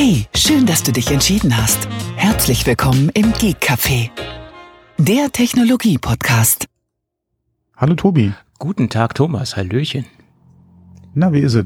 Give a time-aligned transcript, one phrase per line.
[0.00, 1.88] Hey, schön, dass du dich entschieden hast.
[2.14, 4.10] Herzlich willkommen im Geek Café,
[4.96, 6.66] der Technologie-Podcast.
[7.76, 8.32] Hallo Tobi.
[8.60, 9.56] Guten Tag, Thomas.
[9.56, 10.04] Hallöchen.
[11.14, 11.64] Na, wie ist es?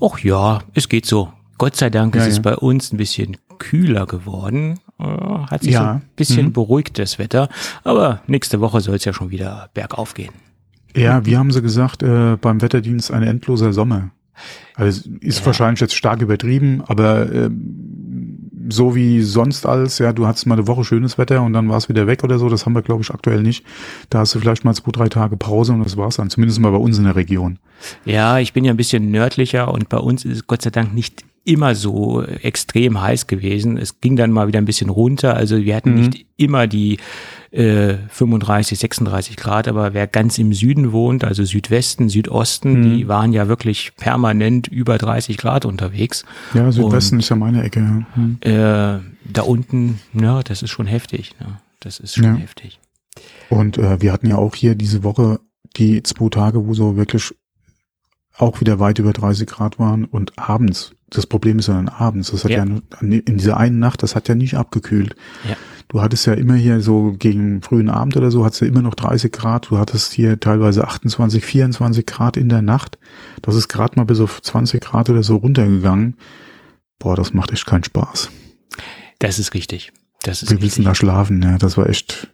[0.00, 1.30] Och ja, es geht so.
[1.58, 2.42] Gott sei Dank Ja, ist es ja.
[2.42, 4.80] bei uns ein bisschen kühler geworden.
[4.98, 5.80] Äh, Hat sich Ja.
[5.80, 6.52] so ein bisschen Mhm.
[6.54, 7.50] beruhigt, das Wetter.
[7.84, 10.32] Aber nächste Woche soll es ja schon wieder bergauf gehen.
[10.96, 14.10] Ja, wie haben sie gesagt, äh, beim Wetterdienst ein endloser Sommer.
[14.74, 15.46] Also ist Ja.
[15.46, 20.66] wahrscheinlich jetzt stark übertrieben, aber ähm, so wie sonst alles, ja, du hattest mal eine
[20.66, 23.02] Woche schönes Wetter und dann war es wieder weg oder so, das haben wir, glaube
[23.02, 23.64] ich, aktuell nicht.
[24.08, 26.70] Da hast du vielleicht mal zwei, drei Tage Pause und das war's dann, zumindest mal
[26.70, 27.58] bei uns in der Region.
[28.06, 30.94] Ja, ich bin ja ein bisschen nördlicher und bei uns ist es Gott sei Dank
[30.94, 33.76] nicht immer so extrem heiß gewesen.
[33.76, 35.34] Es ging dann mal wieder ein bisschen runter.
[35.36, 36.00] Also wir hatten Mhm.
[36.00, 36.98] nicht immer die
[37.50, 42.96] äh, 35, 36 Grad, aber wer ganz im Süden wohnt, also Südwesten, Südosten, Mhm.
[42.96, 46.24] die waren ja wirklich permanent über 30 Grad unterwegs.
[46.54, 47.78] Ja, Südwesten ist ja meine Ecke.
[47.80, 48.06] Ja.
[48.14, 48.38] Hm.
[48.40, 49.00] Äh,
[49.32, 51.32] da unten, ja, das ist schon heftig.
[51.38, 51.60] Ne?
[51.78, 52.34] Das ist schon Ja.
[52.34, 52.80] heftig.
[53.50, 55.38] Und äh, wir hatten ja auch hier diese Woche
[55.76, 57.32] die zwei Tage, wo so wirklich
[58.36, 60.92] auch wieder weit über 30 Grad waren und abends.
[61.14, 62.30] Das Problem ist ja dann abends.
[62.30, 62.80] Das hat ja, Ja.
[63.00, 65.14] in dieser einen Nacht, das hat ja nicht abgekühlt.
[65.48, 65.56] Ja.
[65.88, 68.94] Du hattest ja immer hier so gegen frühen Abend oder so, hattest du immer noch
[68.94, 69.70] 30 Grad.
[69.70, 72.98] Du hattest hier teilweise 28, 24 Grad in der Nacht.
[73.42, 76.16] Das ist gerade mal bis auf 20 Grad oder so runtergegangen.
[76.98, 78.30] Boah, das macht echt keinen Spaß.
[79.18, 79.92] Das ist richtig.
[80.22, 80.84] Das ist Wir willst richtig.
[80.86, 81.58] da schlafen, ja.
[81.58, 82.32] Das war echt,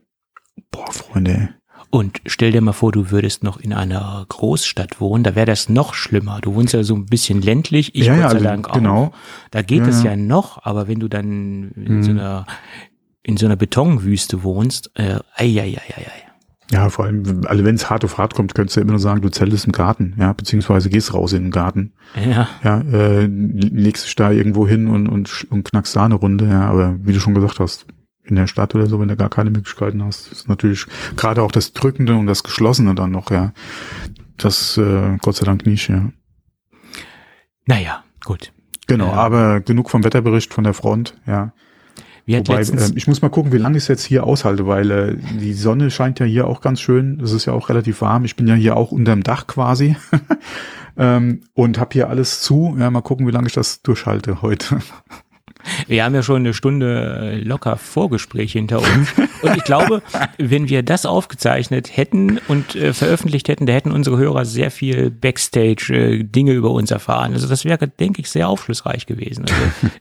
[0.71, 1.51] boah, Freunde.
[1.91, 5.69] Und stell dir mal vor, du würdest noch in einer Großstadt wohnen, da wäre das
[5.69, 6.39] noch schlimmer.
[6.41, 8.75] Du wohnst ja so ein bisschen ländlich, ich Ja, Gott ja, sei also, Dank auch.
[8.75, 9.13] genau.
[9.51, 10.11] Da geht es ja.
[10.13, 12.03] ja noch, aber wenn du dann in Mhm.
[12.05, 12.47] so einer
[13.23, 16.73] in so einer Betonwüste wohnst, äh, ei, ei, ei, ei, ei.
[16.73, 19.01] Ja, vor allem, also wenn es hart auf hart kommt, könntest du ja immer nur
[19.01, 23.27] sagen, du zeltest im Garten, ja, beziehungsweise gehst raus in den Garten, Ja, ja, äh,
[23.27, 27.13] legst dich da irgendwo hin und, und, und knackst da eine Runde, ja, aber wie
[27.13, 27.87] du schon gesagt hast,
[28.31, 30.87] in der Stadt oder so, wenn du gar keine Möglichkeiten hast, ist natürlich
[31.17, 33.53] gerade auch das Drückende und das Geschlossene dann noch, ja,
[34.37, 36.11] das äh, Gott sei Dank nicht, ja.
[37.67, 38.53] naja, gut.
[38.87, 39.13] Genau, Ja.
[39.13, 41.53] aber genug vom Wetterbericht von der Front, ja.
[42.27, 45.17] Wobei, äh, ich muss mal gucken, wie lange ich es jetzt hier aushalte, weil äh,
[45.41, 47.21] die Sonne scheint ja hier auch ganz schön.
[47.21, 48.25] Es ist ja auch relativ warm.
[48.25, 49.97] Ich bin ja hier auch unterm Dach quasi
[50.97, 52.77] ähm, und habe hier alles zu.
[52.79, 54.79] Ja, mal gucken, wie lange ich das durchhalte heute.
[55.87, 59.13] Wir haben ja schon eine Stunde äh, locker Vorgespräch hinter uns.
[59.43, 60.03] Und ich glaube,
[60.39, 65.11] wenn wir das aufgezeichnet hätten und äh, veröffentlicht hätten, da hätten unsere Hörer sehr viel
[65.11, 67.33] Backstage-Dinge über uns erfahren.
[67.33, 69.47] Also das wäre, denke ich, sehr aufschlussreich gewesen.
[69.49, 69.55] Also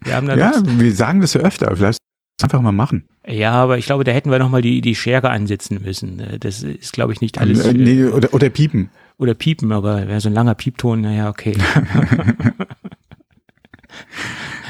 [0.03, 1.73] wir haben da ja, wir sagen das ja öfter.
[1.75, 1.99] Vielleicht
[2.41, 3.05] einfach mal machen.
[3.27, 6.19] Ja, aber ich glaube, da hätten wir nochmal die, die Schere ansetzen müssen.
[6.19, 7.65] Äh, Das ist, glaube ich, nicht alles.
[7.65, 8.89] äh, äh, nee, oder, oder piepen.
[9.17, 11.55] Oder piepen, aber wäre so ein langer Piepton, naja, okay.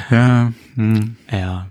[0.09, 1.15] Ja, hm.
[1.31, 1.67] ja.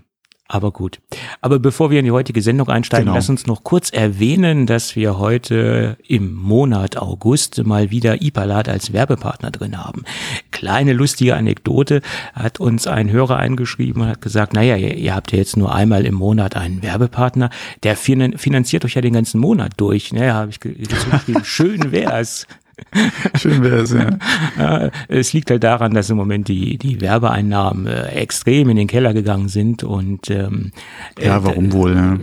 [0.51, 0.99] Aber gut.
[1.41, 3.15] Aber bevor wir in die heutige Sendung einsteigen, Genau.
[3.15, 8.91] lass uns noch kurz erwähnen, dass wir heute im Monat August mal wieder Ipalat als
[8.91, 10.05] Werbepartner drin haben.
[10.49, 12.01] Kleine lustige Anekdote
[12.33, 15.71] hat uns ein Hörer eingeschrieben und hat gesagt, naja, ihr, ihr habt ja jetzt nur
[15.71, 17.51] einmal im Monat einen Werbepartner,
[17.83, 20.11] der finan finanziert euch ja den ganzen Monat durch.
[20.13, 22.47] Naja, habe ich ge- geschrieben, schön wär's.
[23.35, 24.09] schön wäre es, ja.
[24.57, 28.87] Ja, es liegt halt daran, dass im Moment die, die Werbeeinnahmen äh, extrem in den
[28.87, 30.71] Keller gegangen sind und ähm,
[31.19, 32.17] Ja, äh, warum wohl, ja.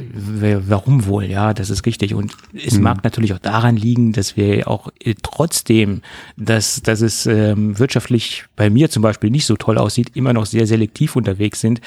[0.68, 2.14] Warum wohl, ja, das ist richtig.
[2.14, 6.02] Und es mag natürlich auch daran liegen, dass wir auch äh, trotzdem,
[6.36, 10.46] dass, dass es ähm, wirtschaftlich bei mir zum Beispiel nicht so toll aussieht, immer noch
[10.46, 11.80] sehr selektiv unterwegs sind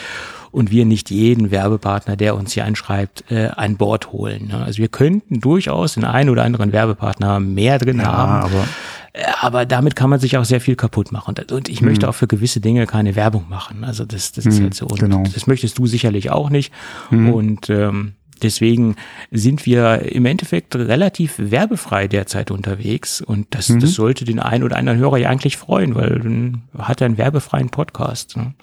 [0.51, 4.47] und wir nicht jeden Werbepartner, der uns hier einschreibt, äh, an Bord holen.
[4.47, 4.63] Ne?
[4.63, 8.43] Also wir könnten durchaus den einen oder anderen Werbepartner mehr drin Ja, haben.
[8.43, 8.65] aber
[9.13, 11.33] Äh, Aber damit kann man sich auch sehr viel kaputt machen.
[11.51, 13.83] Und- ich möchte auch für gewisse Dinge keine Werbung machen.
[13.83, 14.85] Also das, das ist Hm, halt so.
[14.85, 15.23] Und genau.
[15.33, 16.71] das möchtest du sicherlich auch nicht.
[17.09, 18.95] Und ähm, deswegen
[19.31, 23.19] sind wir im Endeffekt relativ werbefrei derzeit unterwegs.
[23.19, 27.01] Und das, das sollte den einen oder anderen Hörer ja eigentlich freuen, weil dann hat
[27.01, 28.37] er einen werbefreien Podcast.
[28.37, 28.53] Ne?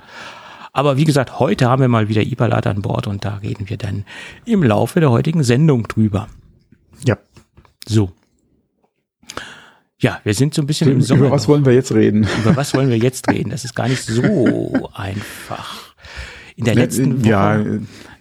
[0.76, 3.78] Aber wie gesagt, heute haben wir mal wieder Ipalat an Bord und da reden wir
[3.78, 4.04] dann
[4.44, 6.28] im Laufe der heutigen Sendung drüber.
[7.02, 7.16] ja.
[7.88, 8.12] So.
[9.98, 11.28] Ja, wir sind so ein bisschen im Sommer.
[11.28, 12.28] Über was wollen wir jetzt reden?
[12.42, 13.48] Über was wollen wir jetzt reden?
[13.48, 15.94] Das ist gar nicht so einfach.
[16.56, 17.64] In der letzten Woche Ja,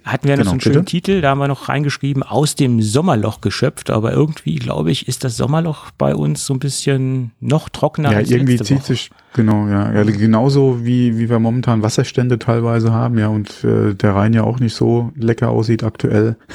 [0.05, 0.85] hatten wir noch genau, so einen schönen bitte.
[0.85, 5.23] Titel, da haben wir noch reingeschrieben, aus dem Sommerloch geschöpft, aber irgendwie, glaube ich, ist
[5.23, 8.85] das Sommerloch bei uns so ein bisschen noch trockener Ja, als irgendwie zieht Woche.
[8.85, 10.03] sich, genau, ja, ja.
[10.03, 14.59] Genauso wie, wie wir momentan Wasserstände teilweise haben, ja, und äh, der Rhein ja auch
[14.59, 16.35] nicht so lecker aussieht aktuell.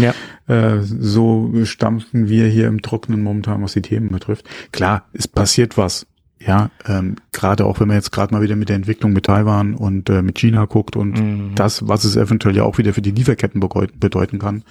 [0.00, 0.14] Ja.
[0.48, 4.48] äh, so stampfen wir hier im Trockenen momentan, was die Themen betrifft.
[4.70, 6.06] Klar, es passiert was
[6.44, 9.74] Ja, ähm, gerade auch wenn man jetzt gerade mal wieder mit der Entwicklung mit Taiwan
[9.74, 11.54] und äh, mit China guckt und mhm.
[11.54, 14.64] das, was es eventuell ja auch wieder für die Lieferketten bedeuten kann,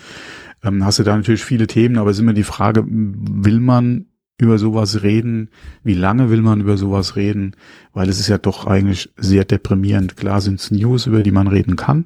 [0.63, 4.05] ähm, hast du da natürlich viele Themen, aber es ist immer die Frage, will man
[4.37, 5.49] über sowas reden?
[5.83, 7.55] Wie lange will man über sowas reden?
[7.93, 10.17] Weil es ist ja doch eigentlich sehr deprimierend.
[10.17, 12.05] Klar sind es News, über die man reden kann.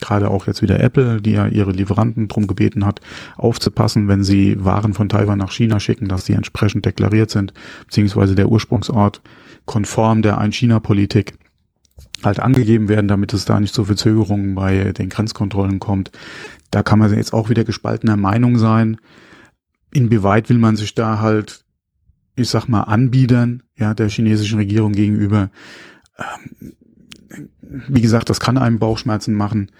[0.00, 3.00] Gerade auch jetzt wieder Apple, die ja ihre Lieferanten drum gebeten hat,
[3.36, 7.54] aufzupassen, wenn sie Waren von Taiwan nach China schicken, dass die entsprechend deklariert sind,
[7.86, 9.22] beziehungsweise der Ursprungsort
[9.64, 11.34] konform der Ein-China-Politik
[12.22, 16.10] halt angegeben werden, damit es da nicht zu Verzögerungen bei den Grenzkontrollen kommt.
[16.70, 18.98] Da kann man jetzt auch wieder gespaltener Meinung sein.
[19.92, 21.64] Inwieweit will man sich da halt,
[22.34, 25.50] ich sag mal, anbiedern, ja, der chinesischen Regierung gegenüber?
[26.18, 26.72] Ähm,
[27.60, 29.70] wie gesagt, das kann einem Bauchschmerzen machen.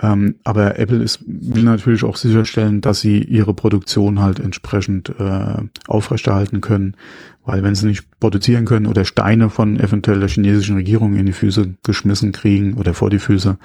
[0.00, 5.56] Ähm, aber Apple ist, will natürlich auch sicherstellen, dass sie ihre Produktion halt entsprechend äh,
[5.86, 6.96] aufrechterhalten können.
[7.44, 11.32] Weil wenn sie nicht produzieren können oder Steine von eventuell der chinesischen Regierung in die
[11.32, 13.58] Füße geschmissen kriegen oder vor die Füße,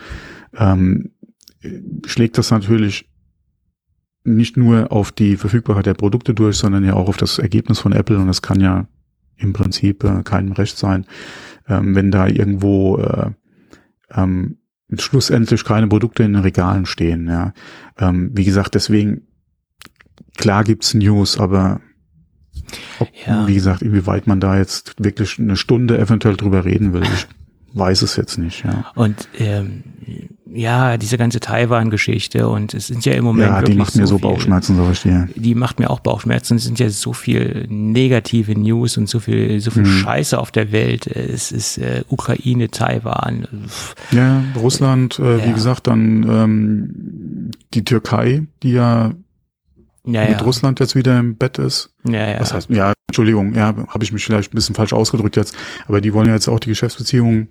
[0.55, 1.11] ähm,
[2.05, 3.09] schlägt das natürlich
[4.23, 7.93] nicht nur auf die Verfügbarkeit der Produkte durch, sondern ja auch auf das Ergebnis von
[7.93, 8.87] Apple und das kann ja
[9.37, 11.05] im Prinzip äh, keinem recht sein,
[11.67, 13.31] ähm, wenn da irgendwo äh,
[14.11, 14.57] ähm,
[14.97, 17.27] schlussendlich keine Produkte in den Regalen stehen.
[17.27, 17.53] Ja.
[17.97, 19.27] Ähm, wie gesagt, deswegen,
[20.37, 21.81] klar gibt's News, aber
[22.99, 23.47] ob, ja.
[23.47, 27.27] wie gesagt, inwieweit man da jetzt wirklich eine Stunde eventuell drüber reden will, ich
[27.77, 28.63] weiß es jetzt nicht.
[28.63, 28.91] Ja.
[28.95, 29.83] Und ähm,
[30.53, 33.49] ja, diese ganze Taiwan-Geschichte und es sind ja im Moment.
[33.49, 35.13] Ja, die macht mir so, so Bauchschmerzen, so richtig.
[35.35, 36.57] Die macht mir auch Bauchschmerzen.
[36.57, 39.91] Es sind ja so viel negative News und so viel, so viel hm.
[39.91, 41.07] Scheiße auf der Welt.
[41.07, 43.47] Es ist äh, Ukraine, Taiwan.
[44.11, 45.45] Ja, Russland, äh, ja.
[45.45, 49.13] wie gesagt, dann ähm, die Türkei, die ja,
[50.05, 50.41] ja mit ja.
[50.41, 51.91] Russland jetzt wieder im Bett ist.
[52.07, 52.39] Ja, ja.
[52.39, 55.55] Was heißt, ja, Entschuldigung, ja, habe ich mich vielleicht ein bisschen falsch ausgedrückt jetzt,
[55.87, 57.49] aber die wollen ja jetzt auch die Geschäftsbeziehungen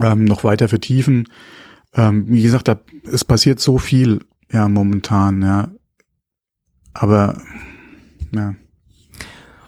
[0.00, 1.26] ähm, noch weiter vertiefen
[1.94, 5.70] ähm, wie gesagt, da, es passiert so viel, ja, momentan, ja.
[6.94, 7.40] Aber,
[8.34, 8.54] ja.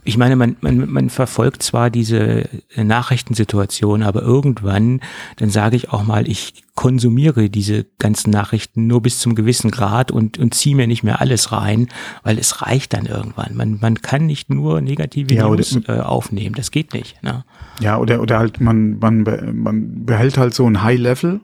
[0.04, 5.00] Ich meine, man, man, man verfolgt zwar diese Nachrichtensituation, aber irgendwann,
[5.36, 10.10] dann sage ich auch mal, ich konsumiere diese ganzen Nachrichten nur bis zum gewissen Grad
[10.10, 11.88] und, und ziehe mir nicht mehr alles rein,
[12.22, 13.54] weil es reicht dann irgendwann.
[13.54, 17.22] Man, man kann nicht nur negative ja, News äh, aufnehmen, das geht nicht.
[17.22, 17.44] Ne?
[17.80, 19.22] Ja, oder, oder halt man, man,
[19.54, 21.40] man behält halt so ein High Level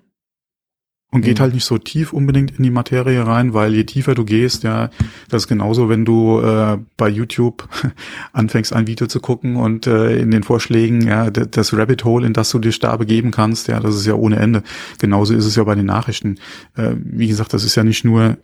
[1.11, 1.43] und geht mhm.
[1.43, 4.91] halt nicht so tief unbedingt in die Materie rein, weil je tiefer du gehst, ja,
[5.29, 7.69] das ist genauso, wenn du äh, bei YouTube
[8.33, 12.33] anfängst, ein Video zu gucken und äh, in den Vorschlägen, ja, das Rabbit Hole, in
[12.33, 14.62] das du dich da begeben kannst, ja, das ist ja ohne Ende.
[14.99, 16.39] Genauso ist es ja bei den Nachrichten.
[16.77, 18.37] Äh, wie gesagt, das ist ja nicht nur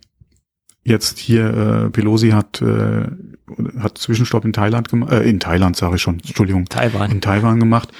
[0.83, 3.05] jetzt hier, äh, Pelosi hat, äh,
[3.79, 7.11] hat Zwischenstopp in Thailand gemacht, äh, in Thailand sage ich schon, Entschuldigung, Taiwan.
[7.11, 7.91] in Taiwan gemacht,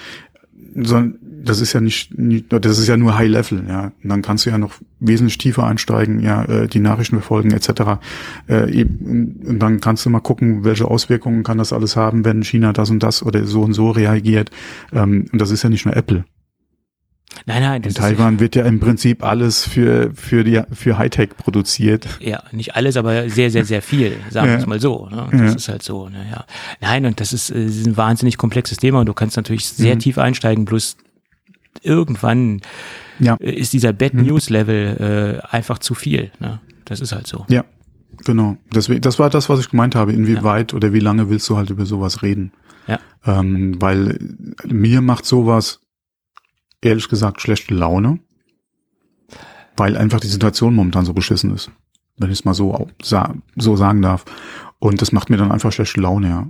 [0.76, 3.92] sondern das ist ja nicht, nicht, das ist ja nur High Level, ja.
[4.04, 8.00] Und dann kannst du ja noch wesentlich tiefer einsteigen, ja, äh, die Nachrichten verfolgen etc.
[8.48, 12.74] Äh, und dann kannst du mal gucken, welche Auswirkungen kann das alles haben, wenn China
[12.74, 14.52] das und das oder so und so reagiert.
[14.92, 16.26] Ähm, und das ist ja nicht nur Apple.
[17.46, 17.84] Nein, nein.
[17.84, 22.08] In Taiwan wird ja im Prinzip alles für, für die, für Hightech produziert.
[22.20, 24.60] Ja, nicht alles, aber sehr, sehr, sehr viel, sagen wir ja.
[24.60, 25.08] es mal so.
[25.10, 25.28] Ne?
[25.32, 25.56] Das ja.
[25.56, 26.26] ist halt so, ne?
[26.32, 26.46] ja.
[26.82, 29.96] Nein, und das ist, das ist ein wahnsinnig komplexes Thema und du kannst natürlich sehr
[29.96, 30.00] mhm.
[30.00, 30.98] tief einsteigen, bloß
[31.84, 32.62] irgendwann
[33.20, 33.36] ja.
[33.36, 34.26] Äh, ist dieser Bad mhm.
[34.26, 36.32] News Level äh, einfach zu viel.
[36.40, 36.60] Ne?
[36.86, 37.46] Das ist halt so.
[37.50, 37.66] Ja,
[38.26, 38.58] genau.
[38.74, 40.14] Deswegen, das war das, was ich gemeint habe.
[40.14, 40.76] Inwieweit ja.
[40.78, 42.52] oder wie lange willst du halt über sowas reden?
[42.88, 43.00] Ja.
[43.26, 44.18] Ähm, weil
[44.66, 45.82] mir macht sowas
[46.82, 48.20] ehrlich gesagt schlechte Laune,
[49.76, 51.72] weil einfach die Situation momentan so beschissen ist,
[52.18, 54.26] wenn ich es mal so so sagen darf.
[54.80, 56.48] Und das macht mir dann einfach schlechte Laune, ja.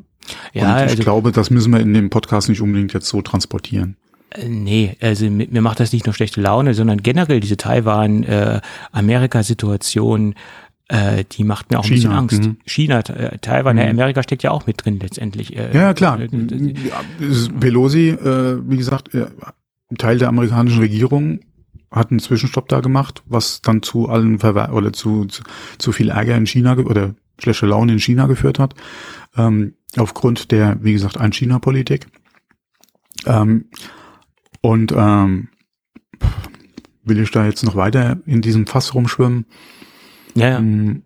[0.53, 3.21] Ja, und ich also, glaube, das müssen wir in dem Podcast nicht unbedingt jetzt so
[3.21, 3.95] transportieren.
[4.31, 10.35] Äh, nee, also mir macht das nicht nur schlechte Laune, sondern generell diese Taiwan-Amerika-Situation, äh,
[10.89, 12.43] äh, die macht mir auch China, ein bisschen Angst.
[12.43, 12.57] Mhm.
[12.65, 13.83] China, äh, Taiwan, mhm.
[13.83, 15.55] Amerika steckt ja auch mit drin letztendlich.
[15.55, 16.19] Äh, ja, klar.
[16.19, 16.29] Äh,
[17.59, 19.27] Pelosi, äh, wie gesagt, äh,
[19.97, 21.39] Teil der amerikanischen Regierung
[21.91, 25.43] hat einen Zwischenstopp da gemacht, was dann zu allen Verwer oder zu, zu,
[25.77, 28.73] zu viel Ärger in China oder schlechte Laune in China geführt hat,
[29.37, 32.07] ähm, aufgrund der, wie gesagt, Ein-China-Politik.
[33.25, 33.65] Ähm,
[34.67, 35.47] und ähm,
[37.05, 39.45] will ich da jetzt noch weiter in diesem Fass rumschwimmen?
[40.35, 40.57] Ja, ja.
[40.57, 41.03] Hm,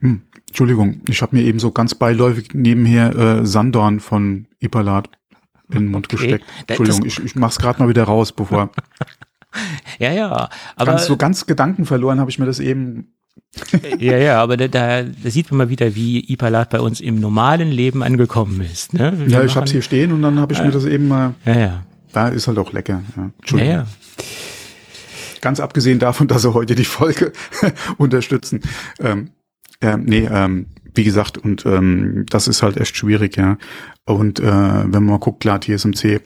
[0.00, 5.10] hm, Entschuldigung, ich habe mir eben so ganz beiläufig nebenher äh, Sandorn von Ipalat
[5.70, 6.16] in den Mund okay.
[6.16, 6.46] gesteckt.
[6.66, 8.70] Entschuldigung, ich, ich mach's gerade mal wieder raus, bevor.
[9.98, 10.48] ja, ja.
[10.76, 13.12] Aber ganz, so ganz Gedanken verloren habe ich mir das eben
[13.98, 17.20] ja, ja, aber da, da, da sieht man mal wieder, wie Ipalat bei uns im
[17.20, 18.94] normalen Leben angekommen ist.
[18.94, 19.12] Ne?
[19.16, 21.08] Wir ja, ich habe es hier stehen und dann habe ich äh, mir das eben
[21.08, 21.34] mal.
[21.44, 21.84] Ja, ja.
[22.12, 23.02] Da ist halt auch lecker.
[23.16, 23.74] Ja, Entschuldigung.
[23.74, 23.86] Ja, ja.
[25.40, 27.32] Ganz abgesehen davon, dass sie heute die Folge
[27.98, 28.60] unterstützen.
[28.98, 29.30] Ähm,
[29.80, 33.56] äh, nee, ähm, wie gesagt, und ähm, das ist halt echt schwierig, ja.
[34.04, 36.20] Und äh, wenn man mal guckt, klar, TSMC,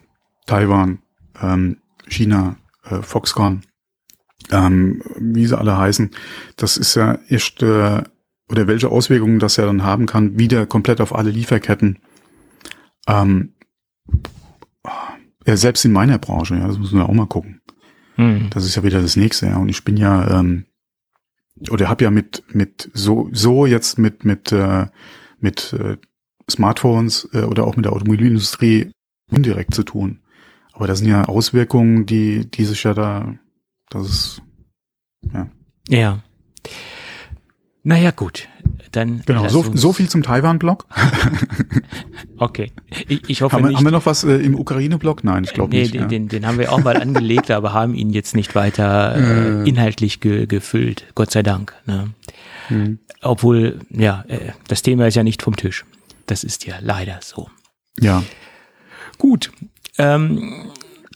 [0.46, 1.00] Taiwan,
[1.42, 3.62] ähm, China, äh, Foxconn,
[4.50, 6.10] ähm, wie sie alle heißen,
[6.56, 8.02] das ist ja echt, äh,
[8.48, 11.98] oder welche Auswirkungen das ja dann haben kann, wieder komplett auf alle Lieferketten.
[13.06, 13.52] Ähm,
[15.46, 17.60] ja, selbst in meiner Branche, ja, das müssen wir auch mal gucken.
[18.16, 18.50] Mhm.
[18.50, 19.56] Das ist ja wieder das nächste, ja.
[19.56, 20.66] Und ich bin ja, ähm,
[21.70, 24.86] oder habe ja mit, mit so, so jetzt mit, mit, äh,
[25.38, 25.96] mit äh,
[26.50, 28.90] Smartphones äh, oder auch mit der Automobilindustrie
[29.30, 30.20] indirekt zu tun.
[30.72, 33.34] Aber das sind ja Auswirkungen, die, die sich ja da,
[33.90, 34.42] das ist,
[35.32, 35.48] ja.
[35.88, 36.22] Ja.
[37.82, 38.48] Naja, gut.
[38.92, 40.86] Dann genau, so, so viel zum Taiwan-Block.
[42.36, 42.72] okay.
[43.08, 43.78] Ich, ich hoffe haben, nicht.
[43.78, 45.24] Haben wir noch was äh, im Ukraine-Block?
[45.24, 45.94] Nein, ich glaube nee, nicht.
[45.94, 46.06] Den, ja.
[46.06, 49.16] den, den haben wir auch mal angelegt, aber haben ihn jetzt nicht weiter
[49.64, 51.06] äh, inhaltlich ge, gefüllt.
[51.14, 51.74] Gott sei Dank.
[51.86, 52.10] Ne?
[52.68, 52.98] Mhm.
[53.22, 55.86] Obwohl, ja, äh, das Thema ist ja nicht vom Tisch.
[56.26, 57.48] Das ist ja leider so.
[57.98, 58.22] Ja.
[59.16, 59.52] Gut.
[59.96, 60.70] Ähm,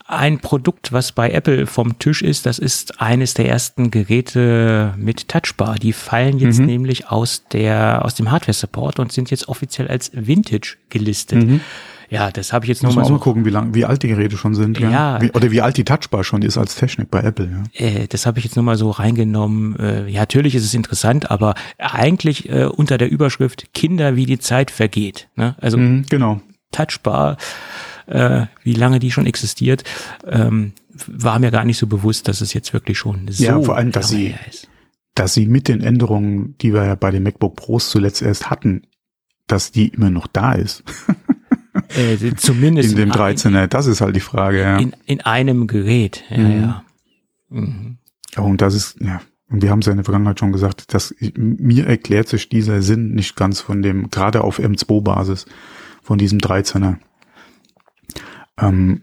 [0.09, 2.47] ein Produkt, was bei Apple vom Tisch ist.
[2.47, 5.77] Das ist eines der ersten Geräte mit Touchbar.
[5.77, 6.67] Die fallen jetzt mhm.
[6.67, 11.45] nämlich aus der aus dem Hardware Support und sind jetzt offiziell als Vintage gelistet.
[11.45, 11.61] Mhm.
[12.09, 13.15] Ja, das habe ich jetzt nochmal so.
[13.15, 14.79] mal gucken, wie lang, wie alt die Geräte schon sind.
[14.79, 14.91] Ja.
[14.91, 15.23] ja.
[15.23, 17.65] Wie, oder wie alt die Touchbar schon ist als Technik bei Apple.
[17.73, 17.85] Ja.
[17.85, 19.77] Äh, das habe ich jetzt nochmal so reingenommen.
[19.79, 24.39] Äh, ja, natürlich ist es interessant, aber eigentlich äh, unter der Überschrift Kinder, wie die
[24.39, 25.29] Zeit vergeht.
[25.35, 25.57] Ne?
[25.61, 26.41] Also mhm, genau.
[26.71, 27.39] Touchbar
[28.07, 29.85] äh, wie lange die schon existiert,
[30.27, 30.73] ähm,
[31.07, 33.93] war mir gar nicht so bewusst, dass es jetzt wirklich schon so ja, vor allem,
[33.93, 34.69] dass sie, ist.
[35.15, 38.83] dass sie mit den Änderungen, die wir ja bei den MacBook Pros zuletzt erst hatten,
[39.47, 40.85] dass die immer noch da ist.
[41.97, 44.61] äh, zumindest in dem 13er, das ist halt die Frage.
[44.61, 44.79] Ja.
[44.79, 46.61] In, in einem Gerät, ja, mhm.
[46.61, 46.85] ja.
[47.49, 47.99] Mhm.
[48.37, 51.15] Und das ist, ja, und wir haben es ja in der Vergangenheit schon gesagt, dass
[51.37, 55.47] mir erklärt sich dieser Sinn nicht ganz von dem, gerade auf M2-Basis,
[56.03, 56.97] von diesem 13er.
[58.59, 59.03] Ähm,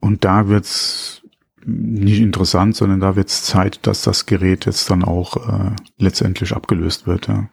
[0.00, 1.22] und da wird's
[1.64, 7.06] nicht interessant, sondern da wird's Zeit, dass das Gerät jetzt dann auch äh, letztendlich abgelöst
[7.06, 7.28] wird.
[7.28, 7.48] Ja.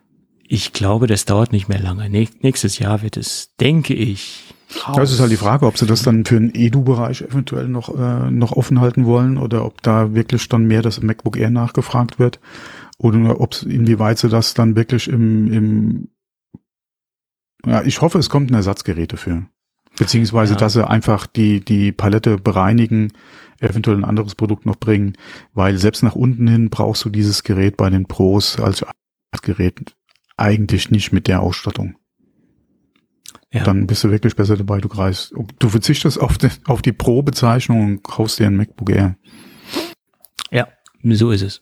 [0.48, 2.10] Ich glaube, das dauert nicht mehr lange.
[2.10, 4.54] Nächstes Jahr wird es, denke ich.
[4.96, 8.32] Das ist halt die Frage, ob sie das dann für den Edu-Bereich eventuell noch, äh,
[8.32, 12.40] noch offen halten wollen oder ob da wirklich dann mehr das MacBook Air nachgefragt wird
[12.98, 16.08] oder ob inwieweit sie das dann wirklich im, im
[17.66, 19.48] ja, ich hoffe, es kommt ein Ersatzgerät dafür.
[19.98, 20.60] Beziehungsweise, ja.
[20.60, 23.12] dass sie einfach die, die Palette bereinigen,
[23.60, 25.14] eventuell ein anderes Produkt noch bringen,
[25.54, 28.86] weil selbst nach unten hin brauchst du dieses Gerät bei den Pros als
[29.42, 29.96] Gerät
[30.36, 31.96] eigentlich nicht mit der Ausstattung.
[33.52, 33.64] Ja.
[33.64, 35.34] Dann bist du wirklich besser dabei, du greifst.
[35.60, 39.16] Du verzichtest auf die, auf die Pro-Bezeichnung und kaufst dir ein MacBook Air.
[40.52, 40.68] Ja,
[41.04, 41.62] so ist es.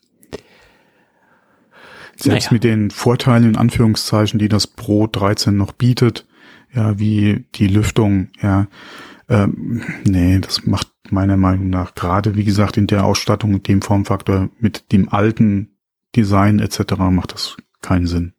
[2.17, 2.53] Selbst naja.
[2.53, 6.25] mit den Vorteilen in Anführungszeichen, die das Pro 13 noch bietet,
[6.75, 8.67] ja, wie die Lüftung, ja.
[9.27, 13.81] Ähm, nee, das macht meiner Meinung nach gerade, wie gesagt, in der Ausstattung, mit dem
[13.81, 15.75] Formfaktor, mit dem alten
[16.15, 16.95] Design etc.
[17.09, 18.33] macht das keinen Sinn.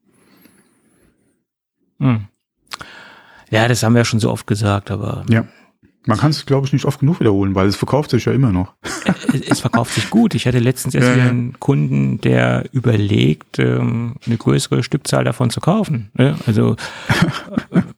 [1.99, 2.27] Hm.
[3.51, 5.25] Ja, das haben wir ja schon so oft gesagt, aber.
[5.29, 5.47] Ja.
[6.09, 8.53] Man kann es, glaube ich, nicht oft genug wiederholen, weil es verkauft sich ja immer
[8.53, 8.75] noch.
[9.49, 10.37] es verkauft sich gut.
[10.37, 15.61] Ich hatte letztens erst wieder einen Kunden, der überlegt, ähm, eine größere Stückzahl davon zu
[15.61, 16.13] kaufen.
[16.15, 16.37] Ne?
[16.47, 16.77] Also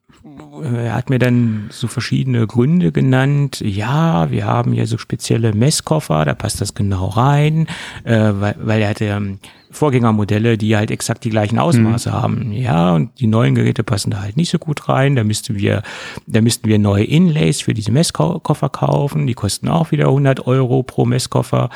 [0.76, 3.60] er hat mir dann so verschiedene Gründe genannt.
[3.60, 7.68] Ja, wir haben ja so spezielle Messkoffer, da passt das genau rein,
[8.04, 9.38] äh, weil, weil er hatte ähm,
[9.70, 12.14] Vorgängermodelle, die halt exakt die gleichen Ausmaße mhm.
[12.14, 12.52] haben.
[12.52, 15.16] Ja, und die neuen Geräte passen da halt nicht so gut rein.
[15.16, 15.82] Da müssten wir,
[16.26, 19.26] da müssten wir neue Inlays für diese Messkoffer kaufen.
[19.26, 21.70] Die kosten auch wieder 100 Euro pro Messkoffer.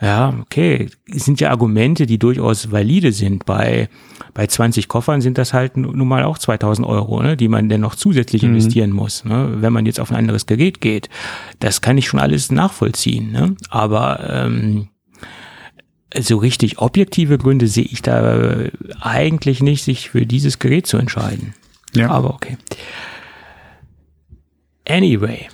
[0.00, 0.88] Ja, okay.
[1.08, 3.46] Das sind ja Argumente, die durchaus valide sind.
[3.46, 3.88] Bei,
[4.34, 7.80] bei 20 Koffern sind das halt nun mal auch 2000 Euro, ne, die man dann
[7.80, 8.50] noch zusätzlich mhm.
[8.50, 11.08] investieren muss, ne, wenn man jetzt auf ein anderes Gerät geht.
[11.58, 13.30] Das kann ich schon alles nachvollziehen.
[13.30, 13.56] Ne?
[13.68, 14.88] Aber ähm,
[16.18, 18.68] so richtig objektive Gründe sehe ich da
[19.00, 21.54] eigentlich nicht, sich für dieses Gerät zu entscheiden.
[21.94, 22.10] Ja.
[22.10, 22.56] Aber okay.
[24.88, 25.48] Anyway.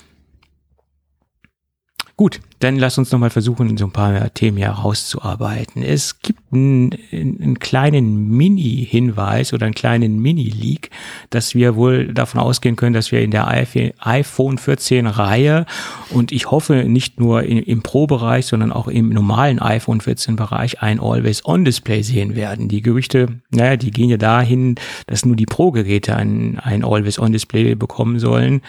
[2.17, 5.83] Gut, dann lass uns nochmal versuchen, so ein paar Themen herauszuarbeiten.
[5.83, 10.91] Es gibt einen, einen kleinen Mini-Hinweis oder einen kleinen Mini-Leak,
[11.31, 15.67] dass wir wohl davon ausgehen können, dass wir in der iPhone 14 Reihe
[16.11, 20.83] und ich hoffe nicht nur im, im Pro-Bereich, sondern auch im normalen iPhone 14 Bereich
[20.83, 22.69] ein Always-On-Display sehen werden.
[22.69, 28.19] Die Gerüchte, naja, die gehen ja dahin, dass nur die Pro-Geräte ein, ein Always-On-Display bekommen
[28.19, 28.63] sollen.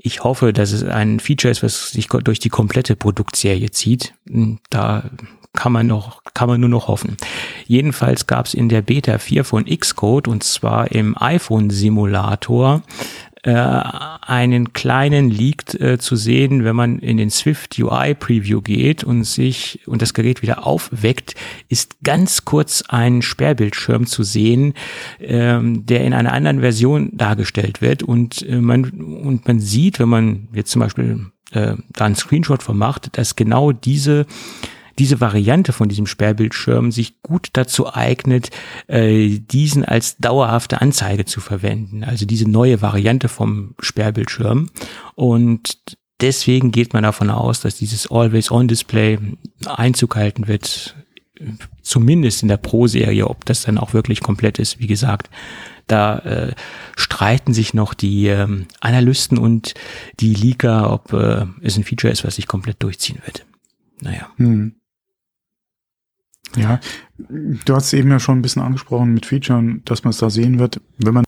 [0.00, 4.14] Ich hoffe, dass es ein Feature ist, was sich durch die komplette Produktserie zieht.
[4.28, 5.10] Hm, da
[5.52, 7.16] kann man noch, kann man nur noch hoffen.
[7.66, 12.82] Jedenfalls gab es in der Beta 4 von Xcode und zwar im iPhone Simulator
[13.42, 19.04] äh, einen kleinen Leak äh, zu sehen, wenn man in den Swift UI Preview geht
[19.04, 21.34] und sich und das Gerät wieder aufweckt,
[21.68, 24.74] ist ganz kurz ein Sperrbildschirm zu sehen,
[25.20, 28.02] ähm, der in einer anderen Version dargestellt wird.
[28.02, 32.62] Und äh, man und man sieht, wenn man jetzt zum Beispiel äh, da einen Screenshot
[32.62, 34.26] von macht, dass genau diese
[34.98, 38.50] diese Variante von diesem Sperrbildschirm sich gut dazu eignet,
[38.86, 42.04] äh, diesen als dauerhafte Anzeige zu verwenden.
[42.04, 44.70] Also diese neue Variante vom Sperrbildschirm.
[45.14, 49.18] Und deswegen geht man davon aus, dass dieses Always-On-Display
[49.66, 50.96] Einzug halten wird,
[51.82, 55.30] zumindest in der Pro-Serie, ob das dann auch wirklich komplett ist, wie gesagt.
[55.86, 56.54] Da äh,
[56.96, 59.74] streiten sich noch die ähm, Analysten und
[60.20, 63.46] die Leaker, ob äh, es ein Feature ist, was sich komplett durchziehen wird.
[64.00, 64.28] Naja.
[64.36, 64.74] Hm.
[66.56, 66.80] Ja,
[67.18, 70.58] du hast eben ja schon ein bisschen angesprochen mit Featuren, dass man es da sehen
[70.58, 70.80] wird.
[70.96, 71.24] Wenn man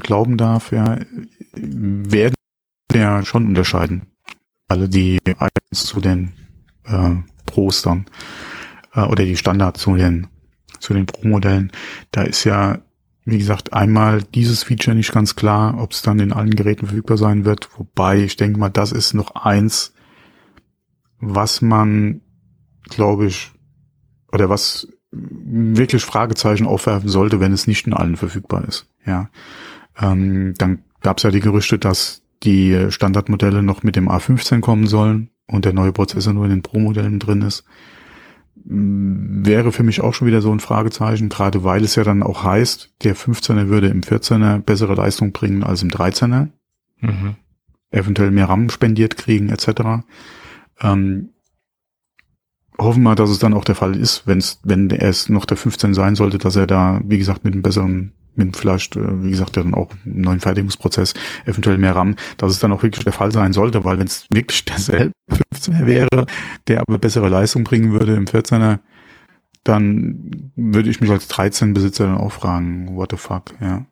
[0.00, 0.98] glauben darf, ja,
[1.54, 2.34] werden
[2.92, 4.06] ja schon unterscheiden.
[4.68, 6.32] Alle die Items zu den
[6.84, 8.06] äh, Pros dann
[8.94, 10.28] äh, oder die Standard zu den
[10.82, 11.70] zu den Pro-Modellen.
[12.10, 12.80] Da ist ja,
[13.24, 17.16] wie gesagt, einmal dieses Feature nicht ganz klar, ob es dann in allen Geräten verfügbar
[17.16, 17.70] sein wird.
[17.78, 19.94] Wobei ich denke mal, das ist noch eins,
[21.20, 22.20] was man,
[22.84, 23.52] glaube ich,
[24.32, 28.86] oder was wirklich Fragezeichen aufwerfen sollte, wenn es nicht in allen verfügbar ist.
[29.06, 29.28] Ja,
[30.00, 34.86] ähm, dann gab es ja die Gerüchte, dass die Standardmodelle noch mit dem A15 kommen
[34.86, 37.64] sollen und der neue Prozessor nur in den Pro-Modellen drin ist.
[38.64, 42.44] Wäre für mich auch schon wieder so ein Fragezeichen, gerade weil es ja dann auch
[42.44, 46.48] heißt, der 15er würde im 14er bessere Leistung bringen als im 13er.
[47.00, 47.36] Mhm.
[47.90, 50.04] Eventuell mehr RAM spendiert kriegen, etc.
[50.80, 51.30] Ähm,
[52.82, 55.94] hoffen wir, dass es dann auch der Fall ist, wenn's, wenn es noch der 15
[55.94, 59.56] sein sollte, dass er da, wie gesagt, mit einem besseren, mit vielleicht, äh, wie gesagt,
[59.56, 63.32] dann auch einen neuen Fertigungsprozess, eventuell mehr RAM, dass es dann auch wirklich der Fall
[63.32, 66.26] sein sollte, weil wenn es wirklich derselbe 15er wäre,
[66.68, 68.78] der aber bessere Leistung bringen würde im 14er,
[69.64, 73.86] dann würde ich mich als 13-Besitzer dann auch fragen, what the fuck, ja.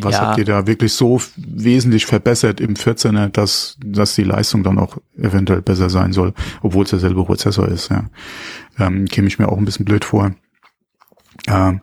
[0.00, 0.20] Was ja.
[0.20, 4.98] habt ihr da wirklich so wesentlich verbessert im 14er, dass, dass die Leistung dann auch
[5.16, 8.04] eventuell besser sein soll, obwohl es derselbe Prozessor ist, ja.
[8.78, 10.32] Ähm, käme ich mir auch ein bisschen blöd vor.
[11.46, 11.80] Ähm,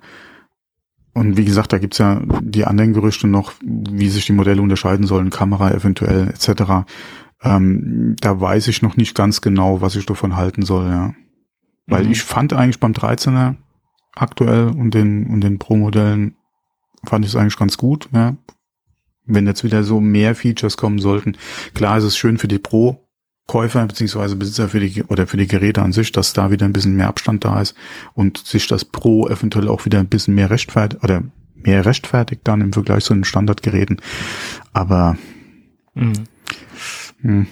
[1.13, 5.07] und wie gesagt, da gibt's ja die anderen Gerüchte noch, wie sich die Modelle unterscheiden
[5.07, 6.85] sollen, Kamera eventuell etc.
[7.41, 11.13] Ähm, da weiß ich noch nicht ganz genau, was ich davon halten soll, ja.
[11.87, 12.11] Weil mhm.
[12.11, 13.55] ich fand eigentlich beim 13er
[14.15, 16.35] aktuell und den, und den Pro-Modellen
[17.05, 18.35] fand ich es eigentlich ganz gut, ja.
[19.25, 21.35] Wenn jetzt wieder so mehr Features kommen sollten.
[21.73, 25.81] Klar ist es schön für die Pro-Käufer beziehungsweise Besitzer für die oder für die Geräte
[25.81, 27.75] an sich, dass da wieder ein bisschen mehr Abstand da ist
[28.13, 31.23] und sich das Pro eventuell auch wieder ein bisschen mehr rechtfertigt oder
[31.55, 33.99] mehr rechtfertigt dann im Vergleich zu den Standardgeräten.
[34.73, 35.17] Aber
[35.95, 36.13] mhm.
[37.23, 37.45] mh.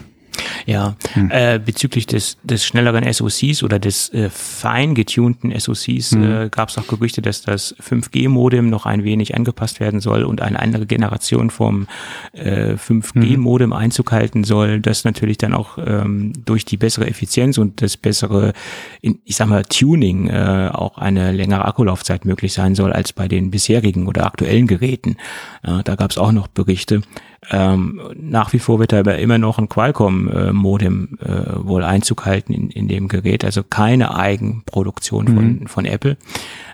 [0.65, 1.29] Ja, hm.
[1.31, 6.23] äh, bezüglich des, des schnelleren SoCs oder des äh, fein getunten SoCs hm.
[6.23, 10.41] äh, gab es auch Gerüchte, dass das 5G-Modem noch ein wenig angepasst werden soll und
[10.41, 11.87] eine andere Generation vom
[12.33, 13.77] äh, 5G-Modem hm.
[13.77, 18.53] Einzug halten soll, das natürlich dann auch ähm, durch die bessere Effizienz und das bessere,
[19.01, 23.51] ich sag mal, Tuning äh, auch eine längere Akkulaufzeit möglich sein soll als bei den
[23.51, 25.17] bisherigen oder aktuellen Geräten.
[25.63, 27.01] Äh, da gab es auch noch Berichte.
[27.51, 32.53] Ähm, nach wie vor wird aber immer noch ein Qualcomm-Modem äh, äh, wohl Einzug halten
[32.53, 35.67] in, in dem Gerät, also keine Eigenproduktion von, mhm.
[35.67, 36.17] von Apple.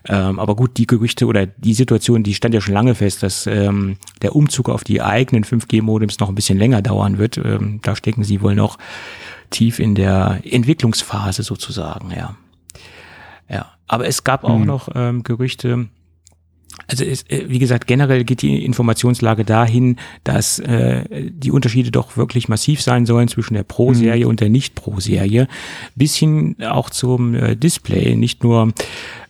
[0.08, 3.48] Ähm, aber gut, die Gerüchte oder die Situation, die stand ja schon lange fest, dass
[3.48, 7.38] ähm, der Umzug auf die eigenen 5G-Modems noch ein bisschen länger dauern wird.
[7.38, 8.78] Ähm, da stecken sie wohl noch
[9.50, 12.36] tief in der Entwicklungsphase sozusagen, ja.
[13.50, 14.66] Ja, aber es gab auch mhm.
[14.66, 15.88] noch ähm, Gerüchte,
[16.88, 22.18] also ist, äh, wie gesagt, generell geht die Informationslage dahin, dass äh, die Unterschiede doch
[22.18, 24.30] wirklich massiv sein sollen zwischen der Pro-Serie mhm.
[24.30, 25.48] und der Nicht-Pro-Serie,
[25.96, 28.74] bis hin auch zum äh, Display, nicht nur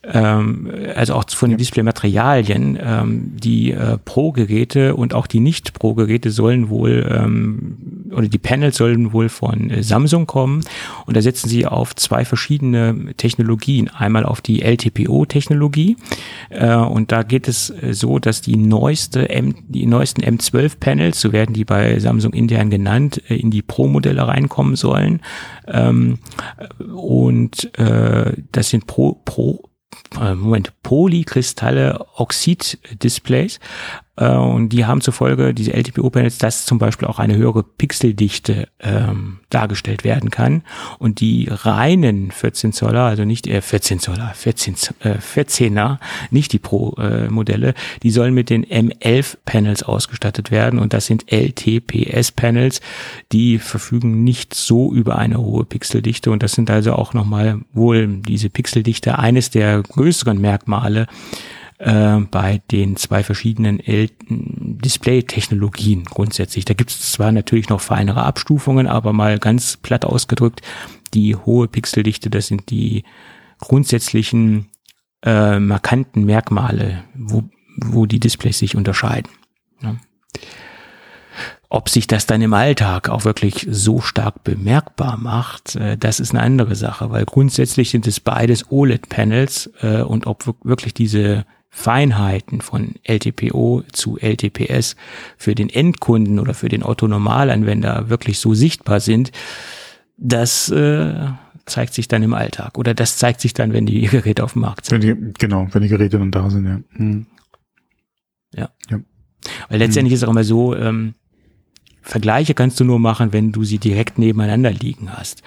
[0.02, 2.78] ähm, also auch von den Displaymaterialien.
[2.82, 7.76] Ähm, die äh, Pro-Geräte und auch die Nicht-Pro-Geräte sollen wohl ähm,
[8.10, 10.62] oder die Panels sollen wohl von äh, Samsung kommen
[11.06, 13.88] und da setzen sie auf zwei verschiedene Technologien.
[13.88, 15.96] Einmal auf die LTPO-Technologie
[16.48, 21.32] äh, und da geht es äh, so, dass die neueste M, die neuesten M12-Panels, so
[21.32, 25.22] werden die bei Samsung intern genannt, äh, in die Pro-Modelle reinkommen sollen
[25.66, 26.18] ähm,
[26.94, 29.70] und äh, das sind Pro, Pro
[30.20, 33.60] äh, Moment, Polykristalle Oxid-Displays.
[34.20, 39.38] Äh, und die haben zufolge, diese LTPO-Panels, dass zum Beispiel auch eine höhere Pixeldichte ähm,
[39.48, 40.62] dargestellt werden kann.
[40.98, 45.98] Und die reinen 14 Zoller, also nicht äh, 14 Zoller, 14, äh, 14er,
[46.30, 50.78] nicht die Pro-Modelle, die sollen mit den M11-Panels ausgestattet werden.
[50.78, 52.80] Und das sind LTPS-Panels,
[53.32, 56.30] die verfügen nicht so über eine hohe Pixeldichte.
[56.30, 61.06] Und das sind also auch nochmal wohl diese Pixeldichte eines der größeren Merkmale
[61.80, 63.80] äh, bei den zwei verschiedenen
[64.28, 66.66] Display-Technologien grundsätzlich.
[66.66, 70.60] Da gibt es zwar natürlich noch feinere Abstufungen, aber mal ganz platt ausgedrückt,
[71.14, 73.04] die hohe Pixeldichte, das sind die
[73.60, 74.68] grundsätzlichen
[75.22, 77.44] äh, markanten Merkmale, wo,
[77.76, 79.30] wo die Displays sich unterscheiden.
[79.82, 79.96] Ja.
[81.70, 86.32] Ob sich das dann im Alltag auch wirklich so stark bemerkbar macht, äh, das ist
[86.32, 92.60] eine andere Sache, weil grundsätzlich sind es beides OLED-Panels äh, und ob wirklich diese Feinheiten
[92.60, 94.96] von LTPO zu LTPS
[95.36, 99.30] für den Endkunden oder für den Otto-Normalanwender wirklich so sichtbar sind,
[100.16, 101.28] das äh,
[101.64, 104.62] zeigt sich dann im Alltag oder das zeigt sich dann, wenn die Geräte auf dem
[104.62, 105.02] Markt sind.
[105.02, 106.80] Wenn die, genau, wenn die Geräte dann da sind, ja.
[106.92, 107.26] Hm.
[108.52, 108.68] Ja.
[108.90, 109.00] ja.
[109.68, 110.14] Weil letztendlich hm.
[110.16, 111.14] ist es auch immer so, ähm,
[112.02, 115.42] Vergleiche kannst du nur machen, wenn du sie direkt nebeneinander liegen hast.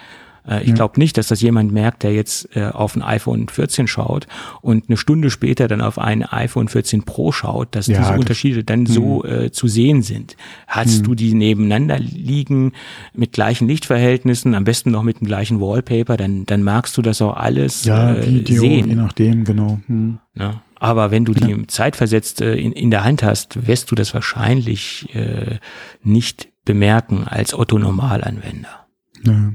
[0.46, 0.74] Äh, ich ja.
[0.74, 4.26] glaube nicht, dass das jemand merkt, der jetzt äh, auf ein iPhone 14 schaut
[4.60, 8.64] und eine Stunde später dann auf ein iPhone 14 Pro schaut, dass ja, diese Unterschiede
[8.64, 9.30] dann so mhm.
[9.30, 10.36] äh, zu sehen sind.
[10.66, 11.04] Hast mhm.
[11.04, 12.72] du die nebeneinander liegen
[13.14, 17.22] mit gleichen Lichtverhältnissen, am besten noch mit dem gleichen Wallpaper, dann, dann magst du das
[17.22, 18.88] auch alles ja, äh, Video, sehen.
[18.88, 19.80] Je nachdem, genau.
[19.86, 20.18] Mhm.
[20.34, 20.62] Ja.
[20.76, 21.56] Aber wenn du die ja.
[21.66, 25.58] zeitversetzt äh, in, in der Hand hast, wirst du das wahrscheinlich äh,
[26.02, 28.86] nicht bemerken als Otto Normalanwender.
[29.24, 29.52] Ja.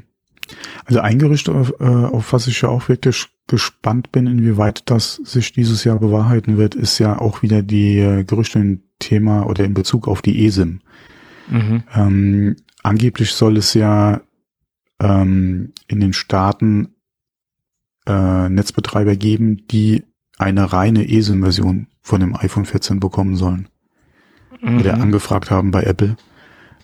[0.85, 5.15] Also ein Gerücht, auf, äh, auf was ich ja auch wirklich gespannt bin, inwieweit das
[5.15, 9.63] sich dieses Jahr bewahrheiten wird, ist ja auch wieder die äh, Gerüchte im Thema oder
[9.65, 10.81] in Bezug auf die ESIM.
[11.49, 11.83] Mhm.
[11.95, 14.21] Ähm, angeblich soll es ja
[14.99, 16.89] ähm, in den Staaten
[18.05, 20.03] äh, Netzbetreiber geben, die
[20.37, 23.67] eine reine ESIM-Version von dem iPhone 14 bekommen sollen.
[24.61, 24.79] Mhm.
[24.79, 26.17] Oder angefragt haben bei Apple.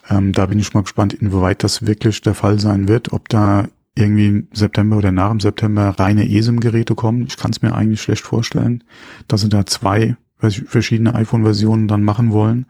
[0.10, 3.68] Ähm, da bin ich mal gespannt, inwieweit das wirklich der Fall sein wird, ob da
[3.96, 7.26] irgendwie im September oder nach dem September reine ESIM-Geräte kommen.
[7.28, 8.84] Ich kann es mir eigentlich schlecht vorstellen,
[9.28, 12.65] dass sie da zwei verschiedene iPhone-Versionen dann machen wollen.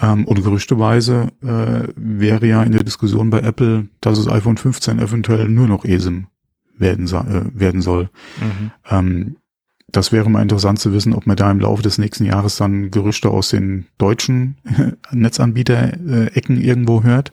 [0.00, 4.98] Ähm, und gerüchteweise äh, wäre ja in der Diskussion bei Apple, dass das iPhone 15
[4.98, 6.26] eventuell nur noch ESIM
[6.76, 8.10] werden, äh, werden soll.
[8.40, 8.70] Mhm.
[8.90, 9.36] Ähm,
[9.88, 12.90] das wäre mal interessant zu wissen, ob man da im Laufe des nächsten Jahres dann
[12.90, 14.56] Gerüchte aus den deutschen
[15.12, 17.32] Netzanbieter-Ecken irgendwo hört.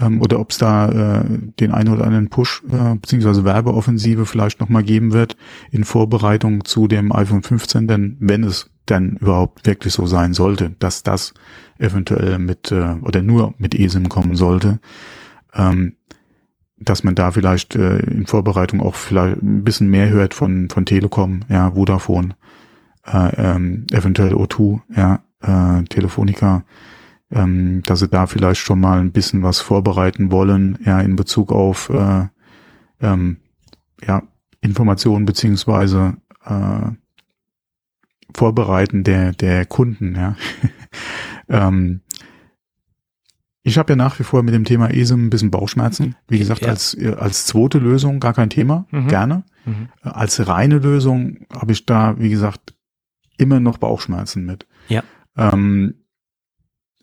[0.00, 1.24] Ähm, oder ob es da äh,
[1.60, 5.36] den einen oder anderen Push äh, beziehungsweise Werbeoffensive vielleicht nochmal geben wird
[5.70, 10.74] in Vorbereitung zu dem iPhone 15, denn wenn es dann überhaupt wirklich so sein sollte,
[10.78, 11.32] dass das
[11.78, 14.80] eventuell mit äh, oder nur mit eSIM kommen sollte,
[15.54, 15.94] ähm,
[16.84, 20.86] dass man da vielleicht äh, in Vorbereitung auch vielleicht ein bisschen mehr hört von von
[20.86, 22.36] Telekom, ja, Vodafone,
[23.06, 26.64] äh, ähm, eventuell O2, ja, äh, Telefonica,
[27.30, 31.52] ähm, dass sie da vielleicht schon mal ein bisschen was vorbereiten wollen, ja, in Bezug
[31.52, 32.26] auf äh,
[33.00, 33.38] ähm,
[34.06, 34.22] ja,
[34.60, 36.90] Informationen beziehungsweise äh,
[38.34, 40.36] Vorbereiten der der Kunden, ja.
[41.48, 42.00] ähm,
[43.66, 46.16] ich habe ja nach wie vor mit dem Thema ESIM ein bisschen Bauchschmerzen.
[46.28, 46.68] Wie gesagt, ja.
[46.68, 49.08] als, als zweite Lösung gar kein Thema, mhm.
[49.08, 49.44] gerne.
[49.64, 49.88] Mhm.
[50.02, 52.74] Als reine Lösung habe ich da, wie gesagt,
[53.38, 54.66] immer noch Bauchschmerzen mit.
[54.88, 55.02] Ja.
[55.36, 55.94] Ähm,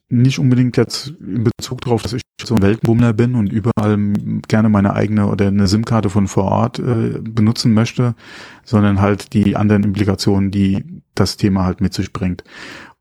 [0.07, 3.97] nicht unbedingt jetzt in Bezug darauf, dass ich so ein Weltenbummler bin und überall
[4.47, 8.13] gerne meine eigene oder eine SIM-Karte von vor Ort äh, benutzen möchte,
[8.63, 12.43] sondern halt die anderen Implikationen, die das Thema halt mit sich bringt.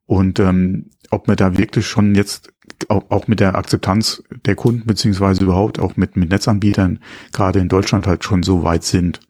[0.06, 2.52] Und ähm, ob man da wirklich schon jetzt
[2.88, 6.98] auch, mit der Akzeptanz der Kunden beziehungsweise überhaupt auch mit, mit Netzanbietern
[7.32, 9.20] gerade in Deutschland halt schon so weit sind,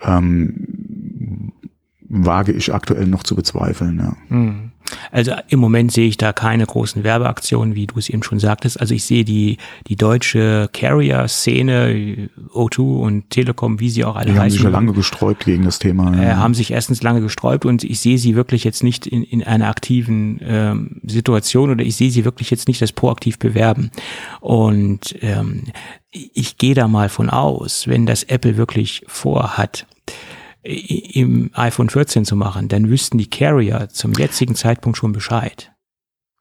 [0.00, 1.52] ähm,
[2.08, 3.98] wage ich aktuell noch zu bezweifeln.
[3.98, 4.16] Ja.
[4.28, 4.67] Hm.
[5.10, 8.80] Also im Moment sehe ich da keine großen Werbeaktionen, wie du es eben schon sagtest.
[8.80, 14.32] Also ich sehe die, die deutsche Carrier-Szene, O2 und Telekom, wie sie auch alle die
[14.32, 14.42] heißen.
[14.42, 16.14] haben sich ja lange gesträubt gegen das Thema.
[16.14, 16.36] Äh, Ja.
[16.36, 19.68] haben sich erstens lange gesträubt und ich sehe sie wirklich jetzt nicht in, in einer
[19.68, 23.90] aktiven ähm, Situation oder ich sehe sie wirklich jetzt nicht als proaktiv bewerben.
[24.40, 25.64] Und ähm,
[26.10, 29.86] ich gehe da mal von aus, wenn das Apple wirklich vorhat,
[30.62, 35.72] im iPhone 14 zu machen, dann wüssten die Carrier zum jetzigen Zeitpunkt schon Bescheid.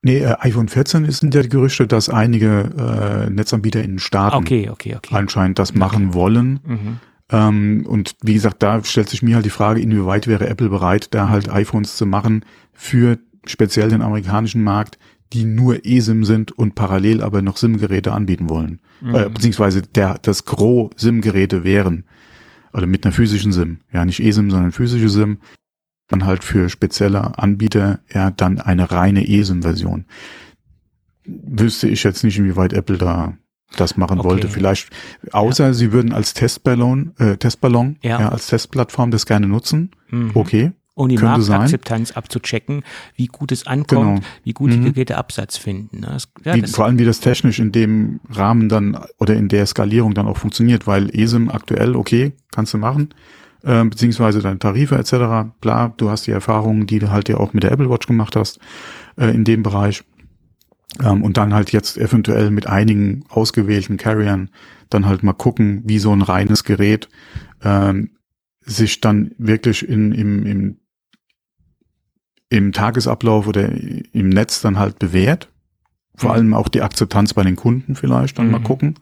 [0.01, 4.35] Nee, äh, iPhone 14 ist ja die Gerüchte, dass einige äh, Netzanbieter in den Staaten
[4.35, 5.15] Okay, okay, okay.
[5.15, 6.59] anscheinend das machen wollen.
[6.63, 6.99] Mhm.
[7.29, 11.13] Ähm, und wie gesagt, da stellt sich mir halt die Frage, inwieweit wäre Apple bereit,
[11.13, 14.97] da halt iPhones zu machen für speziell den amerikanischen Markt,
[15.33, 18.79] die nur eSIM sind und parallel aber noch SIM-Geräte anbieten wollen.
[19.03, 22.05] Äh, beziehungsweise der, das Gros SIM-Geräte wären.
[22.77, 23.79] Oder mit einer physischen SIM.
[23.91, 25.39] Ja, nicht eSIM, sondern physische SIM.
[26.09, 30.05] Dann halt für spezielle Anbieter ja dann eine reine eSIM-Version.
[31.25, 33.33] Wüsste ich jetzt nicht, inwieweit Apple da
[33.75, 34.29] das machen Okay.
[34.29, 34.47] wollte.
[34.47, 34.89] Vielleicht,
[35.33, 38.21] außer sie würden als Testballon, äh, Testballon, Ja.
[38.21, 38.29] ja.
[38.29, 39.91] als Testplattform das gerne nutzen.
[40.09, 40.31] Mhm.
[40.35, 40.71] Okay.
[40.97, 41.25] Um die sein.
[41.29, 42.83] Marktakzeptanz abzuchecken,
[43.15, 44.27] wie gut es ankommt, Genau.
[44.43, 44.85] wie gut die Mhm.
[44.85, 45.99] Geräte Absatz finden.
[45.99, 46.07] ne?
[46.11, 49.65] Das, ja, wie, vor allem, wie das technisch in dem Rahmen dann oder in der
[49.67, 53.09] Skalierung dann auch funktioniert, weil eSIM aktuell, okay, kannst du machen,
[53.63, 55.51] äh, beziehungsweise deine Tarife etc.
[55.61, 58.35] Bla, du hast die Erfahrungen, die du halt ja auch mit der Apple Watch gemacht
[58.35, 58.59] hast,
[59.17, 60.03] äh, in dem Bereich.
[61.03, 64.49] Ähm, und dann halt jetzt eventuell mit einigen ausgewählten Carriern
[64.89, 67.07] dann halt mal gucken, wie so ein reines Gerät
[67.61, 68.11] ähm,
[68.61, 70.77] sich dann wirklich in, im, im,
[72.49, 75.49] im Tagesablauf oder im Netz dann halt bewährt.
[76.15, 76.35] Vor Mhm.
[76.35, 78.63] allem auch die Akzeptanz bei den Kunden vielleicht dann mal Mhm.
[78.63, 78.95] gucken,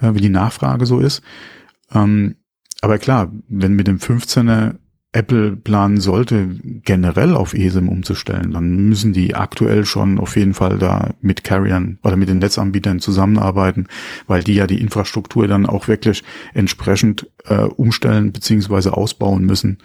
[0.00, 1.22] äh, wie die Nachfrage so ist.
[1.94, 2.36] Ähm,
[2.80, 4.74] aber klar, wenn mit dem 15er
[5.14, 6.48] Apple planen sollte,
[6.84, 11.98] generell auf eSIM umzustellen, dann müssen die aktuell schon auf jeden Fall da mit Carriern
[12.02, 13.88] oder mit den Netzanbietern zusammenarbeiten,
[14.26, 19.78] weil die ja die Infrastruktur dann auch wirklich entsprechend äh, umstellen beziehungsweise ausbauen müssen,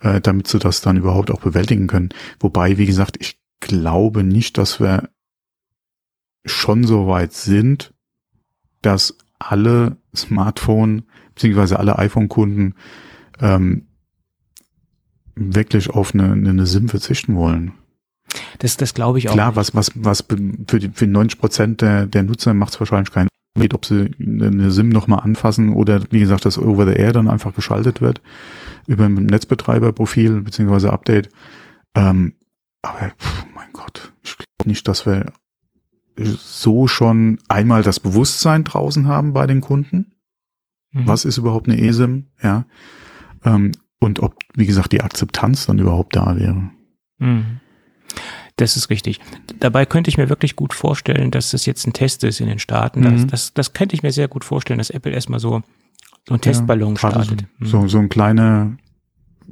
[0.00, 2.10] äh, damit sie das dann überhaupt auch bewältigen können.
[2.38, 5.10] Wobei, wie gesagt, ich glaube nicht, dass wir
[6.44, 7.92] schon so weit sind,
[8.82, 11.02] dass alle Smartphone
[11.34, 12.74] beziehungsweise alle iPhone-Kunden
[13.40, 13.86] ähm,
[15.34, 17.72] wirklich auf eine, eine SIM verzichten wollen.
[18.58, 19.34] das, das glaube ich auch.
[19.34, 23.12] Klar, was, was, was für, die, für 90 Prozent der, der Nutzer macht es wahrscheinlich
[23.12, 27.12] keinen Unterschied, ob sie eine SIM nochmal anfassen oder wie gesagt, das Over the Air
[27.12, 28.20] dann einfach geschaltet wird
[28.86, 31.28] über ein Netzbetreiberprofil beziehungsweise Update.
[31.94, 32.34] Ähm,
[32.82, 35.32] aber pf, mein Gott, ich glaube nicht, dass wir
[36.16, 40.12] so schon einmal das Bewusstsein draußen haben bei den Kunden.
[40.92, 41.06] Mhm.
[41.06, 42.26] Was ist überhaupt eine eSIM?
[42.42, 42.66] Ja.
[43.44, 46.70] Ähm, und ob, wie gesagt, die Akzeptanz dann überhaupt da wäre.
[47.18, 47.60] Mhm.
[48.56, 49.20] Das ist richtig.
[49.60, 52.58] Dabei könnte ich mir wirklich gut vorstellen, dass das jetzt ein Test ist in den
[52.58, 53.02] Staaten.
[53.02, 53.28] Das, Mhm.
[53.28, 55.62] das, das könnte ich mir sehr gut vorstellen, dass Apple erstmal so,
[56.30, 57.44] so einen Testballon Ja, startet.
[57.60, 58.76] So, so ein kleiner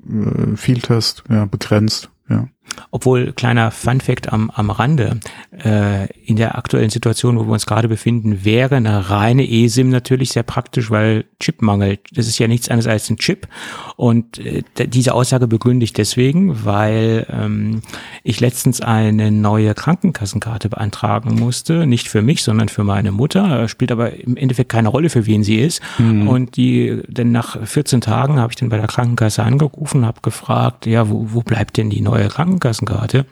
[0.08, 2.48] äh, Fieldtest, ja, begrenzt, ja.
[2.90, 5.20] Obwohl, kleiner Funfact am, am Rande,
[5.64, 10.30] äh, in der aktuellen Situation, wo wir uns gerade befinden, wäre eine reine eSIM natürlich
[10.30, 12.00] sehr praktisch, weil Chip mangelt.
[12.12, 13.48] Das ist ja nichts anderes als ein Chip.
[13.96, 17.82] Und äh, diese Aussage begründe ich deswegen, weil ähm,
[18.22, 21.86] ich letztens eine neue Krankenkassenkarte beantragen musste.
[21.86, 23.68] Nicht für mich, sondern für meine Mutter.
[23.68, 25.80] Spielt aber im Endeffekt keine Rolle, für wen sie ist.
[26.28, 30.86] Und die, denn nach 14 Tagen habe ich dann bei der Krankenkasse angerufen, habe gefragt,
[30.86, 32.28] ja, wo, wo bleibt denn die neue
[32.60, 33.26] Krankenkassenkarte?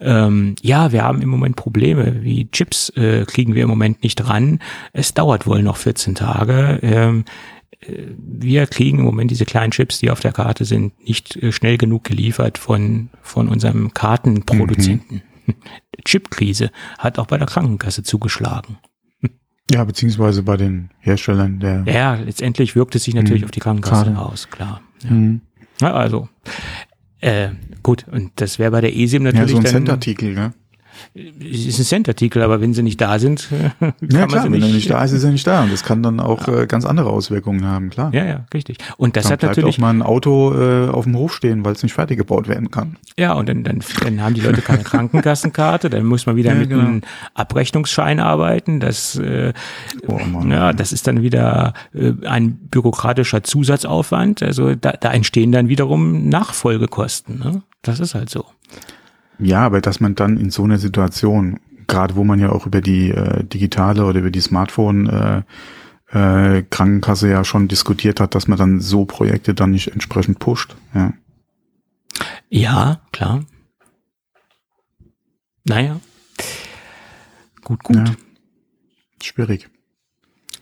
[0.00, 2.22] Ähm, ja, wir haben im Moment Probleme.
[2.22, 4.58] Wie Chips äh, kriegen wir im Moment nicht dran.
[4.92, 6.80] Es dauert wohl noch 14 Tage.
[6.82, 7.24] Ähm,
[7.80, 11.52] äh, wir kriegen im Moment diese kleinen Chips, die auf der Karte sind, nicht äh,
[11.52, 15.22] schnell genug geliefert von, von unserem Kartenproduzenten.
[16.04, 18.78] Chipkrise hat auch bei der Krankenkasse zugeschlagen.
[19.70, 21.84] Ja, beziehungsweise bei den Herstellern der.
[21.86, 23.46] Ja, letztendlich wirkt es sich natürlich Mhm.
[23.46, 24.18] auf die Krankenkasse Gerade.
[24.18, 24.82] aus, klar.
[25.02, 25.10] Ja.
[25.10, 25.40] Mhm.
[25.80, 26.28] Ja, also,
[27.24, 27.50] äh,
[27.82, 30.52] gut, und das wäre bei der eSIM Ja, natürlich so ein Centartikel, ne?
[31.14, 33.48] Es ist ein Cent-Artikel, aber wenn sie nicht da sind,
[33.80, 35.62] kann Ja, man klar, sie wenn nicht, er nicht da ist, ist er nicht da.
[35.62, 38.12] Und das kann dann auch äh, ganz andere Auswirkungen haben, klar.
[38.14, 38.78] Ja, ja, richtig.
[38.96, 41.64] Und das dann hat bleibt natürlich, auch mal ein Auto äh, auf dem Hof stehen,
[41.64, 42.96] weil es nicht fertig gebaut werden kann.
[43.18, 46.58] ja, und dann, dann, dann haben die Leute keine Krankenkassenkarte, dann muss man wieder Ja,
[46.58, 46.82] mit genau.
[46.82, 47.00] einem
[47.34, 48.80] Abrechnungsschein arbeiten.
[48.80, 49.52] Das, äh,
[50.06, 50.50] Oh Mann.
[50.50, 54.42] ja, das ist dann wieder äh, ein bürokratischer Zusatzaufwand.
[54.42, 57.38] Also da, da entstehen dann wiederum Nachfolgekosten.
[57.38, 57.62] Ne?
[57.82, 58.44] Das ist halt so.
[59.38, 62.80] Ja, aber dass man dann in so einer Situation, gerade wo man ja auch über
[62.80, 65.42] die äh, digitale oder über die Smartphone äh,
[66.14, 70.76] äh, Krankenkasse ja schon diskutiert hat, dass man dann so Projekte dann nicht entsprechend pusht.
[70.94, 71.12] Ja.
[72.48, 73.44] Ja, klar.
[75.64, 76.00] Naja.
[77.62, 77.96] Gut, gut.
[77.96, 78.04] Ja.
[79.22, 79.68] Schwierig.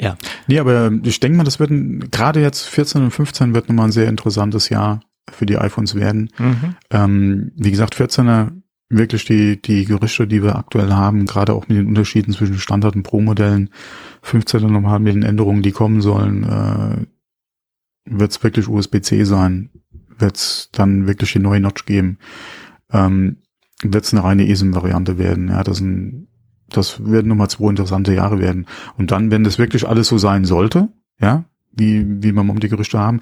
[0.01, 0.17] Ja.
[0.47, 3.87] Nee, aber ich denke mal, das wird ein, gerade jetzt 14 und 15 wird nochmal
[3.87, 6.31] ein sehr interessantes Jahr für die iPhones werden.
[6.39, 6.77] Mhm.
[6.91, 8.62] Ähm, wie gesagt, 14er
[8.93, 12.95] wirklich die, die Gerüchte, die wir aktuell haben, gerade auch mit den Unterschieden zwischen Standard-
[12.95, 13.71] und Pro-Modellen,
[14.23, 17.07] 15er nochmal mit den Änderungen, die kommen sollen, äh,
[18.05, 19.71] wird es wirklich USB-C sein,
[20.19, 22.19] wird es dann wirklich die neue Notch geben,
[22.93, 23.39] ähm,
[23.83, 25.49] wird es eine reine eSIM-Variante werden.
[25.49, 26.29] Ja, das, ein,
[26.69, 28.67] das werden nochmal zwei interessante Jahre werden.
[28.97, 32.69] Und dann, wenn das wirklich alles so sein sollte, ja, wie, wie wir momentan die
[32.69, 33.21] Gerüchte haben,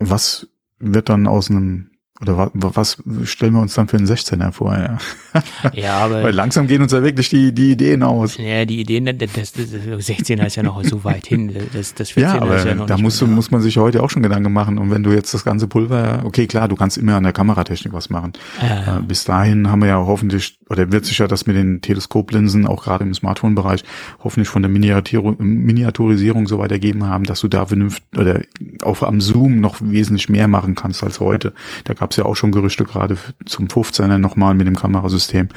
[0.00, 0.48] was
[0.80, 4.76] wird dann aus einem oder was, was stellen wir uns dann für einen 16er vor?
[4.76, 4.98] Ja,
[5.72, 6.22] ja aber.
[6.24, 8.36] Weil langsam gehen uns ja wirklich die, die Ideen aus.
[8.38, 11.54] Ja, die Ideen, das, das, das 16er ist ja noch so weit hin.
[11.72, 14.10] Das, das 14er ja, aber ist ja noch da muss, muss man sich heute auch
[14.10, 14.78] schon Gedanken machen.
[14.78, 17.92] Und wenn du jetzt das ganze Pulver, okay, klar, du kannst immer an der Kameratechnik
[17.92, 18.32] was machen.
[18.60, 18.98] Ja.
[18.98, 22.66] Äh, bis dahin haben wir ja hoffentlich, oder wird sich ja das mit den Teleskoplinsen,
[22.66, 23.84] auch gerade im Smartphone-Bereich,
[24.20, 28.40] hoffentlich von der Miniatur, Miniaturisierung so weit ergeben haben, dass du da vernünftig, oder
[28.82, 31.52] auch am Zoom noch wesentlich mehr machen kannst als heute.
[31.84, 35.48] Da gab gab es ja auch schon Gerüchte gerade zum 15er nochmal mit dem Kamerasystem.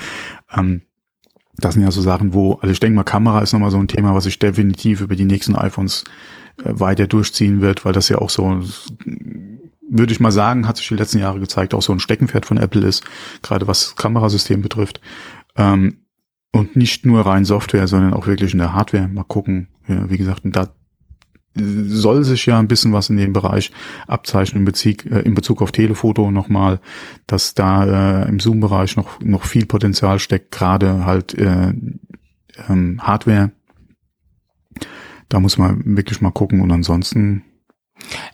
[0.53, 0.81] Ähm,
[1.55, 3.87] das sind ja so Sachen, wo, also ich denke mal, Kamera ist nochmal so ein
[3.87, 6.03] Thema, was sich definitiv über die nächsten iPhones
[6.57, 8.61] äh, weiter durchziehen wird, weil das ja auch so,
[9.89, 12.57] würde ich mal sagen, hat sich die letzten Jahre gezeigt, auch so ein Steckenpferd von
[12.57, 13.05] Apple ist,
[13.41, 14.99] gerade was Kamerasystem betrifft.
[15.55, 15.99] Ähm,
[16.51, 19.07] und nicht nur rein Software, sondern auch wirklich in der Hardware.
[19.07, 19.69] Mal gucken.
[19.87, 20.67] Ja, wie gesagt, da
[21.55, 23.71] soll sich ja ein bisschen was in dem Bereich
[24.07, 26.79] abzeichnen in Bezug, äh, in Bezug auf Telefoto nochmal,
[27.27, 31.73] dass da äh, im Zoom-Bereich noch, noch viel Potenzial steckt, gerade halt äh,
[32.69, 33.51] ähm, Hardware.
[35.29, 37.43] Da muss man wirklich mal gucken und ansonsten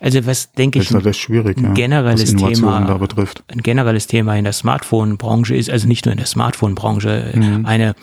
[0.00, 3.44] also was denke ich, halt ein schwierig, ja, generelles Thema, da betrifft.
[3.48, 7.66] ein generelles Thema in der Smartphone-Branche ist, also nicht nur in der Smartphone-Branche, mhm.
[7.66, 7.94] eine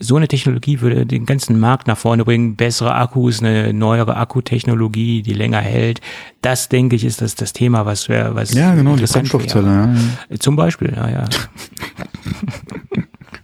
[0.00, 5.22] so eine Technologie würde den ganzen Markt nach vorne bringen, bessere Akkus, eine neuere Akkutechnologie,
[5.22, 6.00] die länger hält.
[6.42, 9.94] Das denke ich ist das das Thema, was wäre, was ja genau die Brennstoffzelle.
[10.30, 10.38] Ja.
[10.38, 11.24] Zum Beispiel, ja ja.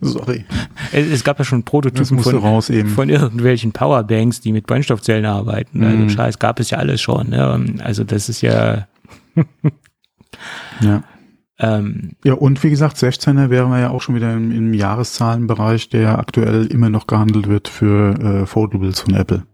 [0.03, 0.47] Sorry.
[0.93, 5.85] Es, es, gab ja schon Prototypen von, von irgendwelchen Powerbanks, die mit Brennstoffzellen arbeiten.
[5.85, 6.11] Also mhm.
[6.11, 7.31] Scheiß gab es ja alles schon.
[7.31, 7.81] Ne?
[7.85, 8.87] Also das ist ja.
[10.81, 11.03] ja.
[11.61, 15.91] Ähm, ja, und wie gesagt, 16er wären wir ja auch schon wieder im, im Jahreszahlenbereich,
[15.91, 19.45] der aktuell immer noch gehandelt wird für äh, Foldables von Apple.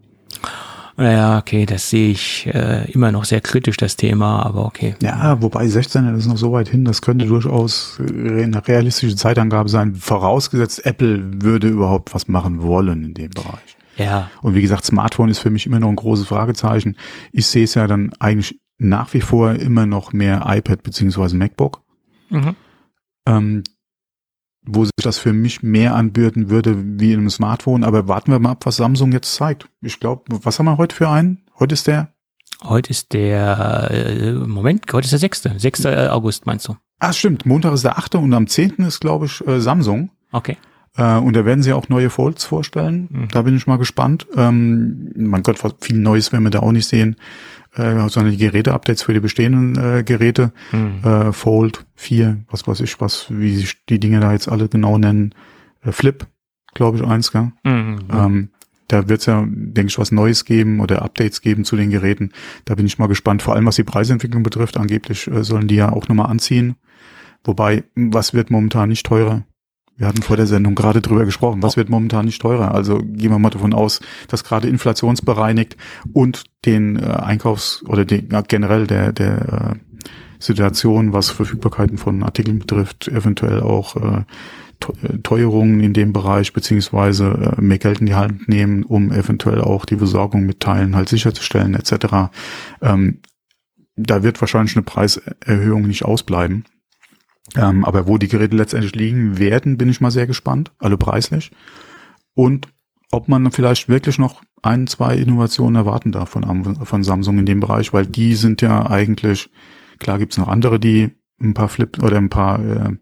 [0.99, 4.95] Naja, okay, das sehe ich äh, immer noch sehr kritisch, das Thema, aber okay.
[5.03, 9.95] Ja, wobei 16er ist noch so weit hin, das könnte durchaus eine realistische Zeitangabe sein,
[9.95, 13.77] vorausgesetzt Apple würde überhaupt was machen wollen in dem Bereich.
[13.97, 14.31] Ja.
[14.41, 16.97] Und wie gesagt, Smartphone ist für mich immer noch ein großes Fragezeichen.
[17.33, 21.83] Ich sehe es ja dann eigentlich nach wie vor immer noch mehr iPad beziehungsweise MacBook.
[22.31, 22.57] Mhm.
[23.27, 23.63] Ähm,
[24.67, 27.85] wo sich das für mich mehr anbürden würde wie in einem Smartphone.
[27.85, 29.69] Aber warten wir mal ab, was Samsung jetzt zeigt.
[29.81, 31.45] Ich glaube, was haben wir heute für einen?
[31.59, 32.13] Heute ist der?
[32.65, 35.49] Heute ist der, äh, Moment, heute ist der 6.
[35.57, 35.85] 6.
[35.85, 36.77] Äh, August meinst du?
[36.99, 37.47] Ah, stimmt.
[37.47, 38.17] Montag ist der 8.
[38.17, 38.77] und am 10.
[38.79, 40.11] ist, glaube ich, äh, Samsung.
[40.33, 40.57] Okay.
[40.97, 43.09] Äh, und da werden sie auch neue Folds vorstellen.
[43.11, 43.29] Mhm.
[43.29, 44.27] Da bin ich mal gespannt.
[44.35, 47.17] Ähm, mein Gott, viel Neues werden wir da auch nicht sehen
[47.77, 51.05] äh, sondern die Geräte-Updates für die bestehenden äh, Geräte, mhm.
[51.05, 54.99] äh, Fold 4, was weiß ich, was, wie sich die Dinge da jetzt alle genau
[54.99, 55.35] nennen,
[55.85, 56.27] äh, Flip,
[56.75, 57.53] glaube ich, eins, gell?
[57.65, 57.99] Mhm.
[58.13, 58.49] Ähm,
[58.89, 62.31] da wird es ja, denke ich, was Neues geben oder Updates geben zu den Geräten.
[62.65, 64.77] Da bin ich mal gespannt, vor allem was die Preisentwicklung betrifft.
[64.77, 66.77] Angeblich äh, sollen die ja auch nochmal anziehen.
[67.45, 69.45] Wobei, was wird momentan nicht teurer?
[69.97, 71.63] Wir hatten vor der Sendung gerade drüber gesprochen.
[71.63, 72.75] Was wird momentan nicht teurer?
[72.75, 75.77] Also gehen wir mal davon aus, dass gerade inflationsbereinigt
[76.13, 80.05] und den äh, Einkaufs- oder den, ja, generell der, der äh,
[80.39, 84.25] Situation, was Verfügbarkeiten von Artikeln betrifft, eventuell auch äh,
[85.03, 89.61] äh, Teuerungen in dem Bereich beziehungsweise äh, mehr Geld in die Hand nehmen, um eventuell
[89.61, 92.31] auch die Versorgung mit Teilen halt sicherzustellen etc.
[92.83, 93.21] Ähm,
[93.97, 96.65] da wird wahrscheinlich eine Preiserhöhung nicht ausbleiben.
[97.55, 101.53] Ähm, aber wo die Geräte letztendlich liegen werden, bin ich mal sehr gespannt, alle preislich.
[102.35, 102.69] Und
[103.13, 107.61] ob man vielleicht wirklich noch ein, zwei Innovationen erwarten darf von, von Samsung in dem
[107.61, 109.49] Bereich, weil die sind ja eigentlich,
[109.99, 112.97] klar gibt's noch andere, die ein paar Flip oder ein paar äh,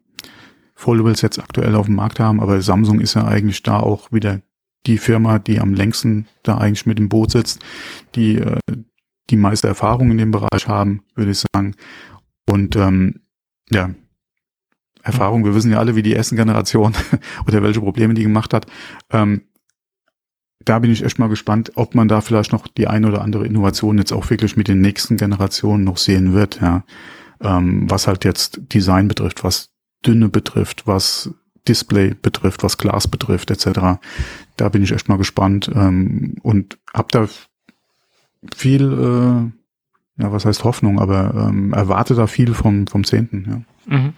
[0.74, 4.42] Foldables jetzt aktuell auf dem Markt haben, aber Samsung ist ja eigentlich da auch wieder
[4.86, 7.64] die Firma, die am längsten da eigentlich mit im Boot sitzt,
[8.14, 8.58] die äh,
[9.30, 11.74] die meiste Erfahrung in dem Bereich haben, würde ich sagen.
[12.46, 13.20] Und ähm,
[13.70, 13.90] ja,
[15.04, 15.44] Erfahrung.
[15.44, 16.94] Wir wissen ja alle, wie die ersten Generation
[17.46, 18.66] oder welche Probleme die gemacht hat.
[19.10, 19.42] Ähm,
[20.64, 23.46] da bin ich echt mal gespannt, ob man da vielleicht noch die eine oder andere
[23.46, 26.84] Innovation jetzt auch wirklich mit den nächsten Generationen noch sehen wird, ja.
[27.40, 29.70] Ähm, was halt jetzt Design betrifft, was
[30.06, 31.34] Dünne betrifft, was
[31.68, 33.98] Display betrifft, was Glas betrifft, etc.
[34.56, 37.28] Da bin ich echt mal gespannt ähm, und hab da
[38.54, 43.66] viel, äh, ja, was heißt Hoffnung, aber ähm, erwarte da viel vom, vom Zehnten.
[43.88, 43.96] Ja.
[43.98, 44.12] Mhm.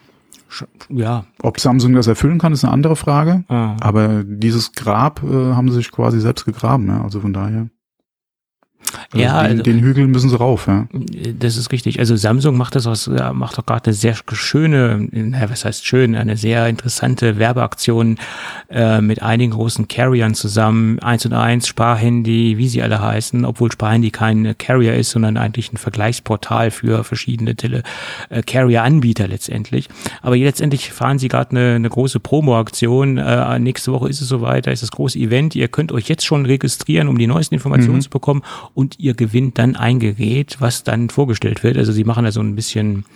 [0.88, 1.24] Ja.
[1.42, 3.44] Ob Samsung das erfüllen kann, ist eine andere Frage.
[3.48, 3.76] Ah.
[3.80, 6.88] Aber dieses Grab äh, haben sie sich quasi selbst gegraben.
[6.88, 7.02] Ja?
[7.02, 7.68] Also von daher.
[9.10, 10.86] Also ja, den, also, den Hügel müssen sie rauf, ja.
[11.38, 11.98] Das ist richtig.
[11.98, 15.08] Also Samsung macht das aus, macht doch gerade eine sehr schöne,
[15.48, 18.18] was heißt schön, eine sehr interessante Werbeaktion
[18.70, 20.98] äh, mit einigen großen Carriern zusammen.
[21.00, 25.72] Eins und eins, Sparhandy, wie sie alle heißen, obwohl Sparhandy kein Carrier ist, sondern eigentlich
[25.72, 27.82] ein Vergleichsportal für verschiedene Tele
[28.28, 29.88] äh, Carrier-Anbieter letztendlich.
[30.22, 33.18] Aber letztendlich fahren sie gerade eine, eine große Promo-Aktion.
[33.18, 35.54] Äh, nächste Woche ist es soweit, da ist das große Event.
[35.54, 38.02] Ihr könnt euch jetzt schon registrieren, um die neuesten Informationen mhm.
[38.02, 38.42] zu bekommen
[38.76, 41.78] und ihr gewinnt dann ein Gerät, was dann vorgestellt wird.
[41.78, 43.06] Also sie machen da so ein bisschen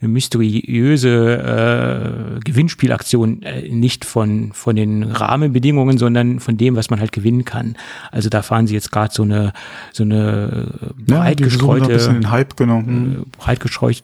[0.00, 7.00] eine mysteriöse äh, Gewinnspielaktion äh, nicht von von den Rahmenbedingungen, sondern von dem, was man
[7.00, 7.76] halt gewinnen kann.
[8.10, 9.54] Also da fahren sie jetzt gerade so eine
[9.92, 10.66] so eine
[10.98, 13.22] breit ja, gestreute ein Hype genommen.
[13.22, 14.02] Äh, breit gestreut,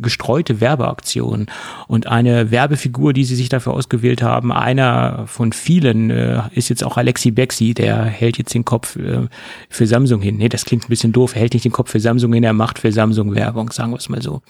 [0.00, 1.46] gestreute Werbeaktion
[1.88, 4.52] und eine Werbefigur, die sie sich dafür ausgewählt haben.
[4.52, 9.26] Einer von vielen äh, ist jetzt auch Alexi Bexi, der hält jetzt den Kopf äh,
[9.68, 10.36] für Samsung hin.
[10.36, 11.34] Nee, das klingt ein bisschen doof.
[11.34, 13.96] Er hält nicht den Kopf für Samsung hin, er macht für Samsung Werbung, sagen wir
[13.96, 14.40] es mal so.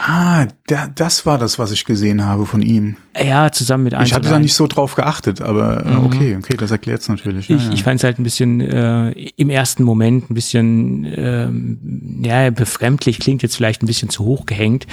[0.00, 0.31] Ah,
[0.66, 2.96] da, das war das, was ich gesehen habe von ihm.
[3.20, 4.06] Ja, zusammen mit einem.
[4.06, 6.06] Ich hatte da nicht so drauf geachtet, aber äh, mhm.
[6.06, 7.48] okay, okay, das erklärt es natürlich.
[7.48, 7.72] Ja, ich ja.
[7.72, 13.18] ich fand es halt ein bisschen äh, im ersten Moment ein bisschen ähm, ja, befremdlich,
[13.18, 14.86] klingt jetzt vielleicht ein bisschen zu hoch gehängt.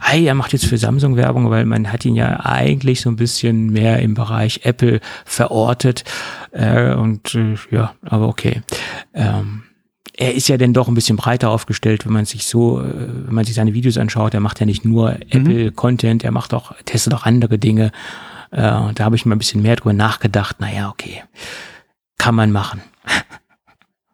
[0.00, 3.16] Hey, er macht jetzt für Samsung Werbung, weil man hat ihn ja eigentlich so ein
[3.16, 6.04] bisschen mehr im Bereich Apple verortet.
[6.52, 8.62] Äh, und äh, ja, aber okay.
[9.14, 9.62] Ähm,
[10.22, 12.84] er ist ja dann doch ein bisschen breiter aufgestellt, wenn man sich so, äh,
[13.26, 14.34] wenn man sich seine Videos anschaut.
[14.34, 15.18] Er macht ja nicht nur mhm.
[15.30, 17.86] Apple-Content, er macht auch, testet auch andere Dinge.
[18.52, 20.60] Äh, da habe ich mal ein bisschen mehr drüber nachgedacht.
[20.60, 21.24] Naja, okay,
[22.18, 22.82] kann man machen.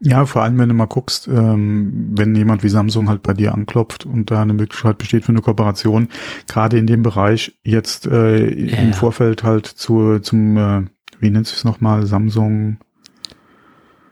[0.01, 3.53] Ja, vor allem, wenn du mal guckst, ähm, wenn jemand wie Samsung halt bei dir
[3.53, 6.09] anklopft und da eine Möglichkeit besteht für eine Kooperation,
[6.47, 8.79] gerade in dem Bereich jetzt äh, ja.
[8.79, 10.83] im Vorfeld halt zu, zum, äh,
[11.19, 12.79] wie nennt sich es nochmal, Samsung?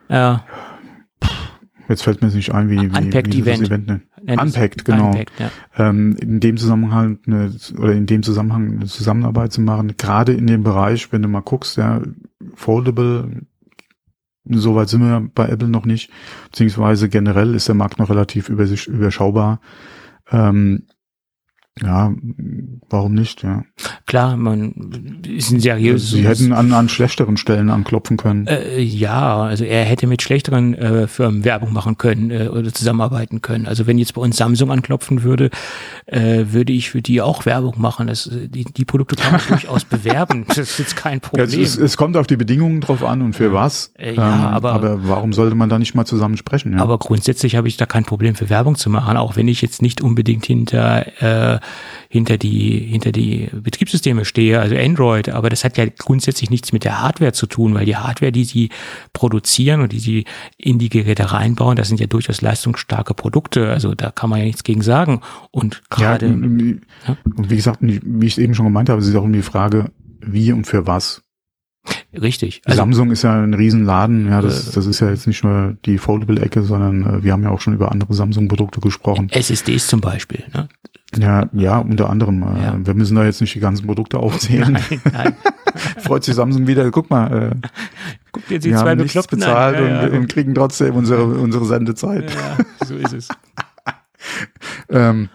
[0.08, 0.44] Ja
[1.88, 3.62] Jetzt fällt mir nicht ein, wie, wie, Unpacked wie Event.
[3.62, 4.00] Event ne?
[4.26, 5.10] Unpacked, genau.
[5.10, 5.50] Unpacked, ja.
[5.78, 10.46] ähm, in dem Zusammenhang eine, oder in dem Zusammenhang eine Zusammenarbeit zu machen, gerade in
[10.46, 12.02] dem Bereich, wenn du mal guckst, ja,
[12.54, 13.42] Foldable,
[14.44, 16.10] soweit sind wir bei Apple noch nicht,
[16.50, 19.60] beziehungsweise generell ist der Markt noch relativ überschaubar.
[20.30, 20.86] Ähm,
[21.82, 22.10] ja,
[22.88, 23.64] warum nicht, ja.
[24.06, 26.10] Klar, man ist ein seriöses.
[26.10, 28.46] Sie hätten an, an schlechteren Stellen anklopfen können.
[28.46, 33.42] Äh, ja, also er hätte mit schlechteren äh, Firmen Werbung machen können äh, oder zusammenarbeiten
[33.42, 33.66] können.
[33.66, 35.50] Also wenn jetzt bei uns Samsung anklopfen würde,
[36.06, 38.06] äh, würde ich für die auch Werbung machen.
[38.06, 40.46] Das, die, die Produkte kann man durchaus bewerben.
[40.48, 41.50] Das ist jetzt kein Problem.
[41.50, 43.92] Ja, es, es, kommt auf die Bedingungen drauf an und für was.
[43.98, 46.72] Äh, ja, ähm, aber, aber warum sollte man da nicht mal zusammen sprechen?
[46.72, 46.78] Ja?
[46.78, 49.82] Aber grundsätzlich habe ich da kein Problem für Werbung zu machen, auch wenn ich jetzt
[49.82, 51.58] nicht unbedingt hinter äh,
[52.08, 56.84] hinter die, hinter die Betriebssysteme stehe, also Android, aber das hat ja grundsätzlich nichts mit
[56.84, 58.70] der Hardware zu tun, weil die Hardware, die sie
[59.12, 60.24] produzieren und die sie
[60.56, 64.44] in die Geräte reinbauen, das sind ja durchaus leistungsstarke Produkte, also da kann man ja
[64.44, 65.20] nichts gegen sagen.
[65.50, 66.26] Und gerade.
[66.26, 67.16] Ja, ja?
[67.36, 69.90] wie gesagt, wie ich eben schon gemeint habe, es ist auch um die Frage,
[70.20, 71.22] wie und für was.
[72.20, 72.62] Richtig.
[72.64, 75.76] Also, Samsung ist ja ein Riesenladen, ja, das, äh, das ist ja jetzt nicht nur
[75.84, 79.28] die Foldable-Ecke, sondern äh, wir haben ja auch schon über andere Samsung-Produkte gesprochen.
[79.30, 80.68] SSDs zum Beispiel, ne?
[81.18, 82.42] Ja, ja, unter anderem.
[82.42, 82.78] Äh, ja.
[82.82, 84.72] Wir müssen da jetzt nicht die ganzen Produkte aufzählen.
[84.72, 85.36] Nein, nein.
[85.98, 86.90] Freut sich Samsung wieder.
[86.90, 87.68] Guck mal, äh,
[88.32, 91.64] Guck dir die wir zwei haben nichts bezahlt ja, und, und, kriegen trotzdem unsere, unsere
[91.64, 92.30] Sendezeit.
[92.34, 93.28] Ja, so ist es.
[94.90, 95.28] ähm,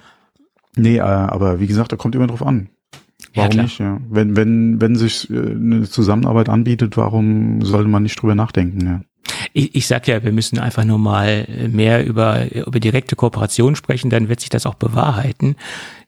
[0.75, 2.69] nee, äh, aber wie gesagt, da kommt immer drauf an.
[3.33, 3.79] Warum ja, nicht?
[3.79, 3.99] Ja.
[4.09, 8.85] Wenn, wenn, wenn sich äh, eine Zusammenarbeit anbietet, warum sollte man nicht drüber nachdenken?
[8.85, 9.01] Ja
[9.53, 14.09] ich, ich sag ja, wir müssen einfach nur mal mehr über, über direkte Kooperation sprechen,
[14.09, 15.55] dann wird sich das auch bewahrheiten.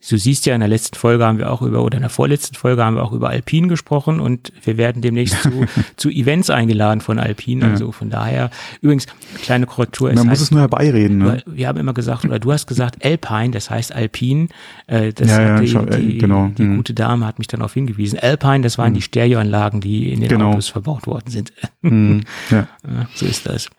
[0.10, 2.56] Du siehst ja, in der letzten Folge haben wir auch über, oder in der vorletzten
[2.56, 7.02] Folge haben wir auch über Alpine gesprochen und wir werden demnächst zu, zu Events eingeladen
[7.02, 7.66] von Alpine.
[7.66, 8.50] Also von daher,
[8.82, 9.08] übrigens,
[9.42, 10.10] kleine Korrektur.
[10.10, 11.20] Man muss heißt, es nur herbeireden.
[11.20, 11.44] Ne?
[11.46, 14.50] Wir haben immer gesagt, oder du hast gesagt Alpine, das heißt Alpine.
[14.88, 16.52] Äh, das ja, ja, die, schau, die, genau.
[16.58, 16.78] die mhm.
[16.78, 18.20] gute Dame hat mich dann darauf hingewiesen.
[18.20, 18.96] Alpine, das waren mhm.
[18.96, 20.52] die Stereoanlagen, die in den genau.
[20.52, 21.54] Autos verbaut worden sind.
[21.82, 22.24] Mhm.
[22.50, 22.68] Ja.
[23.16, 23.70] so ist das.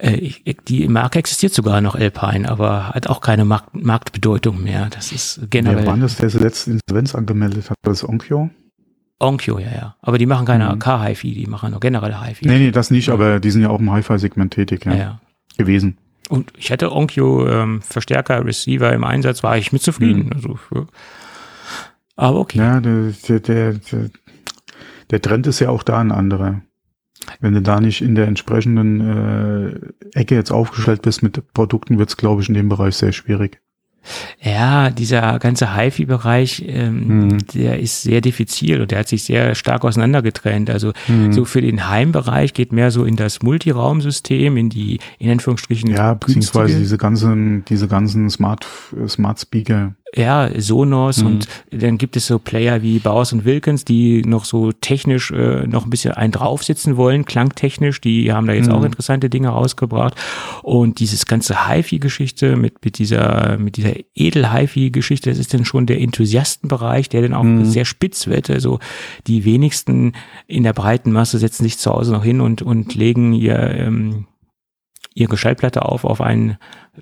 [0.00, 0.32] Äh,
[0.68, 4.88] die Marke existiert sogar noch Alpine, aber hat auch keine Markt Marktbedeutung mehr.
[4.90, 5.78] Das ist generell.
[5.78, 7.76] Wer war das, der letzte Insolvenz angemeldet hat?
[7.82, 8.50] Das Onkyo?
[9.18, 9.96] Onkyo, ja, ja.
[10.00, 10.78] Aber die machen keine mhm.
[10.78, 12.46] K-HiFi, die machen nur generelle HiFi.
[12.46, 14.94] Nee, nee, das nicht, aber die sind ja auch im Hi-Fi-Segment tätig, ja.
[14.94, 15.20] ja.
[15.56, 15.98] Gewesen.
[16.28, 20.26] Und ich hatte Onkyo ähm, Verstärker, Receiver im Einsatz, war ich mit zufrieden.
[20.26, 20.32] Mhm.
[20.34, 20.58] Also,
[22.14, 22.58] Aber okay.
[22.58, 24.10] Ja, der, der, der,
[25.10, 26.60] der Trend ist ja auch da ein anderer.
[27.40, 32.08] Wenn du da nicht in der entsprechenden äh, Ecke jetzt aufgestellt bist mit Produkten, wird
[32.08, 33.60] es, glaube ich, in dem Bereich sehr schwierig.
[34.40, 37.38] Ja, dieser ganze HiFi-Bereich, ähm, mhm.
[37.52, 40.70] der ist sehr diffizil und der hat sich sehr stark auseinandergetrennt.
[40.70, 41.32] Also mhm.
[41.32, 45.90] so für den Heimbereich geht mehr so in das Multiraumsystem, in die in Anführungsstrichen.
[45.90, 48.66] Ja, beziehungsweise diese ganzen, diese ganzen Smart
[49.08, 51.26] Smart Speaker ja, Sonos mhm.
[51.26, 55.66] und dann gibt es so Player wie Bowers und Wilkins, die noch so technisch äh,
[55.66, 58.74] noch ein bisschen einen draufsitzen wollen, klangtechnisch, die haben da jetzt mhm.
[58.74, 60.14] auch interessante Dinge rausgebracht
[60.62, 66.00] und dieses ganze HiFi-Geschichte mit, mit dieser, mit dieser Edel-HiFi-Geschichte, das ist dann schon der
[66.00, 67.64] Enthusiastenbereich, der dann auch mhm.
[67.64, 68.78] sehr spitz wird, also
[69.26, 70.12] die wenigsten
[70.46, 74.26] in der breiten Masse setzen sich zu Hause noch hin und, und legen ihr, ähm,
[75.18, 76.58] ihre Schallplatte auf auf einen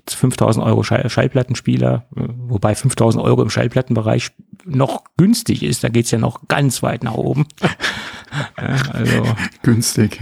[0.07, 4.31] 5000 Euro Schall Schallplattenspieler, wobei 5000 Euro im Schallplattenbereich
[4.65, 5.83] noch günstig ist.
[5.83, 7.45] Da geht's ja noch ganz weit nach oben.
[8.55, 9.23] also
[9.63, 10.19] günstig.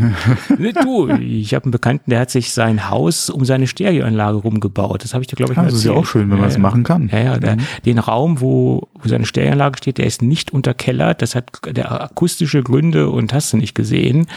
[0.84, 5.04] du, ich habe einen Bekannten, der hat sich sein Haus um seine Stereoanlage rumgebaut.
[5.04, 6.50] Das habe ich dir glaube ich ah, mal Das ist ja auch schön, wenn man
[6.50, 7.10] es machen kann.
[7.12, 7.62] Ja, ja, der, mhm.
[7.86, 11.22] den Raum, wo, wo seine Stereoanlage steht, der ist nicht unterkellert.
[11.22, 14.28] Das hat der akustische Gründe und hast du nicht gesehen.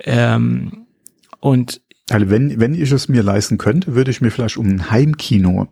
[0.00, 0.86] Ähm,
[1.40, 1.80] und
[2.10, 5.68] also wenn, wenn ich es mir leisten könnte, würde ich mir vielleicht um ein Heimkino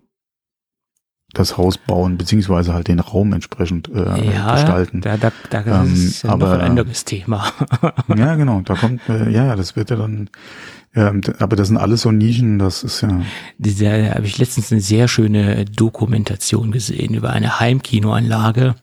[1.32, 5.01] das Haus bauen, beziehungsweise halt den Raum entsprechend äh, ja, gestalten.
[5.01, 7.53] Da, da, da ähm, ist ja aber, noch ein anderes Thema.
[8.16, 10.30] ja, genau, da kommt, äh, ja, das wird ja dann,
[10.95, 13.20] ja, aber das sind alles so Nischen, das ist ja.
[13.59, 18.76] Da habe ich letztens eine sehr schöne Dokumentation gesehen über eine Heimkinoanlage.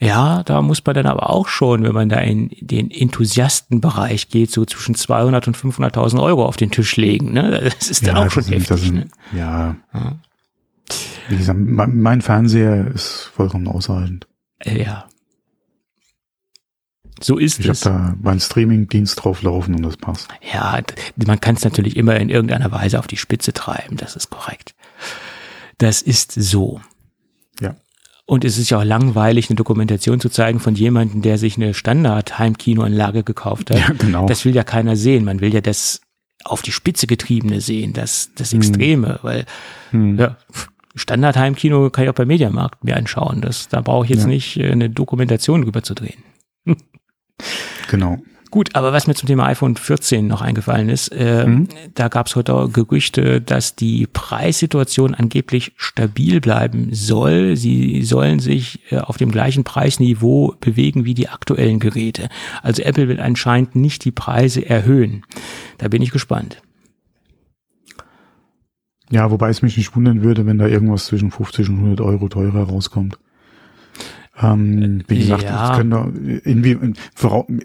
[0.00, 4.52] Ja, da muss man dann aber auch schon, wenn man da in den Enthusiastenbereich geht,
[4.52, 7.32] so zwischen 200 und 500.000 Euro auf den Tisch legen.
[7.32, 7.70] Ne?
[7.78, 8.80] Das ist dann ja, auch schon heftig.
[8.80, 9.08] Sind, ne?
[9.32, 9.76] ja.
[9.92, 10.18] ja.
[11.28, 14.26] Wie gesagt, mein, Fernseher ist vollkommen ausreichend.
[14.64, 15.08] Ja.
[17.20, 17.80] So ist ich es.
[17.80, 20.28] Ich habe da meinen Streaming-Dienst drauf laufen und das passt.
[20.52, 20.80] Ja,
[21.16, 24.74] man kann es natürlich immer in irgendeiner Weise auf die Spitze treiben, das ist korrekt.
[25.78, 26.80] Das ist so.
[28.30, 31.72] Und es ist ja auch langweilig, eine Dokumentation zu zeigen von jemandem, der sich eine
[31.72, 33.78] Standard-Heimkinoanlage gekauft hat.
[33.78, 34.26] Ja, genau.
[34.26, 35.24] Das will ja keiner sehen.
[35.24, 36.02] Man will ja das
[36.44, 38.58] auf die Spitze getriebene sehen, das, das hm.
[38.58, 39.18] Extreme, hm.
[39.22, 39.46] weil
[39.92, 40.18] hm.
[40.18, 40.36] ja,
[40.94, 43.40] Standard-Heimkino kann ich auch bei Mediamarkt mir anschauen.
[43.40, 44.28] Das, da brauche ich jetzt ja.
[44.28, 46.22] nicht äh, eine Dokumentation drüber zu drehen.
[47.90, 48.18] genau.
[48.50, 51.68] Gut, aber was mir zum Thema iPhone 14 noch eingefallen ist, äh, mhm.
[51.94, 57.56] da gab es heute Gerüchte, dass die Preissituation angeblich stabil bleiben soll.
[57.56, 62.30] Sie sollen sich äh, auf dem gleichen Preisniveau bewegen wie die aktuellen Geräte.
[62.62, 65.24] Also Apple wird anscheinend nicht die Preise erhöhen.
[65.76, 66.62] Da bin ich gespannt.
[69.10, 72.28] Ja, wobei es mich nicht wundern würde, wenn da irgendwas zwischen 50 und 100 Euro
[72.28, 73.18] teurer rauskommt.
[74.40, 75.76] Ähm, wie gesagt, ja.
[75.76, 76.08] können da
[76.44, 76.78] irgendwie,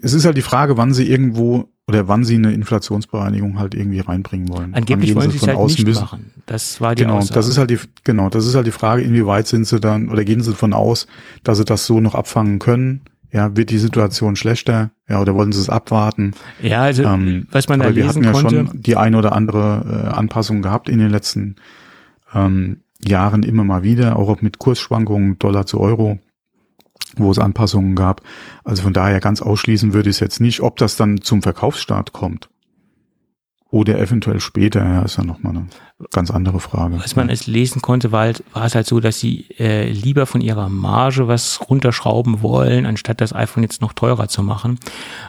[0.02, 4.00] es ist halt die Frage, wann sie irgendwo oder wann sie eine Inflationsbereinigung halt irgendwie
[4.00, 4.74] reinbringen wollen.
[4.74, 6.00] Angeblich wollen sie es halt nicht müssen.
[6.00, 6.30] machen.
[6.46, 7.34] Das war die genau, Aussage.
[7.34, 10.24] das ist halt die genau, das ist halt die Frage, inwieweit sind sie dann oder
[10.24, 11.06] gehen sie davon aus,
[11.42, 13.02] dass sie das so noch abfangen können?
[13.30, 14.90] Ja, wird die Situation schlechter?
[15.08, 16.32] Ja, oder wollen sie es abwarten?
[16.62, 19.32] Ja, also ähm, was man da lesen wir hatten ja konnte, schon die ein oder
[19.32, 21.56] andere äh, Anpassung gehabt in den letzten
[22.32, 26.18] ähm, Jahren immer mal wieder, auch mit Kursschwankungen Dollar zu Euro
[27.16, 28.22] wo es Anpassungen gab.
[28.64, 30.60] Also von daher ganz ausschließen würde ich es jetzt nicht.
[30.60, 32.48] Ob das dann zum Verkaufsstart kommt
[33.74, 35.66] oder eventuell später, ja, ist ja nochmal eine
[36.12, 37.00] ganz andere Frage.
[37.00, 40.26] Was man es lesen konnte, war, halt, war es halt so, dass sie äh, lieber
[40.26, 44.78] von ihrer Marge was runterschrauben wollen, anstatt das iPhone jetzt noch teurer zu machen,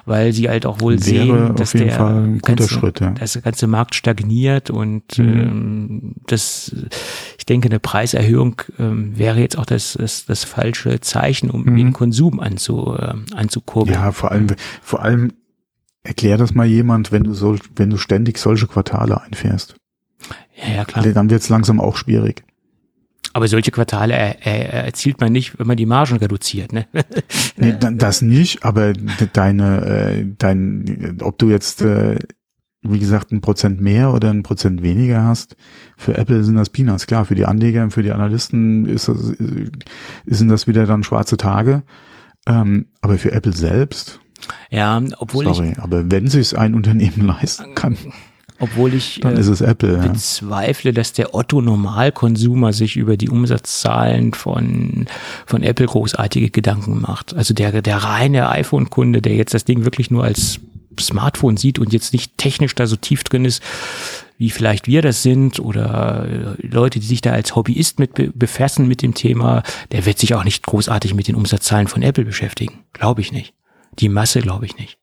[0.05, 3.09] weil sie halt auch wohl sehen, dass der, ganze, Schritt, ja.
[3.11, 5.25] dass der ganze Markt stagniert und mhm.
[5.25, 6.75] ähm, das,
[7.39, 11.77] ich denke, eine Preiserhöhung ähm, wäre jetzt auch das, das, das falsche Zeichen, um mhm.
[11.77, 13.95] den Konsum anzu, äh, anzukurbeln.
[13.95, 14.47] Ja, vor allem,
[14.83, 15.31] vor allem
[16.05, 19.75] erklär das mal jemand, wenn du so, wenn du ständig solche Quartale einfährst.
[20.55, 21.05] Ja, ja klar.
[21.05, 22.43] Dann wird es langsam auch schwierig.
[23.33, 26.87] Aber solche Quartale er, er, erzielt man nicht, wenn man die Margen reduziert, ne?
[27.57, 32.17] nee, das nicht, aber deine, äh, dein, ob du jetzt, äh,
[32.81, 35.57] wie gesagt, ein Prozent mehr oder ein Prozent weniger hast,
[35.97, 37.07] für Apple sind das Peanuts.
[37.07, 39.33] Klar, für die Anleger und für die Analysten ist das,
[40.25, 41.83] sind das wieder dann schwarze Tage.
[42.47, 44.21] Ähm, aber für Apple selbst.
[44.69, 45.79] Ja, obwohl Sorry, ich.
[45.79, 47.97] aber wenn sich ein Unternehmen leisten kann.
[48.57, 54.33] Obwohl ich Dann ist es Apple, äh, bezweifle, dass der Otto-Normalkonsumer sich über die Umsatzzahlen
[54.33, 55.07] von,
[55.45, 57.35] von Apple großartige Gedanken macht.
[57.35, 60.61] Also der, der reine iPhone-Kunde, der jetzt das Ding wirklich nur als
[61.01, 63.61] Smartphone sieht und jetzt nicht technisch da so tief drin ist,
[64.37, 68.87] wie vielleicht wir das sind oder äh, Leute, die sich da als Hobbyist mit befassen
[68.87, 72.83] mit dem Thema, der wird sich auch nicht großartig mit den Umsatzzahlen von Apple beschäftigen.
[72.93, 73.53] Glaube ich nicht.
[73.99, 74.97] Die Masse glaube ich nicht.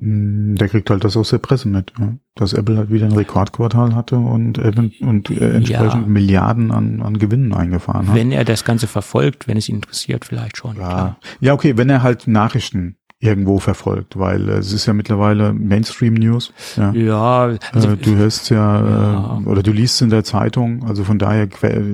[0.00, 2.14] Hm, der kriegt halt das aus der Presse mit, ja.
[2.34, 6.06] dass Apple halt wieder ein Rekordquartal hatte und, und äh, entsprechend ja.
[6.06, 8.14] Milliarden an, an Gewinnen eingefahren hat.
[8.14, 10.76] Wenn er das Ganze verfolgt, wenn es ihn interessiert, vielleicht schon.
[10.76, 11.18] Ja, klar.
[11.40, 16.14] ja okay, wenn er halt Nachrichten irgendwo verfolgt, weil äh, es ist ja mittlerweile Mainstream
[16.14, 16.54] News.
[16.76, 19.40] Ja, ja also, äh, du hörst ja, ja.
[19.44, 21.46] Äh, oder du liest in der Zeitung, also von daher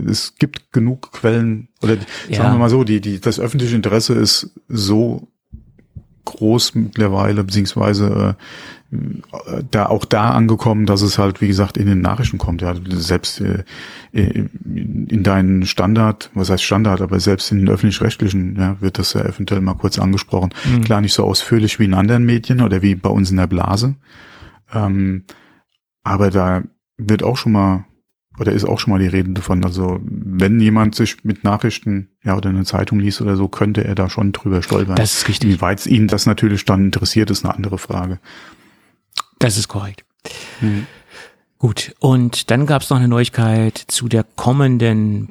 [0.07, 1.97] es gibt genug Quellen oder
[2.29, 2.37] ja.
[2.37, 5.29] sagen wir mal so, die die das öffentliche Interesse ist so
[6.27, 8.37] groß mittlerweile, beziehungsweise
[8.93, 12.61] äh, da auch da angekommen, dass es halt, wie gesagt, in den Nachrichten kommt.
[12.61, 13.64] Ja, selbst äh,
[14.12, 19.22] in deinen Standard, was heißt Standard, aber selbst in den öffentlich-rechtlichen ja, wird das ja
[19.22, 20.51] eventuell mal kurz angesprochen.
[20.64, 20.83] Mhm.
[20.83, 23.97] Klar nicht so ausführlich wie in anderen Medien oder wie bei uns in der Blase.
[24.72, 25.24] Ähm,
[26.05, 26.62] aber da
[26.99, 27.87] wird auch schon mal
[28.39, 29.64] oder ist auch schon mal die Rede davon.
[29.64, 33.95] Also wenn jemand sich mit Nachrichten ja oder eine Zeitung liest oder so, könnte er
[33.95, 34.97] da schon drüber stolpern.
[34.97, 35.51] Das ist richtig.
[35.51, 38.18] Wie weit ihn das natürlich dann interessiert, ist eine andere Frage.
[39.39, 40.05] Das ist korrekt.
[40.61, 40.87] Mhm.
[41.59, 45.30] Gut, und dann gab es noch eine Neuigkeit zu der kommenden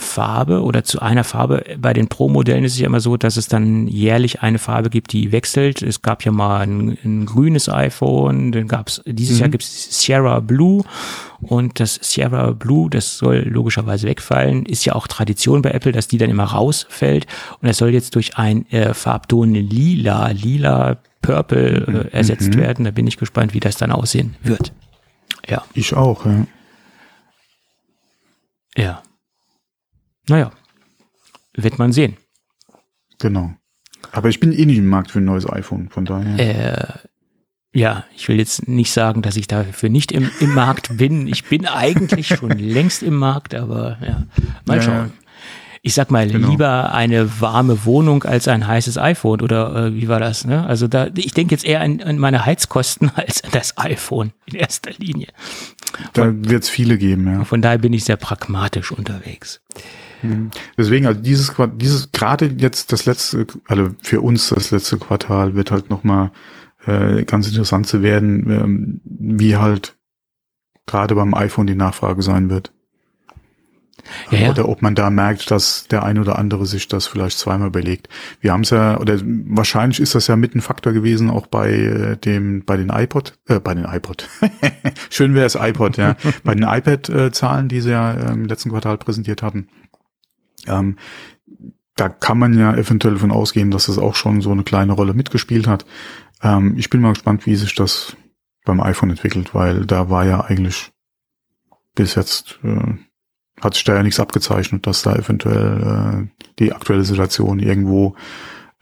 [0.00, 1.64] Farbe oder zu einer Farbe.
[1.78, 5.12] Bei den Pro-Modellen ist es ja immer so, dass es dann jährlich eine Farbe gibt,
[5.12, 5.82] die wechselt.
[5.82, 9.40] Es gab ja mal ein, ein grünes iPhone, dann gab es, dieses mhm.
[9.40, 10.82] Jahr gibt es Sierra Blue
[11.40, 16.08] und das Sierra Blue, das soll logischerweise wegfallen, ist ja auch Tradition bei Apple, dass
[16.08, 17.26] die dann immer rausfällt
[17.60, 22.08] und es soll jetzt durch ein äh, Farbton Lila, Lila, Purple äh, mhm.
[22.12, 22.58] ersetzt mhm.
[22.58, 22.84] werden.
[22.84, 24.72] Da bin ich gespannt, wie das dann aussehen wird.
[25.48, 25.64] Ja.
[25.74, 26.46] Ich auch, ja.
[28.76, 29.02] Ja.
[30.30, 30.52] Naja,
[31.54, 32.16] wird man sehen.
[33.18, 33.52] Genau.
[34.12, 36.38] Aber ich bin eh nicht im Markt für ein neues iPhone, von daher.
[36.38, 36.98] Äh,
[37.72, 41.26] ja, ich will jetzt nicht sagen, dass ich dafür nicht im, im Markt bin.
[41.26, 44.26] Ich bin eigentlich schon längst im Markt, aber ja,
[44.66, 44.94] mal schauen.
[44.94, 45.10] Ja,
[45.82, 46.50] ich sag mal, genau.
[46.50, 50.44] lieber eine warme Wohnung als ein heißes iPhone oder äh, wie war das?
[50.44, 50.64] Ne?
[50.66, 54.56] Also da, ich denke jetzt eher an, an meine Heizkosten als an das iPhone in
[54.56, 55.28] erster Linie.
[56.12, 57.44] Da wird es viele geben, ja.
[57.44, 59.60] Von daher bin ich sehr pragmatisch unterwegs.
[60.22, 60.50] Mhm.
[60.76, 65.70] Deswegen, also dieses, dieses gerade jetzt das letzte, also für uns das letzte Quartal wird
[65.70, 66.30] halt nochmal
[66.86, 69.96] äh, ganz interessant zu werden, ähm, wie halt
[70.86, 72.72] gerade beim iPhone die Nachfrage sein wird.
[74.30, 74.50] Ja.
[74.50, 78.08] Oder ob man da merkt, dass der ein oder andere sich das vielleicht zweimal überlegt.
[78.40, 81.70] Wir haben es ja, oder wahrscheinlich ist das ja mit ein Faktor gewesen, auch bei
[81.70, 84.28] äh, dem, bei den iPod, äh, bei den iPod.
[85.10, 86.16] Schön wäre es iPod, ja.
[86.44, 89.68] bei den iPad-Zahlen, die sie ja im letzten Quartal präsentiert hatten.
[90.66, 90.96] Ähm,
[91.96, 95.14] da kann man ja eventuell davon ausgehen, dass das auch schon so eine kleine Rolle
[95.14, 95.84] mitgespielt hat.
[96.42, 98.16] Ähm, ich bin mal gespannt, wie sich das
[98.64, 100.92] beim iPhone entwickelt, weil da war ja eigentlich
[101.94, 102.94] bis jetzt äh,
[103.60, 108.14] hat sich da ja nichts abgezeichnet, dass da eventuell äh, die aktuelle Situation irgendwo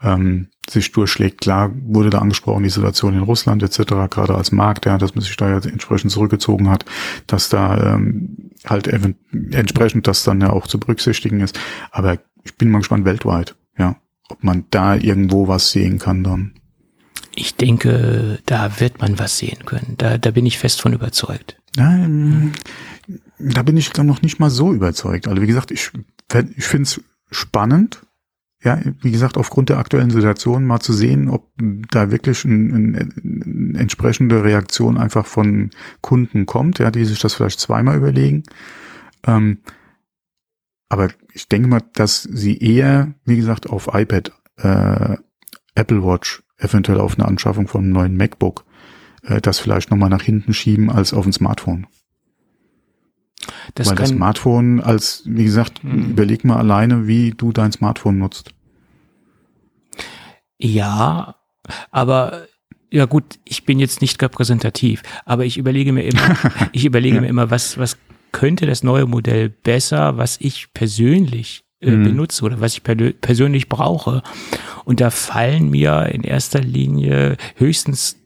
[0.01, 1.41] ähm, sich durchschlägt.
[1.41, 5.23] Klar wurde da angesprochen, die Situation in Russland etc., gerade als Markt, ja, dass man
[5.23, 6.85] sich da ja entsprechend zurückgezogen hat,
[7.27, 11.59] dass da ähm, halt entsprechend das dann ja auch zu berücksichtigen ist.
[11.91, 13.95] Aber ich bin mal gespannt weltweit, ja,
[14.29, 16.53] ob man da irgendwo was sehen kann dann.
[17.35, 19.95] Ich denke, da wird man was sehen können.
[19.97, 21.57] Da, da bin ich fest von überzeugt.
[21.77, 22.51] Ähm,
[23.37, 25.27] da bin ich dann noch nicht mal so überzeugt.
[25.27, 25.91] Also wie gesagt, ich,
[26.57, 27.01] ich finde es
[27.31, 28.01] spannend,
[28.61, 31.49] ja, wie gesagt, aufgrund der aktuellen Situation mal zu sehen, ob
[31.91, 35.69] da wirklich eine ein, entsprechende Reaktion einfach von
[36.01, 38.43] Kunden kommt, ja, die sich das vielleicht zweimal überlegen.
[39.25, 39.59] Ähm,
[40.89, 45.17] aber ich denke mal, dass sie eher, wie gesagt, auf iPad, äh,
[45.75, 48.65] Apple Watch, eventuell auf eine Anschaffung von einem neuen MacBook,
[49.23, 51.87] äh, das vielleicht nochmal nach hinten schieben als auf ein Smartphone.
[53.75, 56.11] Das Weil das Smartphone als, wie gesagt, mhm.
[56.11, 58.53] überleg mal alleine, wie du dein Smartphone nutzt.
[60.57, 61.35] Ja,
[61.91, 62.47] aber
[62.91, 66.35] ja gut, ich bin jetzt nicht repräsentativ, aber ich überlege mir immer,
[66.71, 67.21] ich überlege ja.
[67.21, 67.97] mir immer, was, was
[68.31, 72.03] könnte das neue Modell besser, was ich persönlich äh, mhm.
[72.03, 74.21] benutze oder was ich per persönlich brauche.
[74.85, 78.18] Und da fallen mir in erster Linie höchstens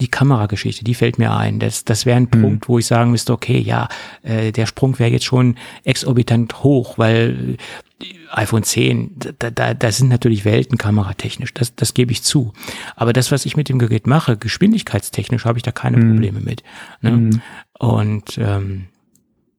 [0.00, 1.58] die Kamerageschichte, die fällt mir ein.
[1.58, 2.40] Das, das wäre ein mhm.
[2.40, 3.88] Punkt, wo ich sagen müsste, okay, ja,
[4.22, 7.56] äh, der Sprung wäre jetzt schon exorbitant hoch, weil
[8.00, 12.52] äh, iPhone 10, da, da, da sind natürlich Welten kameratechnisch, das, das gebe ich zu.
[12.94, 16.12] Aber das, was ich mit dem Gerät mache, geschwindigkeitstechnisch, habe ich da keine mhm.
[16.12, 16.62] Probleme mit.
[17.00, 17.10] Ne?
[17.10, 17.42] Mhm.
[17.78, 18.86] Und ähm,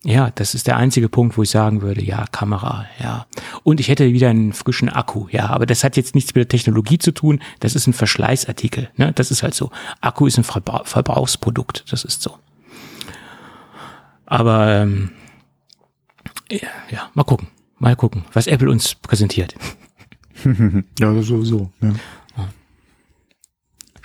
[0.04, 3.26] ja, das ist der einzige Punkt, wo ich sagen würde, ja, Kamera, ja.
[3.64, 6.48] Und ich hätte wieder einen frischen Akku, ja, aber das hat jetzt nichts mit der
[6.48, 9.12] Technologie zu tun, das ist ein Verschleißartikel, ne?
[9.14, 9.72] Das ist halt so.
[10.00, 12.38] Akku ist ein Verbrauchsprodukt, das ist so.
[14.26, 15.12] Aber ähm,
[16.50, 17.50] ja, mal gucken.
[17.78, 19.56] Mal gucken, was Apple uns präsentiert.
[21.00, 21.72] ja, sowieso.
[21.82, 21.94] Ja.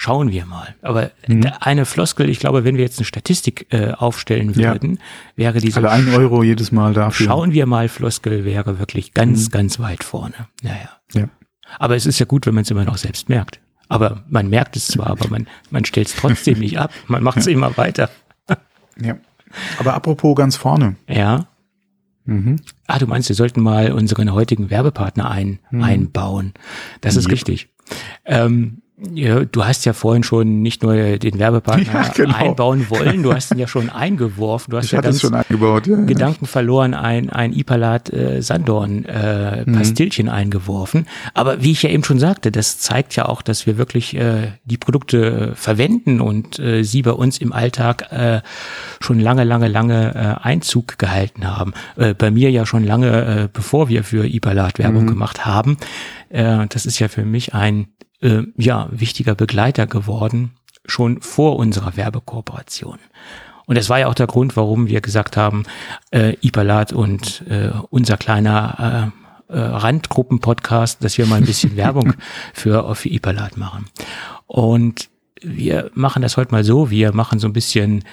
[0.05, 0.75] Schauen wir mal.
[0.83, 1.51] Aber mhm.
[1.61, 4.99] eine Floskel, ich glaube, wenn wir jetzt eine Statistik äh, aufstellen würden, ja.
[5.35, 7.25] wäre diese Alle ein Euro jedes Mal dafür.
[7.25, 9.53] Schauen wir mal, Floskel wäre wirklich ganz, mhm.
[9.53, 10.35] ganz weit vorne.
[10.61, 10.91] Naja.
[11.15, 11.31] Ja.
[11.79, 13.61] Aber es ist ja gut, wenn man es immer noch selbst merkt.
[13.89, 16.91] Aber man merkt es zwar, aber man, man stellt es trotzdem nicht ab.
[17.07, 17.53] Man macht es ja.
[17.53, 18.11] immer weiter.
[19.01, 19.17] ja.
[19.79, 20.97] Aber apropos ganz vorne.
[21.09, 21.47] Ja.
[22.27, 22.57] Mhm.
[22.87, 25.83] Ah, du meinst, wir sollten mal unseren heutigen Werbepartner ein, mhm.
[25.83, 26.53] einbauen.
[27.01, 27.31] Das ist ja.
[27.31, 27.71] richtig.
[28.27, 32.37] Ähm, ja, du hast ja vorhin schon nicht nur den Werbepartner ja, genau.
[32.37, 34.71] einbauen wollen, du hast ihn ja schon eingeworfen.
[34.71, 39.05] Du hast ich ja ganz schon eingebaut, ja, Gedanken verloren, ein, ein Ipalat äh, Sandorn
[39.05, 39.73] äh, mhm.
[39.73, 41.09] Pastillchen eingeworfen.
[41.35, 44.53] Aber wie ich ja eben schon sagte, das zeigt ja auch, dass wir wirklich äh,
[44.65, 48.43] die Produkte verwenden und äh, sie bei uns im Alltag äh,
[49.01, 51.75] schon lange, lange, lange äh, Einzug gehalten haben.
[51.97, 55.09] Äh, bei mir ja schon lange, äh, bevor wir für Ipalat Werbung mhm.
[55.09, 55.79] gemacht haben.
[56.29, 57.89] Äh, das ist ja für mich ein
[58.25, 60.53] äh, ja, wichtiger Begleiter geworden,
[60.87, 62.99] schon vor unserer Werbekooperation.
[63.67, 65.65] Und das war ja auch der Grund, warum wir gesagt haben,
[66.11, 69.13] äh, Ipalat und äh, unser kleiner
[69.51, 72.15] äh, äh, Randgruppen-Podcast, dass wir mal ein bisschen Werbung
[72.53, 73.87] für, für Ipalat machen.
[74.47, 75.09] Und
[75.41, 78.05] wir machen das heute mal so, wir machen so ein bisschen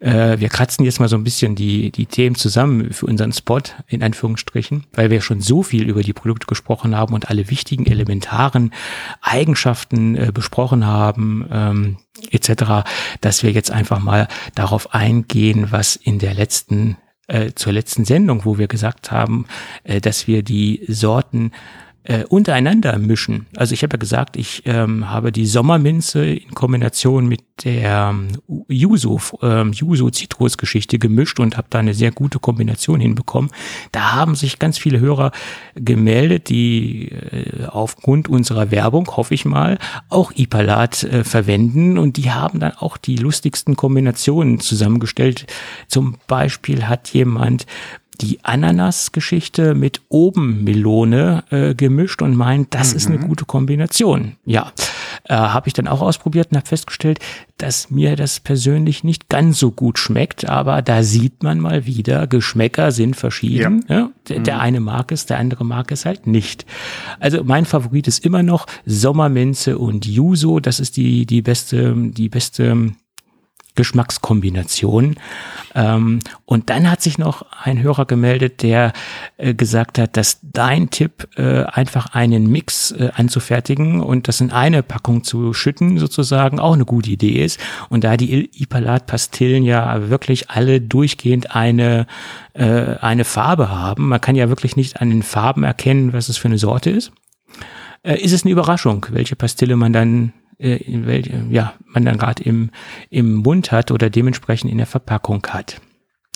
[0.00, 3.60] äh, wir kratzen jetzt mal so ein bisschen die, die Themen zusammen für unseren Spot,
[3.86, 7.86] in Anführungsstrichen, weil wir schon so viel über die Produkte gesprochen haben und alle wichtigen
[7.86, 8.72] elementaren
[9.22, 11.96] Eigenschaften äh, besprochen haben, ähm,
[12.30, 12.88] etc.,
[13.20, 18.44] dass wir jetzt einfach mal darauf eingehen, was in der letzten, äh, zur letzten Sendung,
[18.44, 19.46] wo wir gesagt haben,
[19.84, 21.52] äh, dass wir die Sorten
[22.06, 23.46] äh, untereinander mischen.
[23.56, 28.28] Also ich habe ja gesagt, ich ähm, habe die Sommerminze in Kombination mit der ähm,
[28.68, 33.50] Yuzu, ähm, Yuzu Zitrusgeschichte gemischt und habe da eine sehr gute Kombination hinbekommen.
[33.90, 35.32] Da haben sich ganz viele Hörer
[35.74, 39.78] gemeldet, die äh, aufgrund unserer Werbung, hoffe ich mal,
[40.08, 45.46] auch Ipalat äh, verwenden und die haben dann auch die lustigsten Kombinationen zusammengestellt.
[45.88, 47.66] Zum Beispiel hat jemand
[48.20, 52.96] die Ananas-Geschichte mit Obenmelone äh, gemischt und meint, das mhm.
[52.96, 53.28] ist eine mhm.
[53.28, 54.36] gute Kombination.
[54.44, 54.72] Ja,
[55.24, 57.18] äh, habe ich dann auch ausprobiert und habe festgestellt,
[57.58, 62.26] dass mir das persönlich nicht ganz so gut schmeckt, aber da sieht man mal wieder,
[62.26, 63.84] Geschmäcker sind verschieden.
[63.88, 63.96] Ja.
[63.96, 64.10] ja?
[64.28, 64.44] Der, mhm.
[64.44, 66.66] der eine mag es, der andere mag es halt nicht.
[67.20, 70.60] Also mein Favorit ist immer noch Sommerminze und Yuzu.
[70.60, 72.92] Das ist die, die beste, die beste
[73.76, 75.16] Geschmackskombination.
[75.74, 78.92] Ähm, und dann hat sich noch ein Hörer gemeldet, der
[79.36, 84.50] äh, gesagt hat, dass dein Tipp, äh, einfach einen Mix äh, anzufertigen und das in
[84.50, 87.60] eine Packung zu schütten, sozusagen, auch eine gute Idee ist.
[87.88, 92.06] Und da die Ipalat-Pastillen ja wirklich alle durchgehend eine,
[92.54, 96.38] äh, eine Farbe haben, man kann ja wirklich nicht an den Farben erkennen, was es
[96.38, 97.12] für eine Sorte ist,
[98.02, 102.18] äh, ist es eine Überraschung, welche Pastille man dann äh, in wel, ja, man dann
[102.18, 102.70] gerade im,
[103.10, 105.80] im Mund hat oder dementsprechend in der Verpackung hat.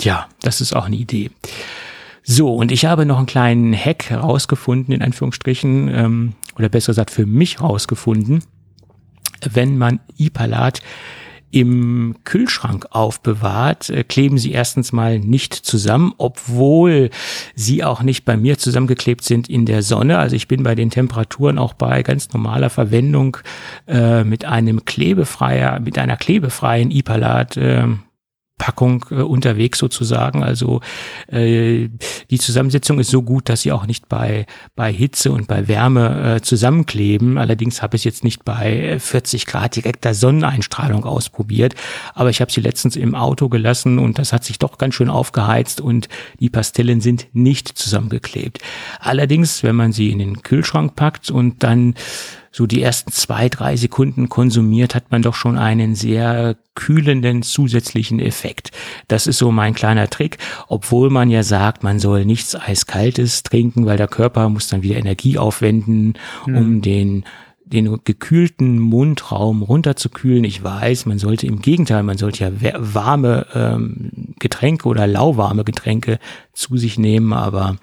[0.00, 1.30] Ja, das ist auch eine Idee.
[2.22, 7.10] So, und ich habe noch einen kleinen Hack herausgefunden, in Anführungsstrichen, ähm, oder besser gesagt
[7.10, 8.44] für mich herausgefunden,
[9.52, 10.82] wenn man Ipalat
[11.50, 17.10] im Kühlschrank aufbewahrt, äh, kleben sie erstens mal nicht zusammen, obwohl
[17.54, 20.18] sie auch nicht bei mir zusammengeklebt sind in der Sonne.
[20.18, 23.36] Also ich bin bei den Temperaturen auch bei ganz normaler Verwendung
[23.86, 27.86] äh, mit einem klebefreier, mit einer klebefreien Ipalat äh,
[28.60, 30.44] Packung äh, unterwegs sozusagen.
[30.44, 30.82] Also
[31.28, 31.88] äh,
[32.30, 34.44] die Zusammensetzung ist so gut, dass sie auch nicht bei,
[34.76, 37.38] bei Hitze und bei Wärme äh, zusammenkleben.
[37.38, 41.74] Allerdings habe ich jetzt nicht bei 40 Grad direkter Sonneneinstrahlung ausprobiert,
[42.14, 45.08] aber ich habe sie letztens im Auto gelassen und das hat sich doch ganz schön
[45.08, 48.58] aufgeheizt und die Pastillen sind nicht zusammengeklebt.
[49.00, 51.94] Allerdings, wenn man sie in den Kühlschrank packt und dann
[52.50, 58.18] so die ersten zwei, drei Sekunden konsumiert, hat man doch schon einen sehr kühlenden zusätzlichen
[58.18, 58.72] Effekt.
[59.08, 60.38] Das ist so mein kleiner Trick,
[60.68, 64.96] obwohl man ja sagt, man soll nichts Eiskaltes trinken, weil der Körper muss dann wieder
[64.96, 66.14] Energie aufwenden,
[66.46, 66.56] mhm.
[66.56, 67.24] um den
[67.70, 70.42] den gekühlten Mundraum runterzukühlen.
[70.42, 76.18] Ich weiß, man sollte im Gegenteil, man sollte ja warme ähm, Getränke oder lauwarme Getränke
[76.52, 77.76] zu sich nehmen, aber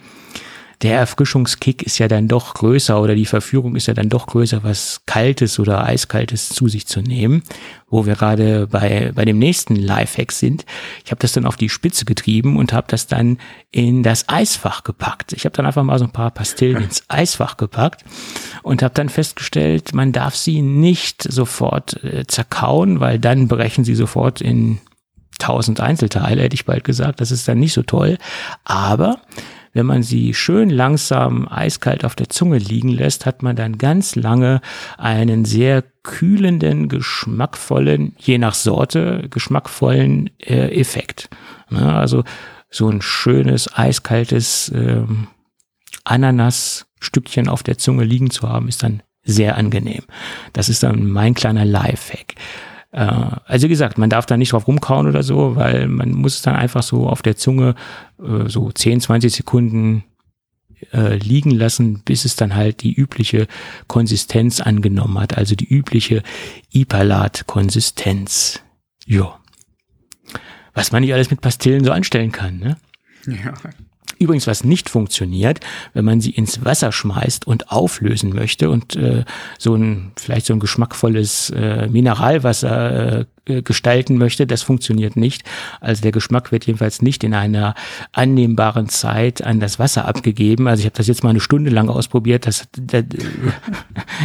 [0.83, 4.63] der Erfrischungskick ist ja dann doch größer oder die Verführung ist ja dann doch größer,
[4.63, 7.41] was Kaltes oder Eiskaltes zu sich zu nehmen,
[7.89, 10.65] wo wir gerade bei, bei dem nächsten Lifehack sind.
[11.03, 13.39] Ich habe das dann auf die Spitze getrieben und habe das dann
[13.71, 15.33] in das Eisfach gepackt.
[15.33, 18.03] Ich habe dann einfach mal so ein paar Pastillen ins Eisfach gepackt
[18.61, 23.95] und habe dann festgestellt, man darf sie nicht sofort äh, zerkauen, weil dann brechen sie
[23.95, 24.79] sofort in
[25.39, 27.19] tausend Einzelteile, hätte ich bald gesagt.
[27.21, 28.17] Das ist dann nicht so toll.
[28.63, 29.21] Aber
[29.77, 34.15] wenn man sie schön langsam eiskalt auf der Zunge liegen lässt, hat man dann ganz
[34.15, 34.59] lange
[34.97, 41.29] einen sehr kühlenden, geschmackvollen, je nach Sorte, geschmackvollen äh, Effekt.
[41.69, 42.23] Ja, also
[42.71, 45.27] so ein schönes, eiskaltes ähm,
[46.05, 50.05] Ananasstückchen auf der Zunge liegen zu haben, ist dann sehr angenehm.
[50.53, 52.33] Das ist dann mein kleiner Lifehack.
[52.97, 56.35] Äh, also wie gesagt, man darf da nicht drauf rumkauen oder so, weil man muss
[56.35, 57.75] es dann einfach so auf der Zunge
[58.19, 60.03] äh, so 10, 20 Sekunden
[60.91, 63.47] äh, liegen lassen, bis es dann halt die übliche
[63.87, 66.23] Konsistenz angenommen hat, also die übliche
[66.71, 68.61] Ipalat-Konsistenz.
[69.05, 69.39] Ja.
[70.73, 72.77] Was man nicht alles mit Pastillen so anstellen kann, ne?
[73.27, 73.53] Ja.
[74.19, 75.59] Übrigens, was nicht funktioniert,
[75.93, 79.25] wenn man sie ins Wasser schmeißt und auflösen möchte und äh,
[79.57, 85.43] so ein vielleicht so ein geschmackvolles äh, Mineralwasser äh, gestalten möchte, das funktioniert nicht.
[85.79, 87.75] Also der Geschmack wird jedenfalls nicht in einer
[88.11, 90.67] annehmbaren Zeit an das Wasser abgegeben.
[90.67, 92.45] Also ich habe das jetzt mal eine Stunde lang ausprobiert.
[92.45, 92.67] Das,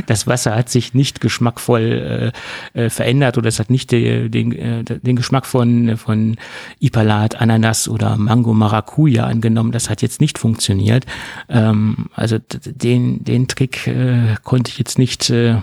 [0.07, 2.33] das Wasser hat sich nicht geschmackvoll
[2.75, 6.37] äh, äh, verändert oder es hat nicht den, den, äh, den Geschmack von, von
[6.81, 9.73] Ipalat, Ananas oder Mango Maracuja angenommen.
[9.73, 11.07] Das hat jetzt nicht funktioniert.
[11.49, 15.57] Ähm, also den, den Trick äh, konnte ich jetzt nicht äh,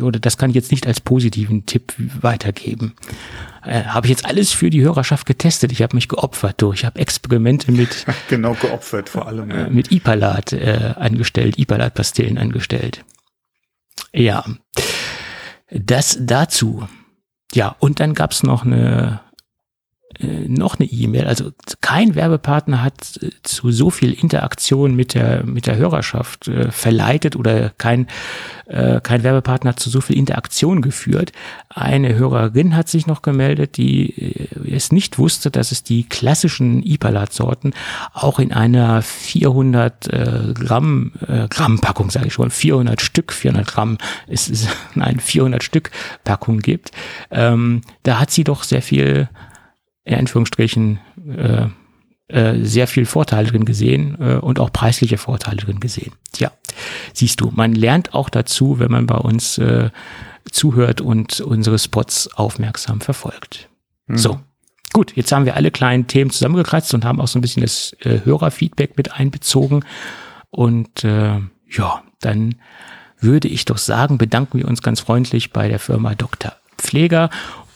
[0.00, 2.94] oder das kann ich jetzt nicht als positiven Tipp weitergeben.
[3.62, 5.72] Äh, habe ich jetzt alles für die Hörerschaft getestet.
[5.72, 6.80] Ich habe mich geopfert durch.
[6.80, 9.66] Ich habe Experimente mit genau geopfert vor allem ja.
[9.66, 13.04] Äh, mit Ipalat äh, angestellt, Ipalat-Pastillen angestellt.
[14.12, 14.44] Ja,
[15.70, 16.88] das dazu.
[17.52, 19.20] Ja, und dann gab's noch eine
[20.20, 21.26] äh, noch eine E-Mail.
[21.26, 26.72] Also kein Werbepartner hat äh, zu so viel Interaktion mit der mit der Hörerschaft äh,
[26.72, 28.08] verleitet oder kein
[28.66, 31.32] äh, kein Werbepartner hat zu so viel Interaktion geführt.
[31.68, 37.72] Eine Hörerin hat sich noch gemeldet, die es nicht wusste, dass es die klassischen Ipalat-Sorten
[38.12, 41.12] auch in einer 400 äh, Gramm
[41.50, 45.90] Gramm Packung, sage ich schon, 400 Stück, 400 Gramm ist, ist nein 400 Stück
[46.24, 46.90] Packung gibt.
[47.30, 49.28] Ähm, da hat sie doch sehr viel
[50.08, 51.00] in Anführungsstrichen
[51.36, 51.66] äh,
[52.28, 56.12] äh, sehr viel Vorteile drin gesehen äh, und auch preisliche Vorteile drin gesehen.
[56.32, 56.50] Tja,
[57.12, 59.90] siehst du, man lernt auch dazu, wenn man bei uns äh,
[60.50, 63.68] zuhört und unsere Spots aufmerksam verfolgt.
[64.06, 64.18] Mhm.
[64.18, 64.40] So,
[64.92, 67.94] gut, jetzt haben wir alle kleinen Themen zusammengekratzt und haben auch so ein bisschen das
[68.00, 69.84] äh, Hörerfeedback mit einbezogen.
[70.50, 71.38] Und äh,
[71.70, 72.54] ja, dann
[73.20, 76.54] würde ich doch sagen, bedanken wir uns ganz freundlich bei der Firma Dr.
[76.78, 77.30] Pfleger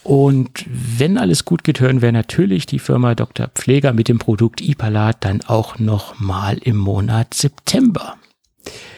[0.05, 3.49] und wenn alles gut geht, hören wir natürlich die Firma Dr.
[3.49, 8.17] Pfleger mit dem Produkt Ipalat dann auch noch mal im Monat September.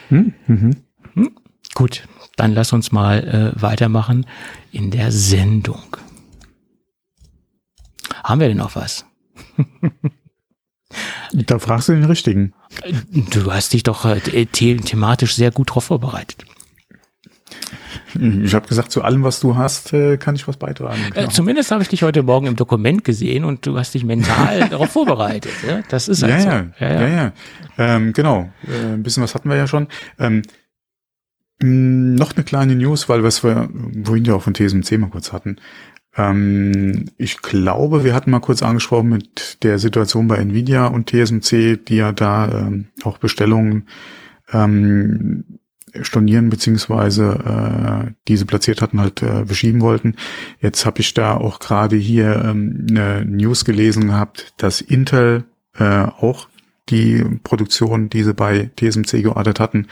[0.09, 0.75] Hm, mhm.
[1.13, 1.31] Hm?
[1.73, 4.25] Gut, dann lass uns mal äh, weitermachen
[4.71, 5.97] in der Sendung.
[8.23, 9.05] Haben wir denn noch was?
[11.31, 12.53] da fragst du den Richtigen.
[13.29, 16.45] Du hast dich doch äh, thematisch sehr gut darauf vorbereitet.
[18.43, 20.99] Ich habe gesagt, zu allem, was du hast, äh, kann ich was beitragen.
[21.13, 21.27] Genau.
[21.27, 24.67] Äh, zumindest habe ich dich heute Morgen im Dokument gesehen und du hast dich mental
[24.69, 25.51] darauf vorbereitet.
[25.67, 25.81] Ja?
[25.89, 26.47] Das ist halt ja, so.
[26.47, 27.07] Ja, ja, ja.
[27.07, 27.33] ja.
[27.77, 29.87] Ähm, genau, äh, ein bisschen was hatten wir ja schon.
[30.19, 30.43] Ähm,
[31.61, 33.69] noch eine kleine News, weil was wir
[34.03, 35.57] vorhin ja auch von TSMC mal kurz hatten.
[36.17, 41.77] Ähm, ich glaube, wir hatten mal kurz angesprochen mit der Situation bei Nvidia und TSMC,
[41.77, 43.87] die ja da ähm, auch Bestellungen
[44.51, 45.59] ähm,
[46.01, 50.15] stornieren beziehungsweise äh, diese platziert hatten, halt äh, beschieben wollten.
[50.59, 55.45] Jetzt habe ich da auch gerade hier ähm, eine News gelesen gehabt, dass Intel
[55.77, 56.47] äh, auch
[56.89, 59.87] die Produktion, die sie bei TSMC geordert hatten,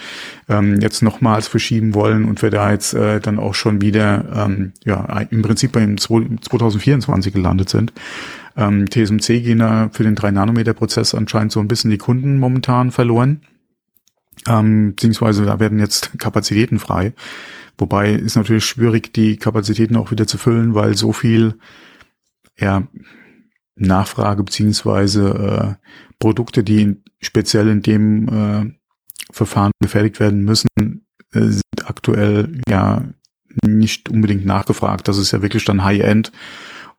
[0.47, 4.74] ähm, jetzt nochmals verschieben wollen und wir da jetzt äh, dann auch schon wieder ähm,
[4.86, 7.93] ja im Prinzip beim 2024 gelandet sind.
[8.56, 13.41] Ähm, TSMC gehen da für den 3-Nanometer-Prozess anscheinend so ein bisschen die Kunden momentan verloren
[14.47, 17.13] ähm, beziehungsweise da werden jetzt Kapazitäten frei.
[17.77, 21.55] Wobei ist natürlich schwierig, die Kapazitäten auch wieder zu füllen, weil so viel
[22.57, 22.88] ja,
[23.75, 25.88] Nachfrage beziehungsweise äh,
[26.19, 28.73] Produkte, die speziell in dem äh,
[29.31, 33.03] Verfahren gefertigt werden müssen, äh, sind aktuell ja
[33.65, 35.07] nicht unbedingt nachgefragt.
[35.07, 36.31] Das ist ja wirklich dann High-End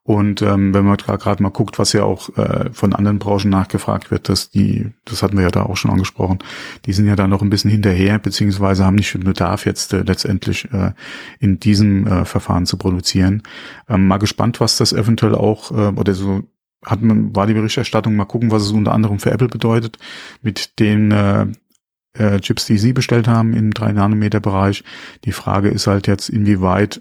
[0.06, 4.10] und ähm, wenn man gerade mal guckt, was ja auch äh, von anderen Branchen nachgefragt
[4.10, 6.40] wird, dass die, das hatten wir ja da auch schon angesprochen,
[6.84, 10.02] die sind ja da noch ein bisschen hinterher, beziehungsweise haben nicht den Bedarf jetzt äh,
[10.02, 10.92] letztendlich äh,
[11.40, 13.44] in diesem äh, Verfahren zu produzieren.
[13.88, 16.42] Ähm, mal gespannt, was das eventuell auch, äh, oder so
[16.84, 19.96] hat man, war die Berichterstattung, mal gucken, was es unter anderem für Apple bedeutet,
[20.42, 21.46] mit den äh,
[22.12, 24.84] äh, Chips, die sie bestellt haben im 3-Nanometer-Bereich.
[25.24, 27.00] Die Frage ist halt jetzt, inwieweit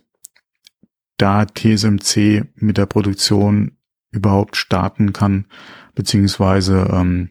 [1.17, 3.77] da TSMC mit der Produktion
[4.11, 5.45] überhaupt starten kann,
[5.95, 7.29] beziehungsweise ähm,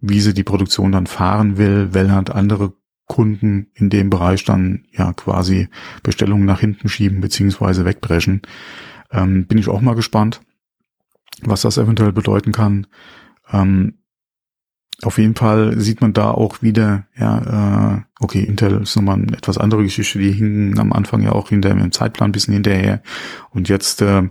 [0.00, 2.74] wie sie die Produktion dann fahren will, weil halt andere
[3.06, 5.68] Kunden in dem Bereich dann ja quasi
[6.02, 8.42] Bestellungen nach hinten schieben beziehungsweise wegbrechen.
[9.10, 10.42] Ähm, bin ich auch mal gespannt,
[11.42, 12.86] was das eventuell bedeuten kann.
[13.50, 13.94] Ähm,
[15.02, 19.36] auf jeden Fall sieht man da auch wieder, ja, äh, okay, Intel ist nochmal eine
[19.36, 23.02] etwas andere Geschichte, die hingen am Anfang ja auch hinter im Zeitplan ein bisschen hinterher.
[23.50, 24.28] Und jetzt äh,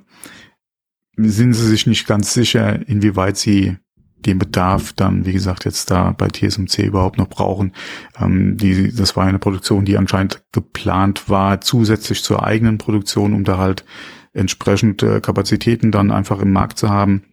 [1.15, 3.77] sind sie sich nicht ganz sicher, inwieweit sie
[4.25, 7.71] den Bedarf dann, wie gesagt, jetzt da bei TSMC überhaupt noch brauchen.
[8.19, 13.45] Ähm, die, das war eine Produktion, die anscheinend geplant war, zusätzlich zur eigenen Produktion, um
[13.45, 13.85] da halt
[14.33, 17.23] entsprechend äh, Kapazitäten dann einfach im Markt zu haben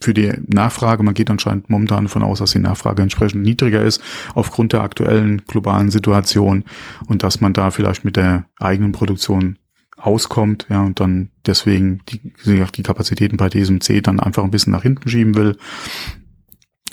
[0.00, 1.02] für die Nachfrage.
[1.02, 4.02] Man geht anscheinend momentan davon aus, dass die Nachfrage entsprechend niedriger ist
[4.34, 6.64] aufgrund der aktuellen globalen Situation
[7.06, 9.58] und dass man da vielleicht mit der eigenen Produktion
[9.96, 14.82] auskommt, ja, und dann deswegen die, die Kapazitäten bei TSMC dann einfach ein bisschen nach
[14.82, 15.56] hinten schieben will.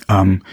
[0.08, 0.44] Ähm,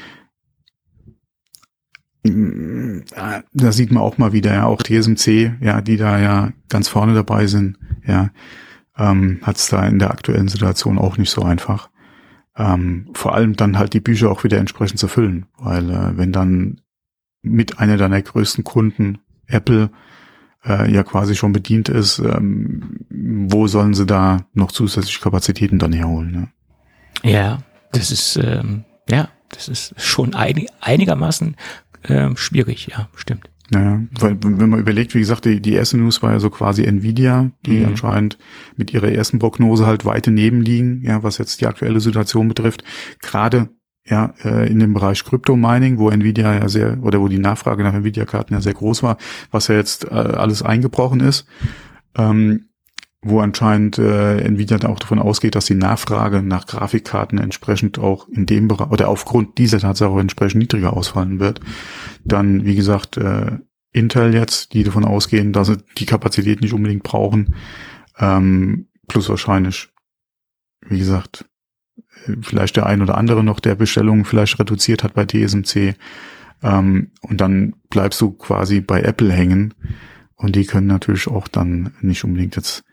[3.53, 7.15] da sieht man auch mal wieder, ja, auch TSMC, ja, die da ja ganz vorne
[7.15, 8.31] dabei sind, ja,
[8.97, 11.91] ähm, hat es da in der aktuellen Situation auch nicht so einfach.
[12.57, 16.33] Ähm, vor allem dann halt die Bücher auch wieder entsprechend zu füllen, weil äh, wenn
[16.33, 16.81] dann
[17.43, 19.91] mit einer deiner größten Kunden, Apple,
[20.65, 25.93] äh, ja quasi schon bedient ist, ähm, wo sollen sie da noch zusätzliche Kapazitäten dann
[25.93, 26.31] herholen?
[26.33, 26.49] Ne?
[27.31, 27.59] Ja,
[27.93, 31.57] das ist ähm, ja, das ist schon einig, einigermaßen
[32.09, 33.49] ähm, schwierig, ja, stimmt.
[33.71, 36.85] Naja, weil wenn man überlegt, wie gesagt, die, die erste News war ja so quasi
[36.85, 37.87] Nvidia, die mhm.
[37.87, 38.39] anscheinend
[38.77, 42.85] mit ihrer ersten Prognose halt weit daneben liegen, ja, was jetzt die aktuelle Situation betrifft.
[43.21, 43.71] Gerade
[44.09, 47.95] ja, äh, in dem Bereich Crypto-Mining, wo Nvidia ja sehr, oder wo die Nachfrage nach
[47.95, 49.17] Nvidia-Karten ja sehr groß war,
[49.51, 51.47] was ja jetzt äh, alles eingebrochen ist.
[52.17, 52.67] Ähm,
[53.29, 58.47] wo anscheinend äh, Nvidia auch davon ausgeht, dass die Nachfrage nach Grafikkarten entsprechend auch in
[58.47, 61.61] dem Bereich oder aufgrund dieser Tatsache entsprechend niedriger ausfallen wird.
[62.25, 63.59] Dann, wie gesagt, äh,
[63.93, 67.55] Intel jetzt, die davon ausgehen, dass sie die Kapazität nicht unbedingt brauchen,
[68.19, 69.89] ähm, plus wahrscheinlich,
[70.87, 71.47] wie gesagt,
[72.43, 75.95] vielleicht der ein oder andere noch, der Bestellungen vielleicht reduziert hat bei TSMC.
[76.63, 79.75] Ähm, und dann bleibst du quasi bei Apple hängen.
[80.37, 82.85] Und die können natürlich auch dann nicht unbedingt jetzt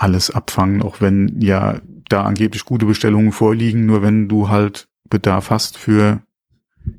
[0.00, 5.50] alles abfangen, auch wenn ja da angeblich gute Bestellungen vorliegen, nur wenn du halt Bedarf
[5.50, 6.22] hast für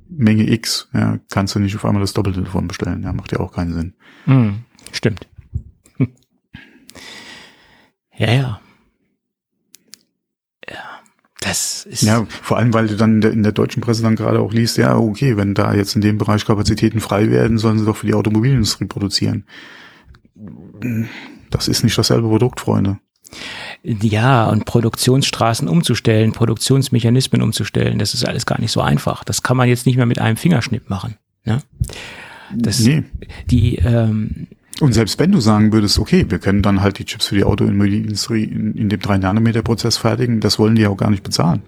[0.07, 3.01] Menge X, ja, kannst du nicht auf einmal das Doppelte davon bestellen.
[3.01, 3.93] Ja, macht ja auch keinen Sinn.
[4.25, 4.49] Mm,
[4.91, 5.27] stimmt.
[8.17, 8.61] Ja, ja.
[10.69, 10.99] Ja,
[11.39, 12.03] das ist.
[12.03, 14.53] Ja, vor allem, weil du dann in der, in der deutschen Presse dann gerade auch
[14.53, 17.97] liest, ja, okay, wenn da jetzt in dem Bereich Kapazitäten frei werden, sollen sie doch
[17.97, 19.45] für die Automobilindustrie produzieren
[21.51, 22.97] das ist nicht dasselbe Produkt, Freunde.
[23.83, 29.23] Ja, und Produktionsstraßen umzustellen, Produktionsmechanismen umzustellen, das ist alles gar nicht so einfach.
[29.23, 31.15] Das kann man jetzt nicht mehr mit einem Fingerschnipp machen.
[31.45, 31.61] Ne?
[32.53, 33.03] Das, nee.
[33.49, 34.47] Die, ähm,
[34.81, 37.43] und selbst wenn du sagen würdest, okay, wir können dann halt die Chips für die
[37.43, 41.61] Automobilindustrie in, in dem 3-Nanometer-Prozess fertigen, das wollen die ja auch gar nicht bezahlen.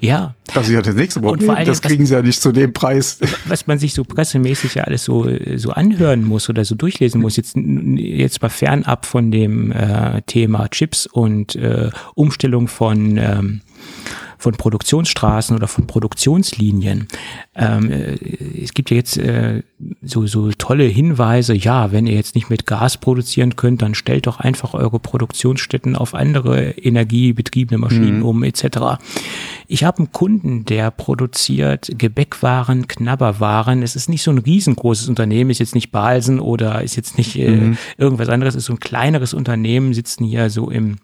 [0.00, 0.34] Ja.
[0.54, 1.54] Das ist ja das nächste Problem.
[1.64, 3.18] Das kriegen was, sie ja nicht zu dem Preis.
[3.46, 7.36] Was man sich so pressemäßig ja alles so, so anhören muss oder so durchlesen muss,
[7.36, 13.60] jetzt, jetzt mal fernab von dem äh, Thema Chips und äh, Umstellung von ähm,
[14.38, 17.08] von Produktionsstraßen oder von Produktionslinien.
[17.54, 18.16] Ähm, äh,
[18.62, 19.62] es gibt ja jetzt äh,
[20.02, 24.26] so, so tolle Hinweise, ja, wenn ihr jetzt nicht mit Gas produzieren könnt, dann stellt
[24.26, 28.26] doch einfach eure Produktionsstätten auf andere energiebetriebene Maschinen mhm.
[28.26, 28.98] um, etc.
[29.68, 33.82] Ich habe einen Kunden, der produziert Gebäckwaren, Knabberwaren.
[33.82, 37.36] Es ist nicht so ein riesengroßes Unternehmen, ist jetzt nicht Balsen oder ist jetzt nicht
[37.36, 37.78] äh, mhm.
[37.98, 40.96] irgendwas anderes, ist so ein kleineres Unternehmen, sitzen hier so im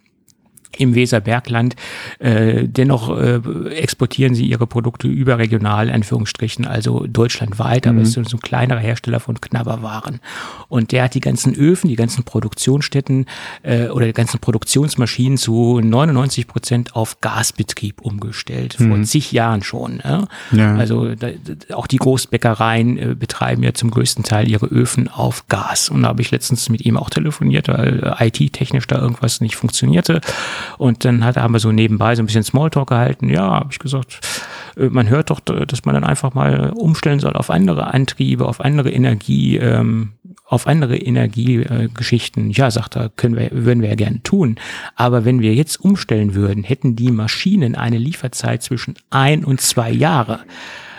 [0.78, 1.76] im Weserbergland.
[2.18, 8.02] Äh, dennoch äh, exportieren sie ihre Produkte überregional, Anführungsstrichen, also deutschlandweit, aber mhm.
[8.02, 10.20] es ist so ein kleinerer Hersteller von Knabberwaren.
[10.68, 13.26] Und der hat die ganzen Öfen, die ganzen Produktionsstätten
[13.62, 18.88] äh, oder die ganzen Produktionsmaschinen zu 99 Prozent auf Gasbetrieb umgestellt, mhm.
[18.88, 20.00] vor zig Jahren schon.
[20.04, 20.26] Ja?
[20.52, 20.76] ja.
[20.76, 21.28] Also da,
[21.74, 25.88] auch die Großbäckereien äh, betreiben ja zum größten Teil ihre Öfen auf Gas.
[25.88, 30.20] Und da habe ich letztens mit ihm auch telefoniert, weil IT-technisch da irgendwas nicht funktionierte.
[30.78, 33.28] Und dann hat, haben wir so nebenbei so ein bisschen Smalltalk gehalten.
[33.28, 34.20] Ja, habe ich gesagt,
[34.76, 38.60] äh, man hört doch, dass man dann einfach mal umstellen soll auf andere Antriebe, auf
[38.60, 40.12] andere Energie, ähm,
[40.46, 42.50] auf andere Energiegeschichten.
[42.50, 44.56] Äh, ja, sagt er, können wir, würden wir ja gerne tun.
[44.96, 49.90] Aber wenn wir jetzt umstellen würden, hätten die Maschinen eine Lieferzeit zwischen ein und zwei
[49.90, 50.40] Jahre.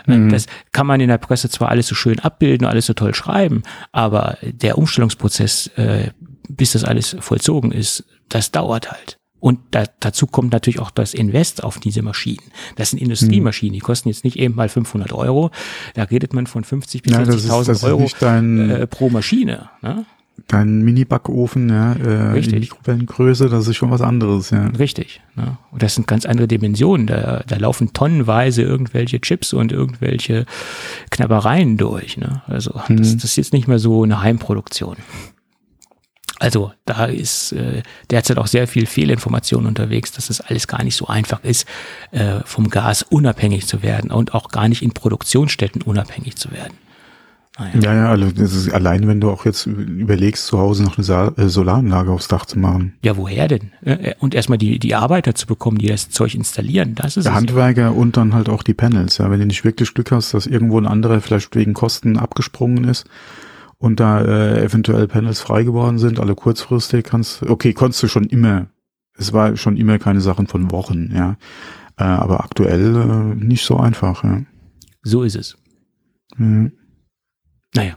[0.07, 0.29] Äh, mhm.
[0.29, 3.63] Das kann man in der Presse zwar alles so schön abbilden, alles so toll schreiben,
[3.91, 6.11] aber der Umstellungsprozess, äh,
[6.49, 9.19] bis das alles vollzogen ist, das dauert halt.
[9.43, 12.45] Und da, dazu kommt natürlich auch das Invest auf diese Maschinen.
[12.77, 15.51] Das sind Industriemaschinen, die kosten jetzt nicht eben mal 500 Euro.
[15.95, 19.69] Da redet man von 50 bis 60.000 Euro dein, äh, pro Maschine.
[19.81, 20.05] Ne?
[20.47, 22.71] Dein Mini-Backofen, ja, äh, Richtig.
[22.71, 24.67] Mikrowellengröße, das ist schon was anderes, ja.
[24.67, 25.19] Richtig.
[25.35, 25.57] Ne?
[25.71, 27.05] Und das sind ganz andere Dimensionen.
[27.07, 30.45] Da, da laufen tonnenweise irgendwelche Chips und irgendwelche
[31.11, 32.15] Knabbereien durch.
[32.15, 32.43] Ne?
[32.47, 32.95] Also mhm.
[32.95, 34.95] das, das ist jetzt nicht mehr so eine Heimproduktion.
[36.43, 40.97] Also da ist äh, derzeit auch sehr viel Fehlinformation unterwegs, dass es alles gar nicht
[40.97, 41.65] so einfach ist,
[42.11, 46.73] äh, vom Gas unabhängig zu werden und auch gar nicht in Produktionsstätten unabhängig zu werden.
[47.57, 47.79] Naja.
[47.79, 51.47] Ja, ja, also allein, wenn du auch jetzt überlegst, zu Hause noch eine Sa äh,
[51.47, 52.95] Solaranlage aufs Dach zu machen.
[53.05, 53.71] Ja, woher denn?
[53.85, 57.35] Äh, und erstmal die, die Arbeiter zu bekommen, die das Zeug installieren, das ist Der
[57.35, 57.89] Handwerker ja.
[57.89, 59.17] und dann halt auch die Panels.
[59.17, 62.83] Ja, wenn du nicht wirklich Glück hast, dass irgendwo ein anderer vielleicht wegen Kosten abgesprungen
[62.83, 63.05] ist
[63.83, 68.23] und da äh, eventuell Panels frei geworden sind, alle kurzfristig kannst, okay, konntest du schon
[68.23, 68.67] immer.
[69.17, 71.35] Es war schon immer keine Sachen von Wochen, ja.
[71.97, 74.43] Äh, aber aktuell äh, nicht so einfach, ja.
[75.01, 75.57] So ist es.
[76.37, 76.71] Mhm.
[77.75, 77.95] Naja,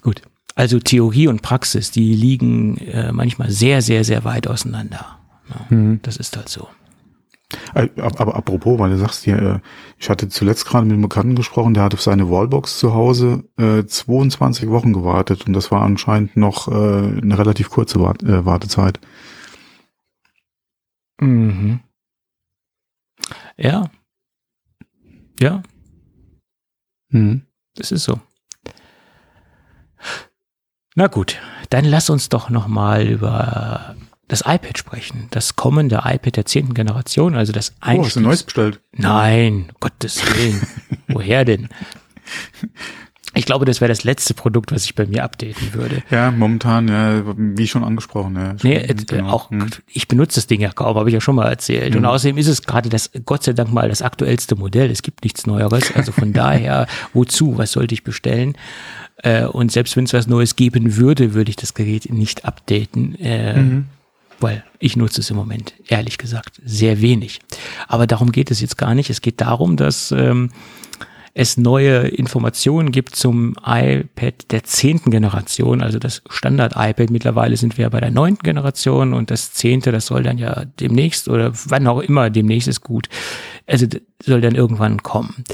[0.00, 0.22] gut.
[0.54, 5.18] Also Theorie und Praxis, die liegen äh, manchmal sehr, sehr, sehr weit auseinander.
[5.50, 6.00] Ja, mhm.
[6.00, 6.66] Das ist halt so.
[7.74, 9.58] Äh, aber apropos, weil du sagst hier, äh,
[9.98, 13.44] ich hatte zuletzt gerade mit einem Bekannten gesprochen, der hat auf seine Wallbox zu Hause
[13.56, 18.44] äh, 22 Wochen gewartet und das war anscheinend noch äh, eine relativ kurze Wart äh,
[18.44, 19.00] Wartezeit.
[21.20, 21.80] Mhm.
[23.56, 23.90] Ja.
[25.40, 25.62] Ja.
[27.10, 27.42] Mhm.
[27.76, 28.20] Das ist so.
[30.96, 31.40] Na gut,
[31.70, 33.96] dann lass uns doch noch mal über
[34.28, 35.28] das iPad sprechen.
[35.30, 38.80] Das kommende iPad der zehnten Generation, also das Einstiegs Oh, hast du ein neues bestellt?
[38.92, 40.66] Nein, Gottes Willen.
[41.08, 41.68] Woher denn?
[43.36, 46.02] Ich glaube, das wäre das letzte Produkt, was ich bei mir updaten würde.
[46.10, 48.36] Ja, momentan, ja, wie schon angesprochen.
[48.36, 49.30] Ja, nee, äh, genau.
[49.30, 49.66] auch hm.
[49.88, 51.92] ich benutze das Ding ja kaum, habe ich ja schon mal erzählt.
[51.92, 51.98] Mhm.
[51.98, 54.90] Und außerdem ist es gerade das, Gott sei Dank mal das aktuellste Modell.
[54.90, 55.92] Es gibt nichts Neueres.
[55.94, 57.58] Also von daher, wozu?
[57.58, 58.56] Was sollte ich bestellen?
[59.16, 63.16] Äh, und selbst wenn es was Neues geben würde, würde ich das Gerät nicht updaten.
[63.16, 63.86] Äh, mhm
[64.40, 67.40] weil ich nutze es im Moment, ehrlich gesagt, sehr wenig.
[67.88, 69.10] Aber darum geht es jetzt gar nicht.
[69.10, 70.50] Es geht darum, dass ähm,
[71.34, 77.10] es neue Informationen gibt zum iPad der zehnten Generation, also das Standard-iPad.
[77.10, 81.28] Mittlerweile sind wir bei der neunten Generation und das zehnte, das soll dann ja demnächst
[81.28, 83.08] oder wann auch immer demnächst ist gut,
[83.66, 83.86] also
[84.22, 85.44] soll dann irgendwann kommen.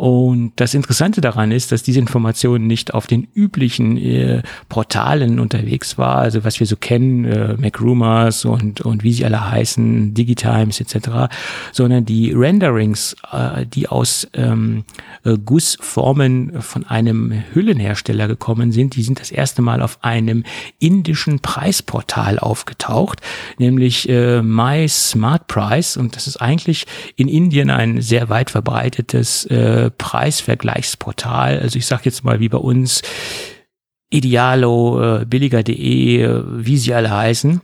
[0.00, 5.98] Und das Interessante daran ist, dass diese Information nicht auf den üblichen äh, Portalen unterwegs
[5.98, 10.80] war, also was wir so kennen, äh, MacRumors und, und wie sie alle heißen, Digitimes
[10.80, 11.28] etc.,
[11.72, 14.84] sondern die Renderings, äh, die aus ähm,
[15.24, 20.44] äh, Gussformen von einem Hüllenhersteller gekommen sind, die sind das erste Mal auf einem
[20.78, 23.20] indischen Preisportal aufgetaucht,
[23.58, 25.98] nämlich äh, My Smart Price.
[25.98, 26.86] Und das ist eigentlich
[27.16, 31.58] in Indien ein sehr weit verbreitetes äh, Preisvergleichsportal.
[31.60, 33.02] Also ich sage jetzt mal wie bei uns
[34.10, 37.60] Idealo, äh, billiger.de, äh, wie sie alle heißen.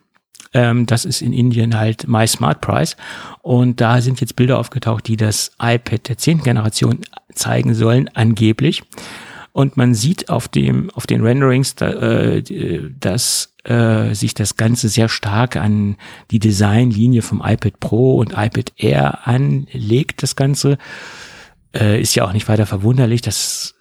[0.54, 2.96] Ähm, das ist in Indien halt My Smart Price.
[3.42, 7.00] Und da sind jetzt Bilder aufgetaucht, die das iPad der zehnten Generation
[7.34, 8.82] zeigen sollen, angeblich.
[9.52, 12.42] Und man sieht auf dem, auf den Renderings, da, äh,
[13.00, 15.96] dass äh, sich das Ganze sehr stark an
[16.30, 20.78] die Designlinie vom iPad Pro und iPad Air anlegt, das Ganze.
[21.76, 23.74] Äh, ist ja auch nicht weiter verwunderlich, dass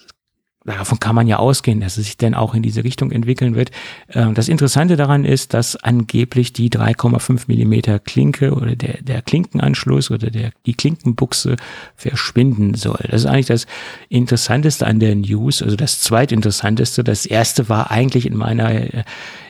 [0.65, 3.71] davon kann man ja ausgehen, dass es sich dann auch in diese Richtung entwickeln wird.
[4.07, 10.09] Äh, das Interessante daran ist, dass angeblich die 3,5 Millimeter Klinke oder der, der Klinkenanschluss
[10.11, 11.55] oder der, die Klinkenbuchse
[11.95, 13.05] verschwinden soll.
[13.09, 13.67] Das ist eigentlich das
[14.09, 17.03] Interessanteste an der News, also das zweitinteressanteste.
[17.03, 19.05] Das erste war eigentlich in meiner,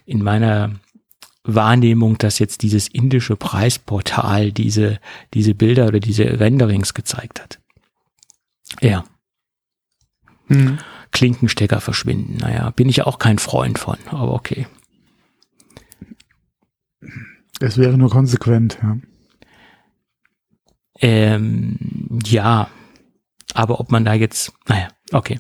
[0.06, 0.72] in meiner
[1.46, 5.00] Wahrnehmung, dass jetzt dieses indische Preisportal diese,
[5.34, 7.60] diese Bilder oder diese Renderings gezeigt hat.
[8.82, 9.06] Ja.
[10.48, 10.80] Mhm.
[11.12, 12.38] Klinkenstecker verschwinden.
[12.38, 14.68] Naja, bin ich auch kein Freund von, aber okay.
[17.60, 18.98] Es wäre nur konsequent, ja.
[21.00, 21.78] Ähm,
[22.26, 22.70] ja,
[23.54, 25.40] aber ob man da jetzt, naja, okay.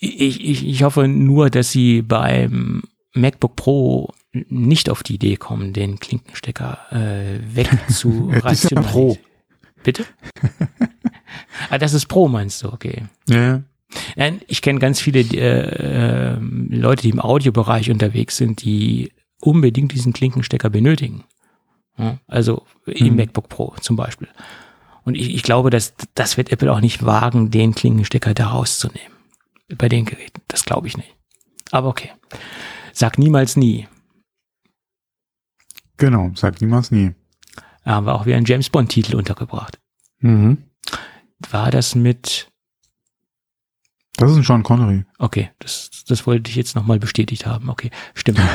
[0.00, 2.82] Ich, ich, ich hoffe nur, dass sie beim
[3.14, 8.84] MacBook Pro nicht auf die Idee kommen, den Klinkenstecker äh, wegzurationalisieren.
[8.84, 9.18] Pro.
[9.82, 10.04] Bitte?
[11.70, 12.72] ah, das ist Pro, meinst du?
[12.72, 13.04] Okay.
[13.28, 13.62] Ja.
[14.16, 19.92] Nein, ich kenne ganz viele äh, äh, Leute, die im Audiobereich unterwegs sind, die unbedingt
[19.92, 21.24] diesen Klinkenstecker benötigen.
[21.96, 23.16] Ja, also im mhm.
[23.16, 24.28] MacBook Pro zum Beispiel.
[25.04, 29.12] Und ich, ich glaube, dass das wird Apple auch nicht wagen, den Klinkenstecker da rauszunehmen.
[29.76, 30.42] Bei den Geräten.
[30.48, 31.14] Das glaube ich nicht.
[31.70, 32.10] Aber okay.
[32.92, 33.86] Sag niemals nie.
[35.96, 37.12] Genau, sagt niemals nie.
[37.84, 39.78] Da haben wir auch wieder einen James Bond-Titel untergebracht.
[40.20, 40.58] Mhm.
[41.50, 42.48] War das mit
[44.16, 45.04] Das ist ein Sean Connery.
[45.18, 47.68] Okay, das, das wollte ich jetzt nochmal bestätigt haben.
[47.68, 48.40] Okay, stimmt.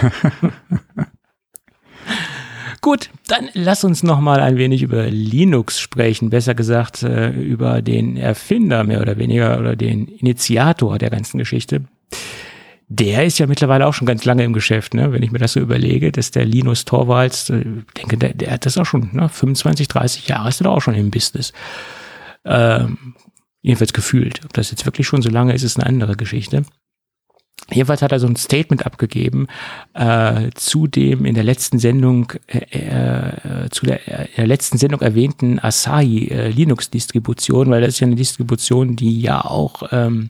[2.81, 6.29] Gut, dann lass uns nochmal ein wenig über Linux sprechen.
[6.29, 11.81] Besser gesagt, äh, über den Erfinder mehr oder weniger oder den Initiator der ganzen Geschichte.
[12.87, 15.11] Der ist ja mittlerweile auch schon ganz lange im Geschäft, ne?
[15.11, 17.63] wenn ich mir das so überlege, dass der Linus Torvalds, äh,
[17.97, 19.29] denke, der, der hat das auch schon, ne?
[19.29, 21.53] 25, 30 Jahre ist er auch schon im Business.
[22.45, 23.15] Ähm,
[23.61, 24.41] jedenfalls gefühlt.
[24.45, 26.63] Ob das jetzt wirklich schon so lange ist, ist eine andere Geschichte.
[27.71, 29.47] Jedenfalls hat er so ein Statement abgegeben
[29.93, 35.01] äh, zu dem in der letzten Sendung äh, äh, zu der, äh, der letzten Sendung
[35.01, 40.29] erwähnten Asahi äh, Linux Distribution, weil das ist ja eine Distribution, die ja auch ähm,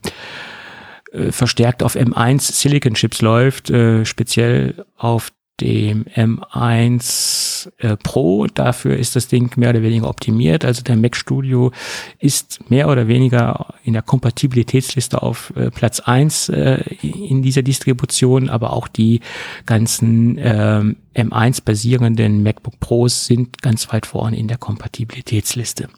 [1.12, 8.46] äh, verstärkt auf M1 Silicon Chips läuft, äh, speziell auf dem M1 äh, Pro.
[8.46, 10.64] Dafür ist das Ding mehr oder weniger optimiert.
[10.64, 11.72] Also der Mac Studio
[12.18, 18.48] ist mehr oder weniger in der Kompatibilitätsliste auf äh, Platz eins äh, in dieser Distribution,
[18.48, 19.20] aber auch die
[19.66, 25.88] ganzen ähm, M1 basierenden MacBook Pros sind ganz weit vorne in der Kompatibilitätsliste.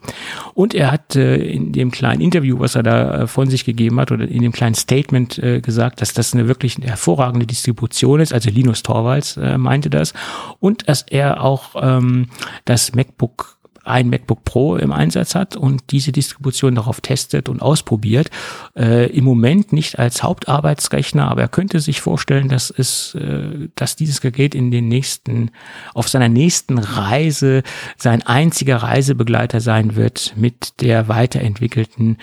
[0.53, 3.99] Und er hat äh, in dem kleinen Interview, was er da äh, von sich gegeben
[3.99, 8.33] hat, oder in dem kleinen Statement äh, gesagt, dass das eine wirklich hervorragende Distribution ist.
[8.33, 10.13] Also Linus Torvalds äh, meinte das.
[10.59, 12.27] Und dass er auch ähm,
[12.65, 13.52] das MacBook
[13.83, 18.29] ein MacBook Pro im Einsatz hat und diese Distribution darauf testet und ausprobiert.
[18.75, 23.95] Äh, Im Moment nicht als Hauptarbeitsrechner, aber er könnte sich vorstellen, dass es, äh, dass
[23.95, 25.51] dieses Gerät in den nächsten,
[25.93, 27.63] auf seiner nächsten Reise
[27.97, 32.17] sein einziger Reisebegleiter sein wird mit der weiterentwickelten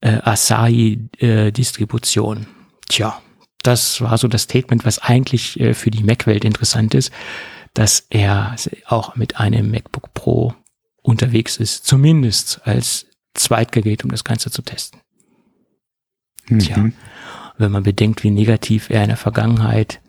[0.00, 2.38] äh, Asahi-Distribution.
[2.38, 2.46] Äh,
[2.88, 3.20] Tja,
[3.62, 7.12] das war so das Statement, was eigentlich äh, für die Mac-Welt interessant ist,
[7.74, 8.54] dass er
[8.86, 10.54] auch mit einem MacBook Pro
[11.06, 15.00] unterwegs ist, zumindest als Zweitgerät, um das Ganze zu testen.
[16.48, 16.58] Mhm.
[16.58, 16.90] Tja,
[17.58, 20.00] wenn man bedenkt, wie negativ er in der Vergangenheit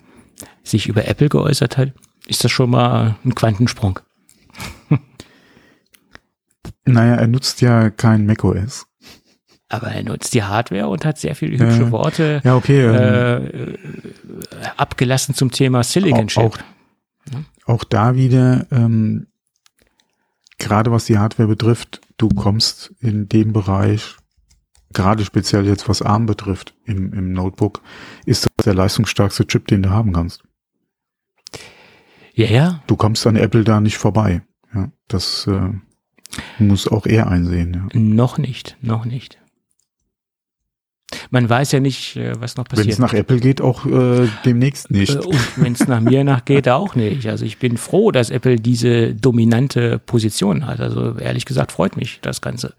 [0.64, 1.94] sich über Apple geäußert hat,
[2.26, 4.00] ist das schon mal ein Quantensprung.
[6.86, 8.86] naja, er nutzt ja kein macOS.
[9.70, 13.76] Aber er nutzt die Hardware und hat sehr viele hübsche äh, Worte ja, okay, ähm,
[14.62, 16.44] äh, abgelassen zum Thema Silicon Chip.
[16.44, 16.58] Auch,
[17.66, 19.28] auch da wieder, ähm,
[20.58, 24.16] gerade was die Hardware betrifft, du kommst in dem Bereich,
[24.94, 27.82] gerade speziell jetzt was ARM betrifft im, im Notebook,
[28.26, 30.44] ist das der leistungsstärkste Chip, den du haben kannst.
[32.34, 32.84] Ja, ja.
[32.88, 34.44] Du kommst an Apple da nicht vorbei.
[34.74, 35.72] Ja, das äh,
[36.60, 37.90] muss auch er einsehen.
[37.92, 38.00] Ja.
[38.00, 39.40] Noch nicht, noch nicht.
[41.30, 42.88] Man weiß ja nicht, äh, was noch passiert.
[42.88, 45.16] Wenn es nach Apple geht, auch äh, demnächst nicht.
[45.16, 47.28] Äh, und wenn es nach mir nachgeht, auch nicht.
[47.28, 50.80] Also ich bin froh, dass Apple diese dominante Position hat.
[50.80, 52.76] Also ehrlich gesagt freut mich das Ganze.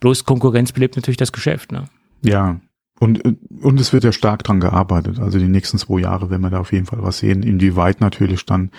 [0.00, 1.72] Bloß Konkurrenz belebt natürlich das Geschäft.
[1.72, 1.84] Ne?
[2.22, 2.60] Ja,
[3.00, 5.18] und, äh, und es wird ja stark dran gearbeitet.
[5.18, 7.42] Also die nächsten zwei Jahre werden wir da auf jeden Fall was sehen.
[7.42, 8.70] Inwieweit natürlich dann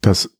[0.00, 0.36] das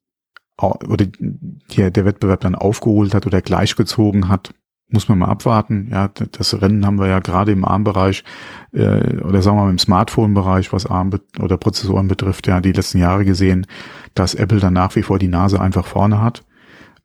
[0.58, 4.54] oder der, der Wettbewerb dann aufgeholt hat oder gleichgezogen hat
[4.92, 5.88] muss man mal abwarten.
[5.90, 8.24] Ja, das Rennen haben wir ja gerade im ARM-Bereich
[8.72, 11.10] äh, oder sagen wir mal im Smartphone-Bereich, was ARM
[11.40, 13.66] oder Prozessoren betrifft, ja die letzten Jahre gesehen,
[14.14, 16.44] dass Apple dann nach wie vor die Nase einfach vorne hat.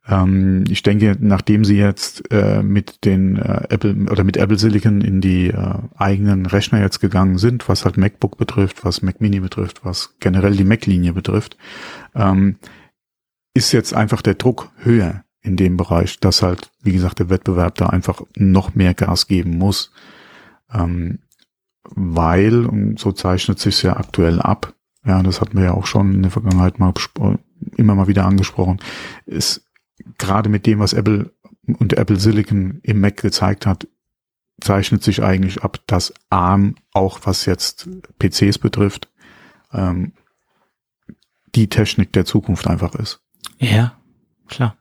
[0.08, 5.00] Ähm, ich denke, nachdem sie jetzt äh, mit den äh, Apple oder mit Apple Silicon
[5.02, 9.40] in die äh, eigenen Rechner jetzt gegangen sind, was halt MacBook betrifft, was Mac Mini
[9.40, 11.56] betrifft, was generell die Mac-Linie betrifft,
[12.14, 12.56] ähm,
[13.54, 17.76] ist jetzt einfach der Druck höher in dem Bereich, dass halt, wie gesagt, der Wettbewerb
[17.76, 19.92] da einfach noch mehr Gas geben muss.
[20.72, 21.20] Ähm,
[21.84, 24.74] weil, und so zeichnet sich ja aktuell ab,
[25.04, 26.92] ja, das hatten wir ja auch schon in der Vergangenheit mal
[27.76, 28.78] immer mal wieder angesprochen,
[29.24, 29.64] ist
[30.18, 31.32] gerade mit dem, was Apple
[31.66, 33.86] und Apple Silicon im Mac gezeigt hat,
[34.60, 37.88] zeichnet sich eigentlich ab, dass ARM auch was jetzt
[38.18, 39.08] PCs betrifft,
[39.72, 40.12] ähm,
[41.54, 43.20] die Technik der Zukunft einfach ist.
[43.58, 43.96] Ja,
[44.46, 44.76] klar.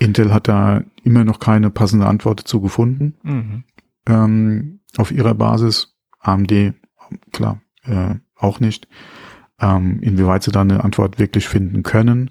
[0.00, 3.14] Intel hat da immer noch keine passende Antwort dazu gefunden.
[3.22, 3.64] Mhm.
[4.06, 5.96] Ähm, auf ihrer Basis.
[6.20, 6.74] AMD,
[7.32, 8.88] klar, äh, auch nicht.
[9.58, 12.30] Ähm, inwieweit sie da eine Antwort wirklich finden können.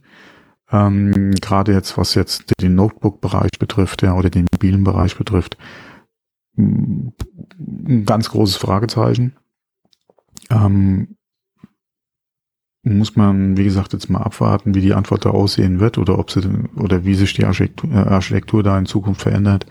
[0.71, 5.57] Ähm, Gerade jetzt, was jetzt den Notebook-Bereich betrifft, ja, oder den mobilen Bereich betrifft,
[6.57, 7.13] ein
[8.05, 9.35] ganz großes Fragezeichen.
[10.49, 11.17] Ähm,
[12.83, 16.31] muss man, wie gesagt, jetzt mal abwarten, wie die Antwort da aussehen wird oder ob
[16.31, 16.41] sie
[16.75, 19.65] oder wie sich die Architektur, äh, Architektur da in Zukunft verändert.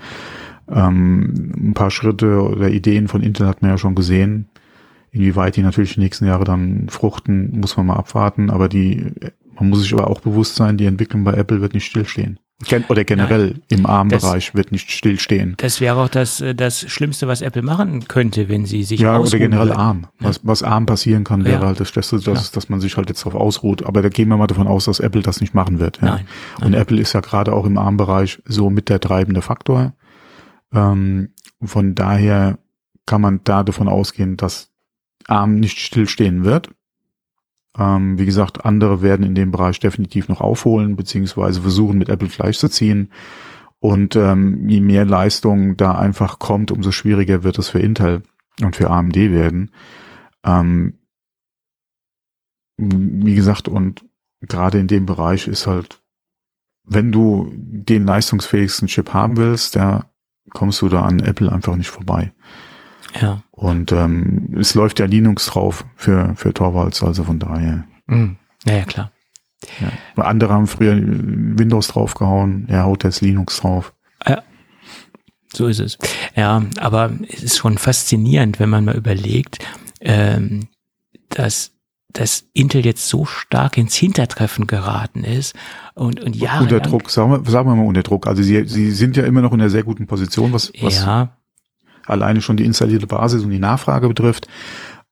[0.70, 4.48] Ähm, ein paar Schritte oder Ideen von Intel hat man ja schon gesehen.
[5.10, 8.50] Inwieweit die natürlich die nächsten Jahre dann fruchten, muss man mal abwarten.
[8.50, 9.06] Aber die,
[9.58, 12.38] man muss sich aber auch bewusst sein, die Entwicklung bei Apple wird nicht stillstehen.
[12.66, 15.54] Gen oder generell Nein, im ARM-Bereich wird nicht stillstehen.
[15.58, 19.18] Das wäre auch das, äh, das Schlimmste, was Apple machen könnte, wenn sie sich Ja,
[19.18, 19.78] oder generell würden.
[19.78, 20.06] ARM.
[20.18, 21.66] Was, was ARM passieren kann, wäre ja.
[21.68, 23.86] halt das Beste, dass, dass man sich halt jetzt darauf ausruht.
[23.86, 26.00] Aber da gehen wir mal davon aus, dass Apple das nicht machen wird.
[26.02, 26.16] Ja.
[26.16, 26.26] Nein,
[26.60, 29.94] Und Apple ist ja gerade auch im ARM-Bereich so mit der treibende Faktor.
[30.74, 32.58] Ähm, von daher
[33.06, 34.72] kann man da davon ausgehen, dass
[35.28, 36.70] ARM nicht stillstehen wird.
[37.78, 42.28] Ähm, wie gesagt, andere werden in dem Bereich definitiv noch aufholen, beziehungsweise versuchen mit Apple
[42.28, 43.10] Fleisch zu ziehen.
[43.80, 48.22] Und ähm, je mehr Leistung da einfach kommt, umso schwieriger wird es für Intel
[48.60, 49.70] und für AMD werden.
[50.44, 50.94] Ähm,
[52.76, 54.04] wie gesagt, und
[54.40, 56.02] gerade in dem Bereich ist halt,
[56.84, 60.10] wenn du den leistungsfähigsten Chip haben willst, da
[60.50, 62.32] kommst du da an Apple einfach nicht vorbei.
[63.20, 63.42] Ja.
[63.50, 67.84] Und ähm, es läuft ja Linux drauf für, für Torvalds, also von daher.
[68.06, 68.36] Mhm.
[68.66, 69.12] Ja, ja, klar.
[69.80, 70.22] Ja.
[70.22, 73.92] Andere haben früher Windows draufgehauen, er haut jetzt Linux drauf.
[74.26, 74.42] Ja.
[75.52, 75.98] So ist es.
[76.36, 79.58] Ja, aber es ist schon faszinierend, wenn man mal überlegt,
[80.00, 80.68] ähm,
[81.30, 81.72] dass
[82.10, 85.54] dass Intel jetzt so stark ins Hintertreffen geraten ist
[85.94, 86.58] und, und ja.
[86.58, 88.26] Unter Druck, sagen wir, sagen wir mal unter Druck.
[88.26, 91.37] Also sie, sie sind ja immer noch in einer sehr guten Position, was, was ja
[92.08, 94.48] alleine schon die installierte Basis und die Nachfrage betrifft.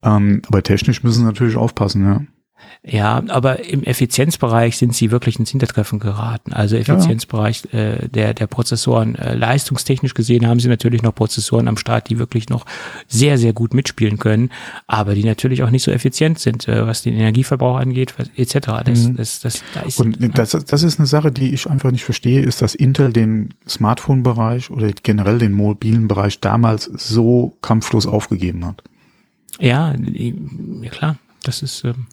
[0.03, 2.21] Ähm, aber technisch müssen sie natürlich aufpassen, ja.
[2.83, 6.53] Ja, aber im Effizienzbereich sind sie wirklich ins Hintertreffen geraten.
[6.53, 9.17] Also Effizienzbereich äh, der, der Prozessoren.
[9.17, 12.65] Äh, leistungstechnisch gesehen haben sie natürlich noch Prozessoren am Start, die wirklich noch
[13.09, 14.51] sehr, sehr gut mitspielen können,
[14.87, 18.59] aber die natürlich auch nicht so effizient sind, äh, was den Energieverbrauch angeht, etc.
[18.85, 19.17] Das, mhm.
[19.17, 22.41] das, das, da ist, Und das, das ist eine Sache, die ich einfach nicht verstehe,
[22.41, 28.83] ist, dass Intel den Smartphone-Bereich oder generell den mobilen Bereich damals so kampflos aufgegeben hat.
[29.59, 31.17] Ja, ja klar.
[31.43, 32.07] Das ist, ähm,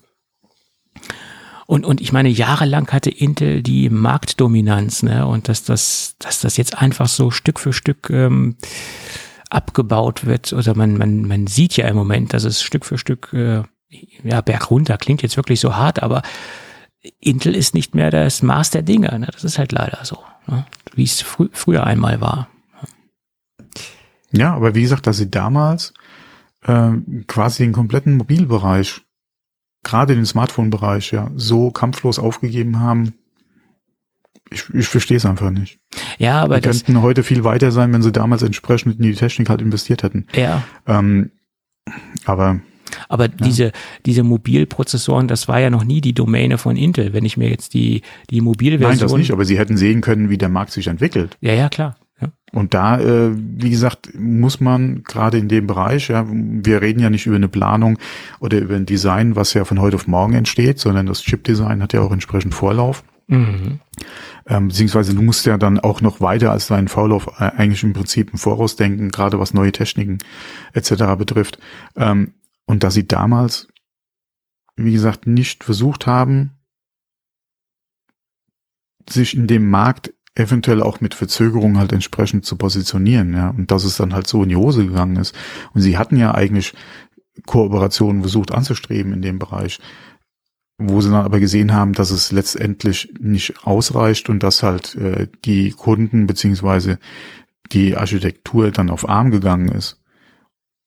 [1.65, 5.25] und, und ich meine, jahrelang hatte Intel die Marktdominanz, ne?
[5.25, 8.57] Und dass das, dass das jetzt einfach so Stück für Stück ähm,
[9.49, 10.51] abgebaut wird.
[10.51, 13.63] Oder man, man, man sieht ja im Moment, dass es Stück für Stück, äh,
[14.23, 16.21] ja, bergunter klingt jetzt wirklich so hart, aber
[17.19, 19.17] Intel ist nicht mehr das Maß der Dinge.
[19.19, 19.27] Ne?
[19.31, 20.65] Das ist halt leider so, ne?
[20.95, 22.49] wie es frü früher einmal war.
[24.31, 25.93] Ja, aber wie gesagt, dass sie damals
[26.63, 26.91] äh,
[27.27, 29.01] quasi den kompletten Mobilbereich
[29.83, 33.13] gerade den Smartphone-Bereich ja so kampflos aufgegeben haben.
[34.49, 35.79] Ich, ich verstehe es einfach nicht.
[36.17, 39.49] Ja, aber die könnten heute viel weiter sein, wenn sie damals entsprechend in die Technik
[39.49, 40.27] halt investiert hätten.
[40.35, 40.63] Ja.
[40.87, 41.31] Ähm,
[42.25, 42.59] aber
[43.09, 43.31] aber ja.
[43.43, 43.71] diese,
[44.05, 47.13] diese Mobilprozessoren, das war ja noch nie die Domäne von Intel.
[47.13, 48.89] Wenn ich mir jetzt die, die Mobilversion.
[48.91, 51.37] Nein, das nicht, aber sie hätten sehen können, wie der Markt sich entwickelt.
[51.41, 51.95] Ja, ja, klar.
[52.51, 57.09] Und da, äh, wie gesagt, muss man gerade in dem Bereich, ja, wir reden ja
[57.09, 57.97] nicht über eine Planung
[58.39, 61.93] oder über ein Design, was ja von heute auf morgen entsteht, sondern das Chip-Design hat
[61.93, 63.03] ja auch entsprechend Vorlauf.
[63.27, 63.79] Mhm.
[64.45, 67.93] Ähm, beziehungsweise du musst ja dann auch noch weiter als deinen Vorlauf äh, eigentlich im
[67.93, 70.19] Prinzip im Voraus denken, gerade was neue Techniken
[70.73, 71.15] etc.
[71.17, 71.57] betrifft.
[71.95, 72.33] Ähm,
[72.65, 73.67] und dass sie damals,
[74.75, 76.51] wie gesagt, nicht versucht haben,
[79.09, 83.83] sich in dem Markt eventuell auch mit Verzögerung halt entsprechend zu positionieren, ja, und dass
[83.83, 85.35] es dann halt so in die Hose gegangen ist.
[85.73, 86.73] Und sie hatten ja eigentlich
[87.45, 89.79] Kooperationen versucht anzustreben in dem Bereich,
[90.77, 95.27] wo sie dann aber gesehen haben, dass es letztendlich nicht ausreicht und dass halt äh,
[95.45, 96.99] die Kunden beziehungsweise
[97.71, 100.01] die Architektur dann auf ARM gegangen ist,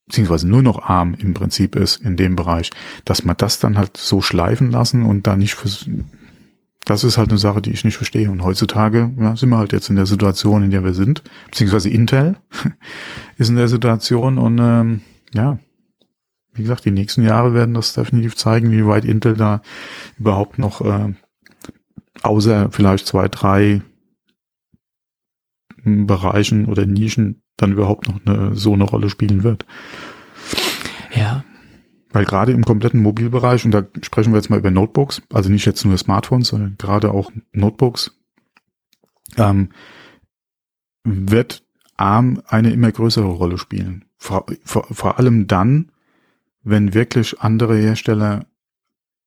[0.07, 2.71] beziehungsweise nur noch ARM im Prinzip ist in dem Bereich,
[3.05, 5.57] dass man das dann halt so schleifen lassen und da nicht
[6.87, 8.31] das ist halt eine Sache, die ich nicht verstehe.
[8.31, 11.91] Und heutzutage ja, sind wir halt jetzt in der Situation, in der wir sind, beziehungsweise
[11.91, 12.37] Intel
[13.37, 15.01] ist in der Situation und ähm,
[15.35, 15.59] ja,
[16.55, 19.61] wie gesagt, die nächsten Jahre werden das definitiv zeigen, wie weit Intel da
[20.19, 21.13] überhaupt noch, äh,
[22.23, 23.83] außer vielleicht zwei, drei
[25.85, 29.67] Bereichen oder Nischen dann überhaupt noch eine, so eine Rolle spielen wird.
[31.15, 31.45] Ja,
[32.17, 35.67] weil gerade im kompletten Mobilbereich, und da sprechen wir jetzt mal über Notebooks, also nicht
[35.67, 38.17] jetzt nur Smartphones, sondern gerade auch Notebooks,
[39.37, 39.69] ähm,
[41.05, 41.63] wird
[41.99, 44.07] ARM eine immer größere Rolle spielen.
[44.17, 45.93] Vor, vor, vor allem dann,
[46.63, 48.47] wenn wirklich andere Hersteller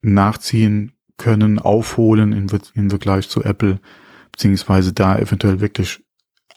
[0.01, 3.79] nachziehen können, aufholen im, im Vergleich zu Apple,
[4.31, 6.03] beziehungsweise da eventuell wirklich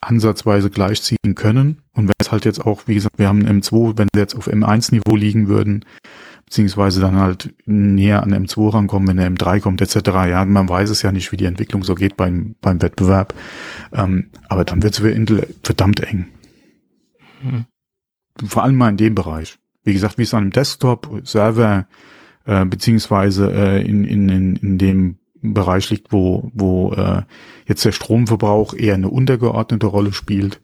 [0.03, 1.83] ansatzweise gleichziehen können.
[1.95, 4.49] Und wenn es halt jetzt auch, wie gesagt, wir haben M2, wenn sie jetzt auf
[4.49, 5.85] M1-Niveau liegen würden,
[6.45, 9.97] beziehungsweise dann halt näher an M2 rankommen, wenn der M3 kommt, etc.
[10.29, 13.35] Ja, man weiß es ja nicht, wie die Entwicklung so geht beim, beim Wettbewerb.
[13.93, 16.27] Ähm, aber dann wird es für Intel verdammt eng.
[17.41, 17.65] Hm.
[18.45, 19.59] Vor allem mal in dem Bereich.
[19.85, 21.87] wie gesagt, wie es an einem Desktop-Server
[22.45, 27.23] äh, beziehungsweise äh, in, in, in, in dem Bereich liegt, wo, wo äh,
[27.67, 30.61] jetzt der Stromverbrauch eher eine untergeordnete Rolle spielt,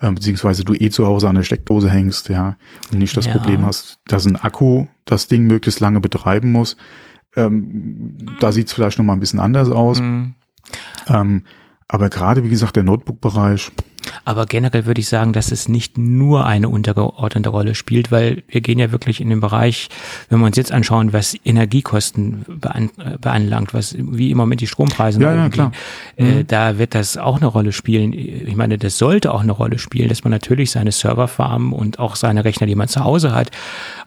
[0.00, 2.56] äh, beziehungsweise du eh zu Hause an der Steckdose hängst, ja,
[2.92, 3.32] und nicht das ja.
[3.32, 6.76] Problem hast, dass ein Akku das Ding möglichst lange betreiben muss.
[7.36, 10.00] Ähm, da sieht's vielleicht noch mal ein bisschen anders aus.
[10.00, 10.34] Mhm.
[11.06, 11.44] Ähm,
[11.88, 13.72] aber gerade, wie gesagt, der Notebook-Bereich,
[14.24, 18.60] aber generell würde ich sagen, dass es nicht nur eine untergeordnete Rolle spielt, weil wir
[18.60, 19.88] gehen ja wirklich in den Bereich,
[20.28, 22.90] wenn wir uns jetzt anschauen, was Energiekosten bean
[23.20, 25.72] beanlangt, was wie im Moment die Strompreise ja, ja, klar.
[26.16, 26.46] Äh, mhm.
[26.46, 28.12] da wird das auch eine Rolle spielen.
[28.12, 32.16] Ich meine, das sollte auch eine Rolle spielen, dass man natürlich seine Serverfarmen und auch
[32.16, 33.50] seine Rechner, die man zu Hause hat,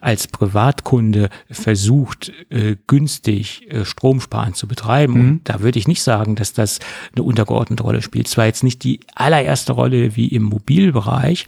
[0.02, 5.14] als Privatkunde versucht, äh, günstig äh, Stromsparen zu betreiben.
[5.14, 5.30] Mhm.
[5.30, 6.80] Und da würde ich nicht sagen, dass das
[7.16, 8.28] eine untergeordnete Rolle spielt.
[8.28, 11.48] Zwar jetzt nicht die allererste Rolle, Rolle wie im Mobilbereich.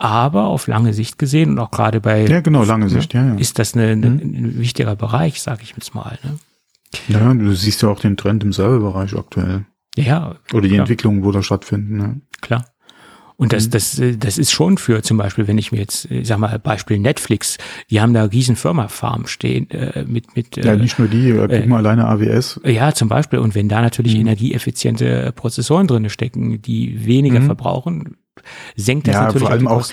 [0.00, 3.34] Aber auf lange Sicht gesehen und auch gerade bei ja genau lange Sicht ja, ja.
[3.34, 4.20] ist das eine, eine, mhm.
[4.20, 6.18] ein wichtiger Bereich, sage ich jetzt mal.
[6.22, 6.38] Ne?
[7.08, 9.66] Ja, du siehst ja auch den Trend im Serverbereich aktuell.
[9.96, 10.36] Ja.
[10.52, 10.80] Oder die klar.
[10.80, 11.96] Entwicklungen, wo da stattfinden.
[11.96, 12.20] Ne?
[12.40, 12.64] Klar.
[13.40, 13.70] Und das, mhm.
[13.70, 16.98] das, das ist schon für zum Beispiel, wenn ich mir jetzt, ich sag mal, Beispiel
[16.98, 17.56] Netflix,
[17.88, 21.66] die haben da riesen Firma-Farm stehen äh, mit, mit Ja, nicht nur die, äh, guck
[21.68, 22.60] mal alleine AWS.
[22.64, 23.38] Ja, zum Beispiel.
[23.38, 24.22] Und wenn da natürlich mhm.
[24.22, 27.46] energieeffiziente Prozessoren drinne stecken, die weniger mhm.
[27.46, 28.16] verbrauchen,
[28.74, 29.86] senkt das ja, natürlich vor allem auch,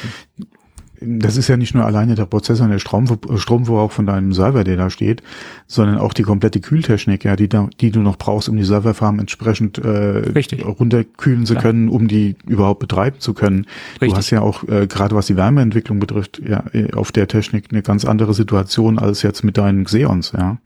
[1.05, 4.63] das ist ja nicht nur alleine der Prozessor und der Strom, Stromverbrauch von deinem Server,
[4.63, 5.21] der da steht,
[5.67, 9.19] sondern auch die komplette Kühltechnik, ja, die, da, die du noch brauchst, um die Serverfarm
[9.19, 10.23] entsprechend äh,
[10.63, 11.63] runterkühlen zu Klar.
[11.63, 13.65] können, um die überhaupt betreiben zu können.
[13.93, 14.09] Richtig.
[14.09, 16.63] Du hast ja auch, äh, gerade was die Wärmeentwicklung betrifft, ja,
[16.93, 20.57] auf der Technik eine ganz andere Situation als jetzt mit deinen Xeons, ja.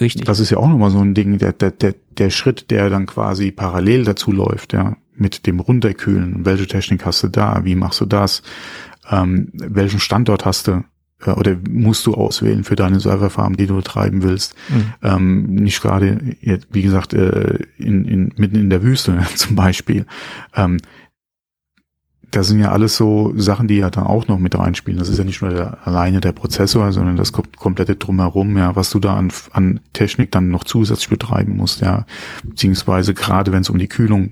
[0.00, 0.24] Richtig.
[0.24, 3.06] Das ist ja auch nochmal so ein Ding, der, der, der, der Schritt, der dann
[3.06, 6.44] quasi parallel dazu läuft, ja, mit dem Runterkühlen.
[6.44, 7.64] Welche Technik hast du da?
[7.64, 8.42] Wie machst du das?
[9.10, 10.84] Ähm, welchen Standort hast du
[11.24, 14.54] äh, oder musst du auswählen für deine Serverfarm, die du betreiben willst.
[14.68, 14.92] Mhm.
[15.02, 16.18] Ähm, nicht gerade,
[16.70, 20.06] wie gesagt, äh, in, in, mitten in der Wüste zum Beispiel.
[20.54, 20.78] Ähm,
[22.30, 25.00] das sind ja alles so Sachen, die ja dann auch noch mit reinspielen.
[25.00, 28.90] Das ist ja nicht nur der, alleine der Prozessor, sondern das komplette drumherum, ja, was
[28.90, 32.06] du da an, an Technik dann noch zusätzlich betreiben musst, ja,
[32.44, 34.30] beziehungsweise gerade wenn es um die Kühlung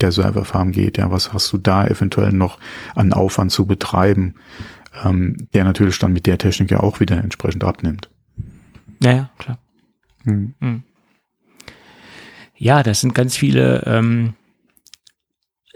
[0.00, 0.98] der Serverfarm geht.
[0.98, 2.58] Ja, was hast du da eventuell noch
[2.94, 4.34] an Aufwand zu betreiben,
[5.04, 8.08] ähm, der natürlich dann mit der Technik ja auch wieder entsprechend abnimmt.
[9.02, 9.58] Ja, ja, klar.
[10.24, 10.54] Hm.
[10.60, 10.82] Hm.
[12.56, 14.34] Ja, das sind ganz viele ähm,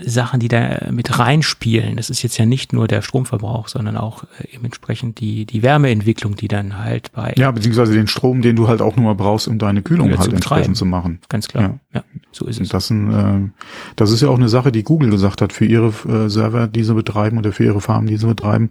[0.05, 1.97] Sachen, die da mit reinspielen.
[1.97, 5.63] Das ist jetzt ja nicht nur der Stromverbrauch, sondern auch äh, eben entsprechend die, die
[5.63, 7.35] Wärmeentwicklung, die dann halt bei.
[7.37, 10.31] Ja, beziehungsweise den Strom, den du halt auch nur brauchst, um deine Kühlung halt zu
[10.31, 11.21] entsprechend zu machen.
[11.29, 11.63] Ganz klar.
[11.63, 12.69] Ja, ja so ist es.
[12.69, 13.63] Das, ein, äh,
[13.97, 16.85] das ist ja auch eine Sache, die Google gesagt hat für ihre äh, Server, die
[16.85, 18.71] sie betreiben oder für ihre Farmen, die sie betreiben,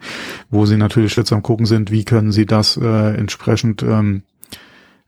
[0.49, 4.23] wo sie natürlich jetzt am gucken sind, wie können sie das äh, entsprechend ähm,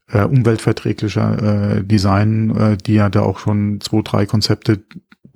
[0.08, 4.84] äh, umweltverträglicher äh, designen, äh, die ja da auch schon zwei, drei Konzepte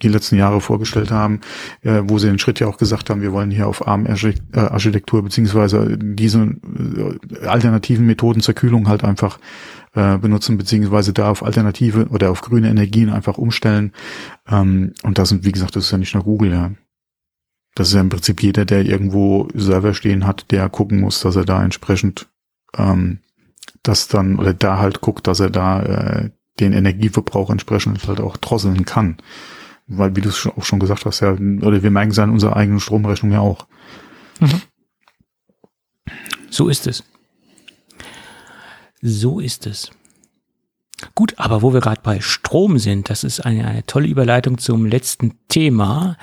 [0.03, 1.41] die letzten Jahre vorgestellt haben,
[1.81, 5.97] äh, wo sie den Schritt ja auch gesagt haben, wir wollen hier auf ARM-Architektur beziehungsweise
[5.97, 9.39] diese äh, alternativen Methoden zur Kühlung halt einfach
[9.95, 13.91] äh, benutzen, beziehungsweise da auf alternative oder auf grüne Energien einfach umstellen.
[14.47, 16.71] Ähm, und das sind, wie gesagt, das ist ja nicht nur Google, ja.
[17.73, 21.35] Das ist ja im Prinzip jeder, der irgendwo Server stehen hat, der gucken muss, dass
[21.35, 22.27] er da entsprechend
[22.75, 23.19] ähm,
[23.83, 26.29] das dann, oder da halt guckt, dass er da äh,
[26.59, 29.17] den Energieverbrauch entsprechend halt auch drosseln kann
[29.88, 32.55] weil wie du es auch schon gesagt hast, ja, oder wir merken es an unserer
[32.55, 33.68] eigenen Stromrechnung ja auch.
[34.39, 34.61] Mhm.
[36.49, 37.03] So ist es.
[39.01, 39.91] So ist es.
[41.13, 44.87] Gut, aber wo wir gerade bei Strom sind, das ist eine, eine tolle Überleitung zum
[44.87, 46.17] letzten Thema.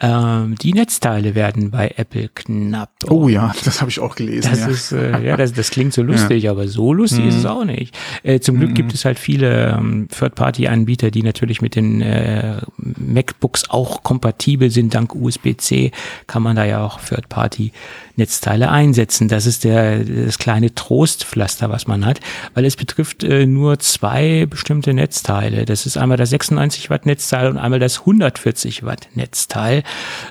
[0.00, 2.90] Ähm, die Netzteile werden bei Apple knapp.
[3.08, 4.50] Oh ja, das habe ich auch gelesen.
[4.50, 4.66] Das ja.
[4.66, 6.50] ist äh, ja, das, das klingt so lustig, ja.
[6.50, 7.28] aber so lustig mhm.
[7.28, 7.50] ist es mhm.
[7.50, 7.96] auch nicht.
[8.24, 8.74] Äh, zum Glück mhm.
[8.74, 14.92] gibt es halt viele ähm, Third-Party-Anbieter, die natürlich mit den äh, MacBooks auch kompatibel sind.
[14.92, 15.92] Dank USB-C
[16.26, 17.70] kann man da ja auch Third-Party
[18.16, 19.28] Netzteile einsetzen.
[19.28, 22.20] Das ist der, das kleine Trostpflaster, was man hat,
[22.54, 24.15] weil es betrifft äh, nur zwei
[24.48, 25.64] bestimmte Netzteile.
[25.64, 29.82] Das ist einmal das 96 Watt Netzteil und einmal das 140 Watt Netzteil,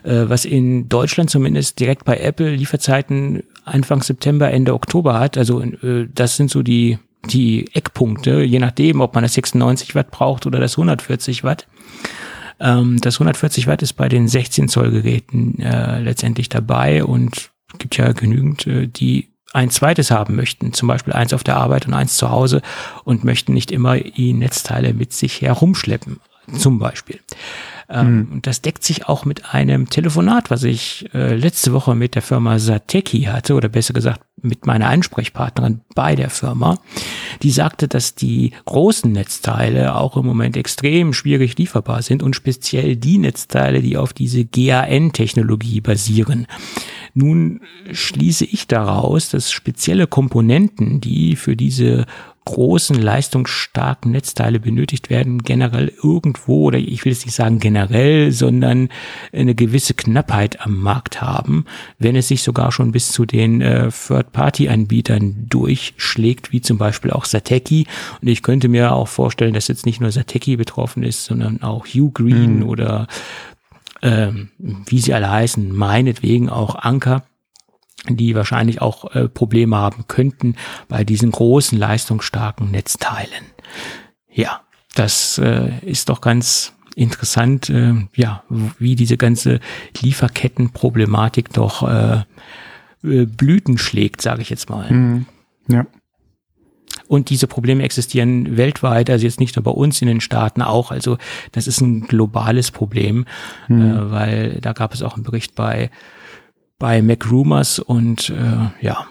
[0.03, 5.37] äh, was in Deutschland zumindest direkt bei Apple Lieferzeiten Anfang September, Ende Oktober hat.
[5.37, 6.99] Also äh, das sind so die
[7.31, 11.67] die Eckpunkte, je nachdem, ob man das 96 Watt braucht oder das 140 Watt.
[12.59, 17.97] Ähm, das 140 Watt ist bei den 16 Zoll Geräten äh, letztendlich dabei und gibt
[17.97, 21.93] ja genügend, äh, die ein zweites haben möchten, zum Beispiel eins auf der Arbeit und
[21.93, 22.61] eins zu Hause
[23.03, 26.19] und möchten nicht immer die Netzteile mit sich herumschleppen,
[26.57, 27.19] zum Beispiel.
[27.87, 28.41] Ähm, mhm.
[28.41, 32.57] Das deckt sich auch mit einem Telefonat, was ich äh, letzte Woche mit der Firma
[32.57, 36.77] Sateki hatte, oder besser gesagt mit meiner Ansprechpartnerin bei der Firma.
[37.41, 42.95] Die sagte, dass die großen Netzteile auch im Moment extrem schwierig lieferbar sind und speziell
[42.95, 46.47] die Netzteile, die auf diese GAN-Technologie basieren.
[47.17, 47.61] Nun
[47.91, 52.05] schließe ich daraus, dass spezielle Komponenten, die für diese
[52.45, 58.89] großen, leistungsstarken Netzteile benötigt werden, generell irgendwo, oder ich will es nicht sagen generell, sondern
[59.33, 61.65] eine gewisse Knappheit am Markt haben,
[61.99, 67.25] wenn es sich sogar schon bis zu den äh, Third-Party-Anbietern durchschlägt, wie zum Beispiel auch
[67.25, 67.87] Sateki.
[68.21, 71.87] Und ich könnte mir auch vorstellen, dass jetzt nicht nur Sateki betroffen ist, sondern auch
[71.87, 72.69] Hugh Green mhm.
[72.69, 73.07] oder
[74.01, 77.23] ähm, wie sie alle heißen, meinetwegen auch Anker
[78.09, 80.55] die wahrscheinlich auch äh, Probleme haben könnten
[80.87, 83.45] bei diesen großen leistungsstarken Netzteilen.
[84.31, 84.61] Ja,
[84.95, 88.43] das äh, ist doch ganz interessant, äh, ja,
[88.79, 89.59] wie diese ganze
[90.01, 92.23] Lieferkettenproblematik doch äh,
[93.03, 94.91] äh, Blüten schlägt, sage ich jetzt mal.
[94.91, 95.25] Mhm.
[95.67, 95.85] Ja.
[97.07, 100.91] Und diese Probleme existieren weltweit, also jetzt nicht nur bei uns in den Staaten auch.
[100.91, 101.17] Also
[101.51, 103.25] das ist ein globales Problem,
[103.67, 103.81] mhm.
[103.81, 105.91] äh, weil da gab es auch einen Bericht bei
[106.77, 109.07] bei MacRumors und äh, ja,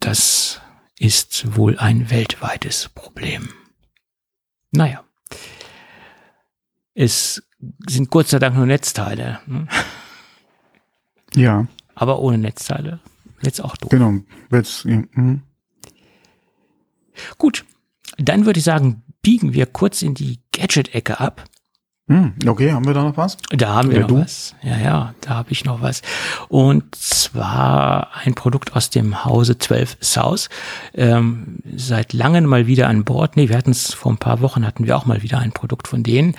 [0.00, 0.60] das
[0.98, 3.48] ist wohl ein weltweites Problem.
[4.72, 5.04] Naja.
[6.94, 7.42] Es
[7.86, 9.40] sind Gott sei Dank nur Netzteile.
[9.46, 9.68] Hm?
[11.34, 11.66] Ja.
[11.94, 13.00] Aber ohne Netzteile
[13.42, 13.90] jetzt auch doof.
[13.90, 14.14] Genau.
[14.50, 15.02] Jetzt, ja.
[17.38, 17.64] Gut,
[18.18, 21.44] dann würde ich sagen, biegen wir kurz in die Gadget-Ecke ab.
[22.08, 23.36] Hm, okay, haben wir da noch was?
[23.50, 24.22] Da haben wir Oder noch du?
[24.22, 24.56] was.
[24.62, 26.02] Ja, ja, da habe ich noch was.
[26.48, 30.48] Und zwar ein Produkt aus dem Hause 12 South.
[30.92, 33.36] Ähm, seit langem mal wieder an Bord.
[33.36, 35.86] Nee, wir hatten es vor ein paar Wochen, hatten wir auch mal wieder ein Produkt
[35.86, 36.34] von denen.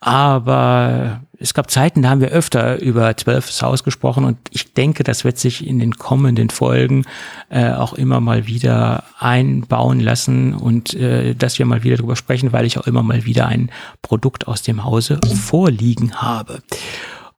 [0.00, 5.04] Aber es gab Zeiten, da haben wir öfter über 12 South gesprochen und ich denke,
[5.04, 7.06] das wird sich in den kommenden Folgen
[7.48, 12.52] äh, auch immer mal wieder einbauen lassen und äh, dass wir mal wieder drüber sprechen,
[12.52, 13.70] weil ich auch immer mal wieder ein
[14.02, 16.62] Produkt aus dem Hause vorliegen habe.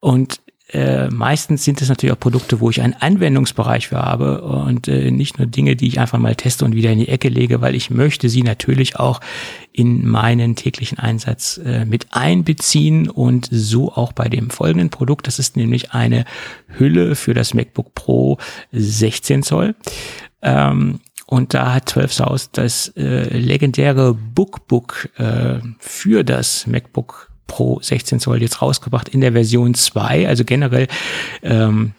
[0.00, 0.40] Und
[0.72, 5.10] äh, meistens sind es natürlich auch Produkte, wo ich einen Anwendungsbereich für habe und äh,
[5.10, 7.74] nicht nur Dinge, die ich einfach mal teste und wieder in die Ecke lege, weil
[7.74, 9.20] ich möchte sie natürlich auch
[9.72, 15.26] in meinen täglichen Einsatz äh, mit einbeziehen und so auch bei dem folgenden Produkt.
[15.26, 16.24] Das ist nämlich eine
[16.78, 18.38] Hülle für das MacBook Pro
[18.72, 19.74] 16 Zoll.
[20.40, 27.80] Ähm, und da hat 12 South das äh, legendäre Bookbook äh, für das MacBook Pro
[27.80, 30.28] 16 Zoll jetzt rausgebracht in der Version 2.
[30.28, 30.88] Also generell
[31.42, 31.92] ähm,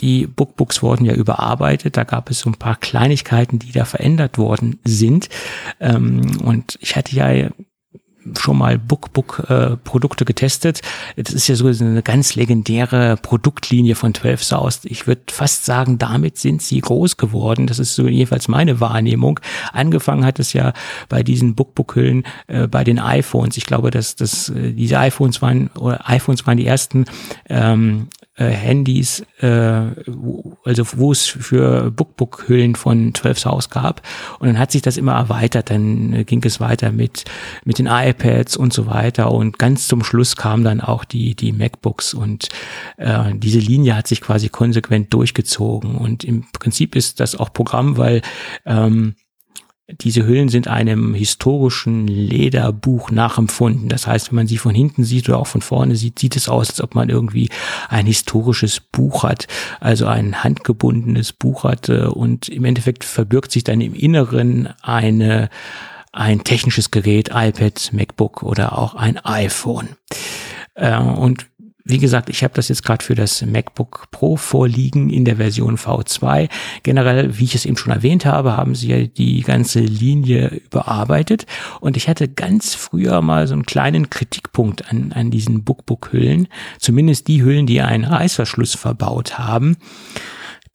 [0.00, 1.96] die Bookbooks wurden ja überarbeitet.
[1.96, 5.28] Da gab es so ein paar Kleinigkeiten, die da verändert worden sind.
[5.80, 7.50] Ähm, und ich hatte ja
[8.38, 10.80] schon mal Bookbook-Produkte äh, getestet.
[11.16, 14.80] Das ist ja so eine ganz legendäre Produktlinie von 12 South.
[14.84, 17.66] Ich würde fast sagen, damit sind sie groß geworden.
[17.66, 19.40] Das ist so jedenfalls meine Wahrnehmung.
[19.72, 20.72] Angefangen hat es ja
[21.08, 23.56] bei diesen Bookbook-Hüllen äh, bei den iPhones.
[23.56, 27.04] Ich glaube, dass, dass äh, diese iPhones waren, oder iPhones waren die ersten
[27.48, 34.02] ähm, äh, Handys, äh, also wo es für Bookbook-Hüllen von 12 South gab.
[34.38, 35.70] Und dann hat sich das immer erweitert.
[35.70, 37.24] Dann äh, ging es weiter mit,
[37.64, 39.30] mit den iPads und so weiter.
[39.30, 42.14] Und ganz zum Schluss kamen dann auch die, die MacBooks.
[42.14, 42.48] Und
[42.96, 45.96] äh, diese Linie hat sich quasi konsequent durchgezogen.
[45.96, 48.22] Und im Prinzip ist das auch Programm, weil
[48.66, 49.14] ähm,
[49.88, 53.90] diese Hüllen sind einem historischen Lederbuch nachempfunden.
[53.90, 56.48] Das heißt, wenn man sie von hinten sieht oder auch von vorne sieht, sieht es
[56.48, 57.50] aus, als ob man irgendwie
[57.90, 59.46] ein historisches Buch hat,
[59.80, 61.90] also ein handgebundenes Buch hat.
[61.90, 65.50] Und im Endeffekt verbirgt sich dann im Inneren eine,
[66.12, 69.90] ein technisches Gerät, iPad, MacBook oder auch ein iPhone.
[70.74, 71.46] Äh, und
[71.86, 75.76] wie gesagt, ich habe das jetzt gerade für das MacBook Pro vorliegen in der Version
[75.76, 76.48] V2.
[76.82, 81.44] Generell, wie ich es eben schon erwähnt habe, haben sie ja die ganze Linie überarbeitet.
[81.80, 86.48] Und ich hatte ganz früher mal so einen kleinen Kritikpunkt an, an diesen Bookbook-Hüllen.
[86.78, 89.76] Zumindest die Hüllen, die einen Reißverschluss verbaut haben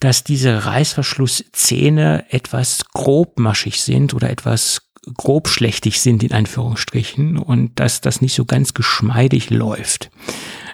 [0.02, 8.22] dass diese Reißverschlusszähne etwas grobmaschig sind oder etwas grobschlächtig sind in Anführungsstrichen und dass das
[8.22, 10.10] nicht so ganz geschmeidig läuft.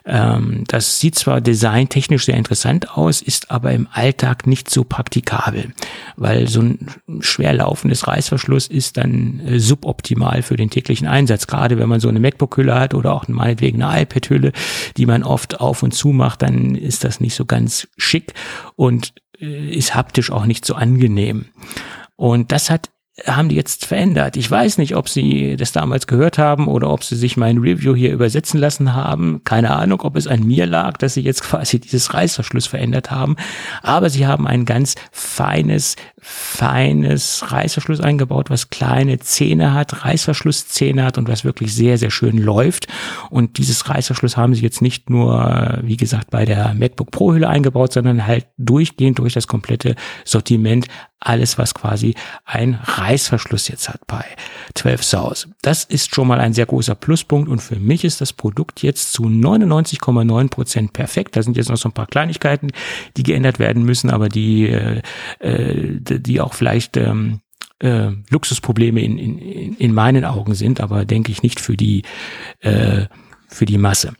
[0.06, 5.74] Ähm, das sieht zwar designtechnisch sehr interessant aus, ist aber im Alltag nicht so praktikabel,
[6.16, 6.88] weil so ein
[7.22, 11.48] schwer laufendes Reißverschluss ist dann äh, suboptimal für den täglichen Einsatz.
[11.48, 14.52] Gerade wenn man so eine MacBook-Hülle hat oder auch meinetwegen eine iPad-Hülle,
[14.96, 18.34] die man oft auf und zu macht, dann ist das nicht so ganz schick
[18.76, 21.46] und äh, ist haptisch auch nicht so angenehm.
[22.16, 22.92] Und das hat
[23.24, 24.36] haben die jetzt verändert.
[24.36, 27.96] Ich weiß nicht, ob sie das damals gehört haben oder ob sie sich mein Review
[27.96, 29.42] hier übersetzen lassen haben.
[29.46, 33.38] Keine Ahnung, ob es an mir lag, dass sie jetzt quasi dieses Reißverschluss verändert haben.
[33.82, 41.18] Aber sie haben ein ganz feines, feines Reißverschluss eingebaut, was kleine Zähne hat, Reißverschlusszähne hat
[41.18, 42.88] und was wirklich sehr, sehr schön läuft.
[43.30, 47.48] Und dieses Reißverschluss haben sie jetzt nicht nur, wie gesagt, bei der MacBook Pro Hülle
[47.48, 50.88] eingebaut, sondern halt durchgehend durch das komplette Sortiment
[51.20, 52.14] alles, was quasi
[52.44, 54.26] ein Reißverschluss jetzt hat bei
[54.76, 55.48] 12 South.
[55.62, 59.14] Das ist schon mal ein sehr großer Pluspunkt und für mich ist das Produkt jetzt
[59.14, 61.36] zu 99,9 Prozent perfekt.
[61.36, 62.72] Da sind jetzt noch so ein paar Kleinigkeiten,
[63.18, 65.02] die geändert werden müssen, aber die, äh,
[65.40, 67.42] äh die auch vielleicht ähm,
[67.80, 72.04] äh, Luxusprobleme in, in, in meinen Augen sind, aber denke ich nicht für die,
[72.60, 73.06] äh,
[73.48, 74.14] für die Masse.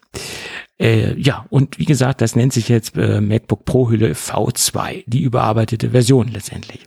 [0.78, 5.22] Äh, ja, und wie gesagt, das nennt sich jetzt äh, MacBook Pro Hülle V2, die
[5.22, 6.82] überarbeitete Version letztendlich.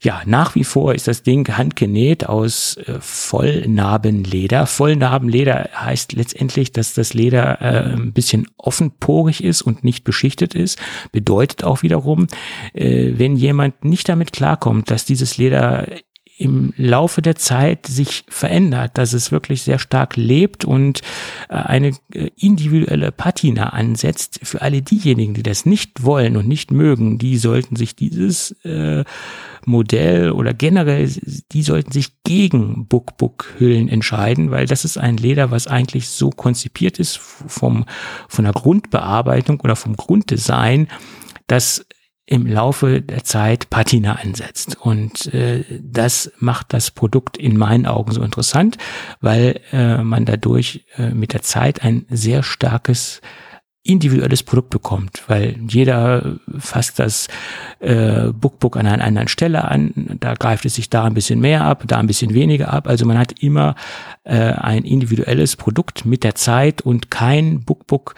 [0.00, 4.66] Ja, nach wie vor ist das Ding handgenäht aus äh, Vollnarbenleder.
[4.66, 10.78] Vollnarbenleder heißt letztendlich, dass das Leder äh, ein bisschen offenporig ist und nicht beschichtet ist.
[11.10, 12.28] Bedeutet auch wiederum,
[12.74, 15.88] äh, wenn jemand nicht damit klarkommt, dass dieses Leder
[16.38, 21.00] im Laufe der Zeit sich verändert, dass es wirklich sehr stark lebt und
[21.48, 24.38] äh, eine äh, individuelle Patina ansetzt.
[24.44, 29.04] Für alle diejenigen, die das nicht wollen und nicht mögen, die sollten sich dieses äh,
[29.66, 31.10] Modell oder generell,
[31.52, 37.00] die sollten sich gegen Book-Book-Hüllen entscheiden, weil das ist ein Leder, was eigentlich so konzipiert
[37.00, 37.84] ist vom,
[38.28, 40.86] von der Grundbearbeitung oder vom Grunddesign,
[41.48, 41.84] dass
[42.28, 44.76] im Laufe der Zeit Patina ansetzt.
[44.80, 48.76] Und äh, das macht das Produkt in meinen Augen so interessant,
[49.22, 53.22] weil äh, man dadurch äh, mit der Zeit ein sehr starkes
[53.82, 57.28] individuelles Produkt bekommt, weil jeder fasst das
[57.78, 61.64] äh, Bookbook an einer anderen Stelle an, da greift es sich da ein bisschen mehr
[61.64, 62.86] ab, da ein bisschen weniger ab.
[62.88, 63.74] Also man hat immer
[64.24, 68.14] äh, ein individuelles Produkt mit der Zeit und kein Bookbook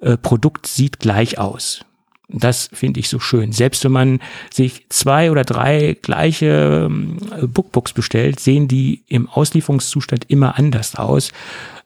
[0.00, 1.84] äh, Produkt sieht gleich aus.
[2.32, 3.52] Das finde ich so schön.
[3.52, 4.20] Selbst wenn man
[4.52, 11.32] sich zwei oder drei gleiche ähm, Bookbooks bestellt, sehen die im Auslieferungszustand immer anders aus,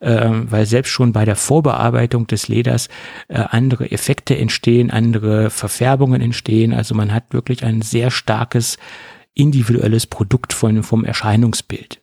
[0.00, 2.88] äh, weil selbst schon bei der Vorbearbeitung des Leders
[3.28, 6.74] äh, andere Effekte entstehen, andere Verfärbungen entstehen.
[6.74, 8.76] Also man hat wirklich ein sehr starkes
[9.34, 12.00] individuelles Produkt von, vom Erscheinungsbild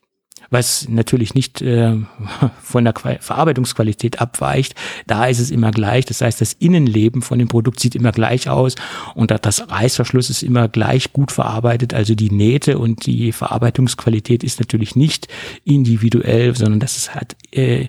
[0.52, 1.95] was natürlich nicht äh,
[2.61, 4.76] von der Qual Verarbeitungsqualität abweicht.
[5.07, 6.06] Da ist es immer gleich.
[6.06, 8.76] Das heißt, das Innenleben von dem Produkt sieht immer gleich aus
[9.15, 11.94] und das Reißverschluss ist immer gleich gut verarbeitet.
[11.94, 15.28] Also die Nähte und die Verarbeitungsqualität ist natürlich nicht
[15.64, 17.88] individuell, sondern das ist halt äh,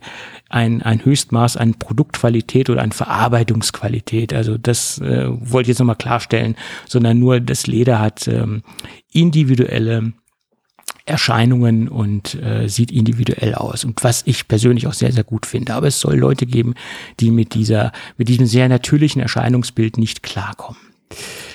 [0.48, 4.32] ein, ein Höchstmaß an Produktqualität oder an Verarbeitungsqualität.
[4.32, 6.56] Also das äh, wollte ich jetzt nochmal klarstellen,
[6.86, 8.62] sondern nur das Leder hat ähm,
[9.12, 10.12] individuelle
[11.12, 13.84] Erscheinungen und äh, sieht individuell aus.
[13.84, 15.74] Und was ich persönlich auch sehr, sehr gut finde.
[15.74, 16.74] Aber es soll Leute geben,
[17.20, 20.80] die mit dieser, mit diesem sehr natürlichen Erscheinungsbild nicht klarkommen.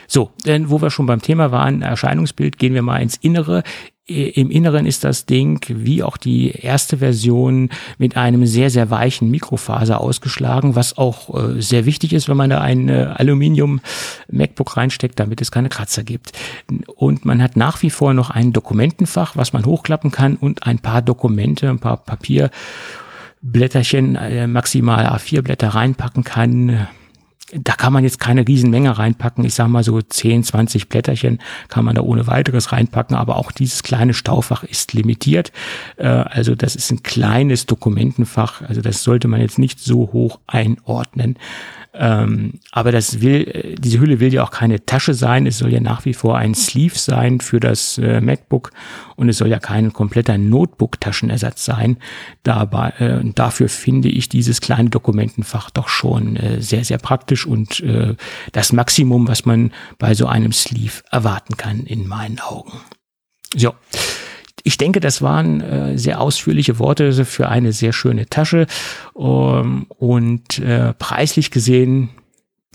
[0.07, 3.63] So, denn wo wir schon beim Thema waren, Erscheinungsbild, gehen wir mal ins Innere.
[4.09, 9.29] Im Inneren ist das Ding, wie auch die erste Version, mit einem sehr, sehr weichen
[9.29, 15.19] Mikrofaser ausgeschlagen, was auch äh, sehr wichtig ist, wenn man da ein äh, Aluminium-MacBook reinsteckt,
[15.19, 16.31] damit es keine Kratzer gibt.
[16.95, 20.79] Und man hat nach wie vor noch ein Dokumentenfach, was man hochklappen kann und ein
[20.79, 26.87] paar Dokumente, ein paar Papierblätterchen, äh, maximal A4-Blätter reinpacken kann
[27.53, 29.45] da kann man jetzt keine Riesenmenge reinpacken.
[29.45, 33.51] Ich sage mal so 10, 20 Blätterchen kann man da ohne weiteres reinpacken, aber auch
[33.51, 35.51] dieses kleine Staufach ist limitiert.
[35.95, 38.61] Äh, also das ist ein kleines Dokumentenfach.
[38.61, 41.37] Also das sollte man jetzt nicht so hoch einordnen.
[41.99, 45.45] Ähm, aber das will, äh, diese Hülle will ja auch keine Tasche sein.
[45.45, 48.71] Es soll ja nach wie vor ein Sleeve sein für das äh, MacBook
[49.15, 51.97] und es soll ja kein kompletter Notebook-Taschenersatz sein.
[52.43, 57.79] Dabei, äh, dafür finde ich dieses kleine Dokumentenfach doch schon äh, sehr, sehr praktisch und
[57.79, 58.15] äh,
[58.51, 62.73] das Maximum, was man bei so einem Sleeve erwarten kann, in meinen Augen.
[63.55, 63.73] So.
[64.67, 68.67] Ich denke, das waren äh, sehr ausführliche Worte für eine sehr schöne Tasche.
[69.17, 72.09] Ähm, und äh, preislich gesehen,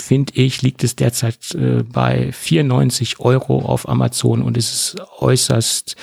[0.01, 5.97] finde ich, liegt es derzeit äh, bei 94 Euro auf Amazon und es ist äußerst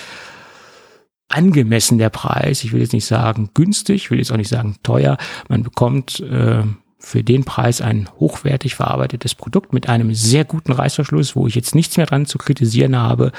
[1.27, 2.63] angemessen der Preis.
[2.63, 5.17] Ich will jetzt nicht sagen günstig, will jetzt auch nicht sagen teuer.
[5.47, 6.65] Man bekommt äh,
[6.99, 11.73] für den Preis ein hochwertig verarbeitetes Produkt mit einem sehr guten Reißverschluss, wo ich jetzt
[11.73, 13.31] nichts mehr dran zu kritisieren habe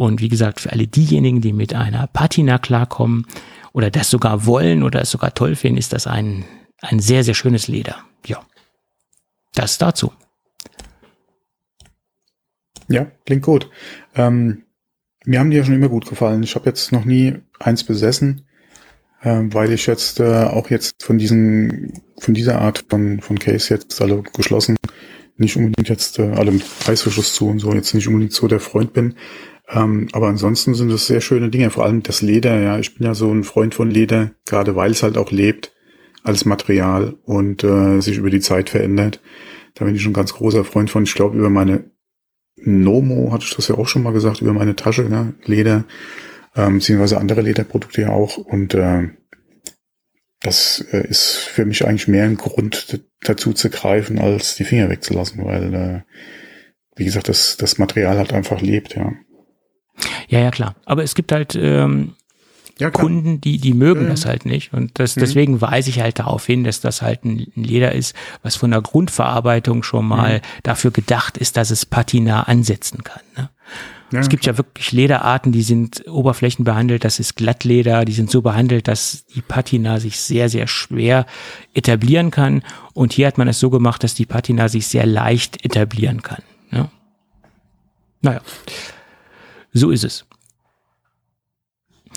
[0.00, 3.26] und wie gesagt, für alle diejenigen, die mit einer Patina klarkommen
[3.74, 6.46] oder das sogar wollen oder es sogar toll finden, ist das ein,
[6.80, 7.96] ein sehr, sehr schönes Leder.
[8.24, 8.42] Ja,
[9.54, 10.10] das dazu.
[12.88, 13.68] Ja, klingt gut.
[14.14, 14.62] Ähm,
[15.26, 16.42] Mir haben die ja schon immer gut gefallen.
[16.44, 18.46] Ich habe jetzt noch nie eins besessen,
[19.20, 23.74] äh, weil ich jetzt äh, auch jetzt von diesen, von dieser Art von, von Case
[23.74, 24.76] jetzt alle geschlossen,
[25.36, 28.60] nicht unbedingt jetzt äh, alle mit Reißverschluss zu und so, jetzt nicht unbedingt so der
[28.60, 29.16] Freund bin.
[29.72, 32.78] Ähm, aber ansonsten sind es sehr schöne Dinge, vor allem das Leder, ja.
[32.78, 35.72] Ich bin ja so ein Freund von Leder, gerade weil es halt auch lebt
[36.22, 39.20] als Material und äh, sich über die Zeit verändert.
[39.74, 41.04] Da bin ich schon ganz großer Freund von.
[41.04, 41.90] Ich glaube, über meine
[42.56, 45.84] Nomo hatte ich das ja auch schon mal gesagt, über meine Tasche, ja, Leder,
[46.56, 48.36] ähm, beziehungsweise andere Lederprodukte ja auch.
[48.36, 49.08] Und äh,
[50.40, 54.90] das äh, ist für mich eigentlich mehr ein Grund dazu zu greifen, als die Finger
[54.90, 56.00] wegzulassen, weil, äh,
[56.96, 59.12] wie gesagt, das, das Material halt einfach lebt, ja.
[60.30, 60.76] Ja, ja, klar.
[60.86, 62.14] Aber es gibt halt ähm,
[62.78, 64.10] ja, Kunden, die, die mögen ja.
[64.10, 64.72] das halt nicht.
[64.72, 65.20] Und das, mhm.
[65.20, 68.80] deswegen weise ich halt darauf hin, dass das halt ein, Leder ist, was von der
[68.80, 70.42] Grundverarbeitung schon mal mhm.
[70.62, 73.22] dafür gedacht ist, dass es Patina ansetzen kann.
[73.36, 73.50] Ne?
[74.12, 74.20] Ja.
[74.20, 78.88] Es gibt ja wirklich Lederarten, die sind oberflächenbehandelt, das ist Glattleder, die sind so behandelt,
[78.88, 81.26] dass die Patina sich sehr, sehr schwer
[81.74, 82.62] etablieren kann.
[82.92, 86.42] Und hier hat man es so gemacht, dass die Patina sich sehr leicht etablieren kann.
[86.70, 86.88] Ne?
[88.22, 88.40] Naja,
[89.72, 90.26] so ist es.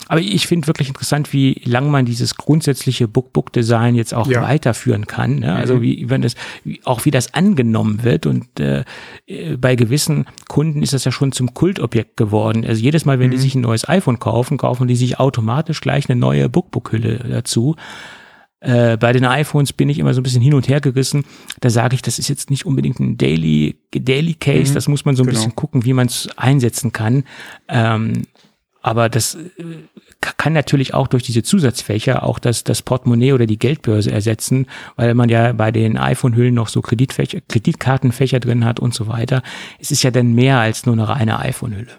[0.07, 4.41] Aber ich finde wirklich interessant, wie lang man dieses grundsätzliche Book-Book-Design jetzt auch ja.
[4.41, 5.39] weiterführen kann.
[5.39, 5.53] Ne?
[5.53, 5.81] Also mhm.
[5.81, 8.25] wie wenn das, wie, auch wie das angenommen wird.
[8.25, 8.83] Und äh,
[9.57, 12.65] bei gewissen Kunden ist das ja schon zum Kultobjekt geworden.
[12.65, 13.31] Also jedes Mal, wenn mhm.
[13.31, 17.75] die sich ein neues iPhone kaufen, kaufen die sich automatisch gleich eine neue Book-Book-Hülle dazu.
[18.63, 21.25] Äh, bei den iPhones bin ich immer so ein bisschen hin und her gerissen.
[21.59, 24.71] Da sage ich, das ist jetzt nicht unbedingt ein Daily, Daily Case.
[24.71, 24.75] Mhm.
[24.75, 25.37] Das muss man so ein genau.
[25.37, 27.25] bisschen gucken, wie man es einsetzen kann.
[27.67, 28.23] Ähm,
[28.81, 29.63] aber das äh,
[30.37, 35.13] kann natürlich auch durch diese Zusatzfächer auch das, das Portemonnaie oder die Geldbörse ersetzen, weil
[35.13, 39.43] man ja bei den iPhone-Hüllen noch so Kreditfächer, Kreditkartenfächer drin hat und so weiter.
[39.79, 41.91] Es ist ja dann mehr als nur eine reine iPhone-Hülle.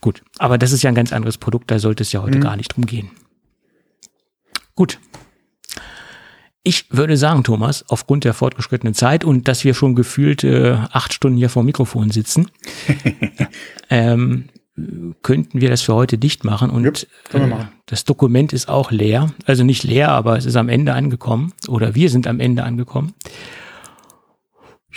[0.00, 2.42] Gut, aber das ist ja ein ganz anderes Produkt, da sollte es ja heute mhm.
[2.42, 3.10] gar nicht drum gehen.
[4.74, 4.98] Gut.
[6.68, 11.12] Ich würde sagen, Thomas, aufgrund der fortgeschrittenen Zeit und dass wir schon gefühlt äh, acht
[11.12, 12.50] Stunden hier vor dem Mikrofon sitzen,
[13.88, 14.48] ähm,
[15.22, 16.70] könnten wir das für heute dicht machen.
[16.70, 19.32] Und yep, äh, das Dokument ist auch leer.
[19.44, 21.52] Also nicht leer, aber es ist am Ende angekommen.
[21.68, 23.14] Oder wir sind am Ende angekommen.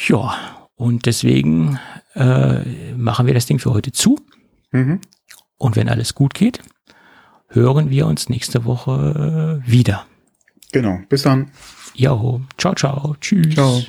[0.07, 0.33] Ja,
[0.73, 1.79] und deswegen
[2.15, 4.19] äh, machen wir das Ding für heute zu.
[4.71, 5.01] Mhm.
[5.59, 6.61] Und wenn alles gut geht,
[7.47, 10.07] hören wir uns nächste Woche wieder.
[10.71, 11.51] Genau, bis dann.
[11.95, 13.53] Jo, ciao, ciao, tschüss.
[13.55, 13.81] Ciao.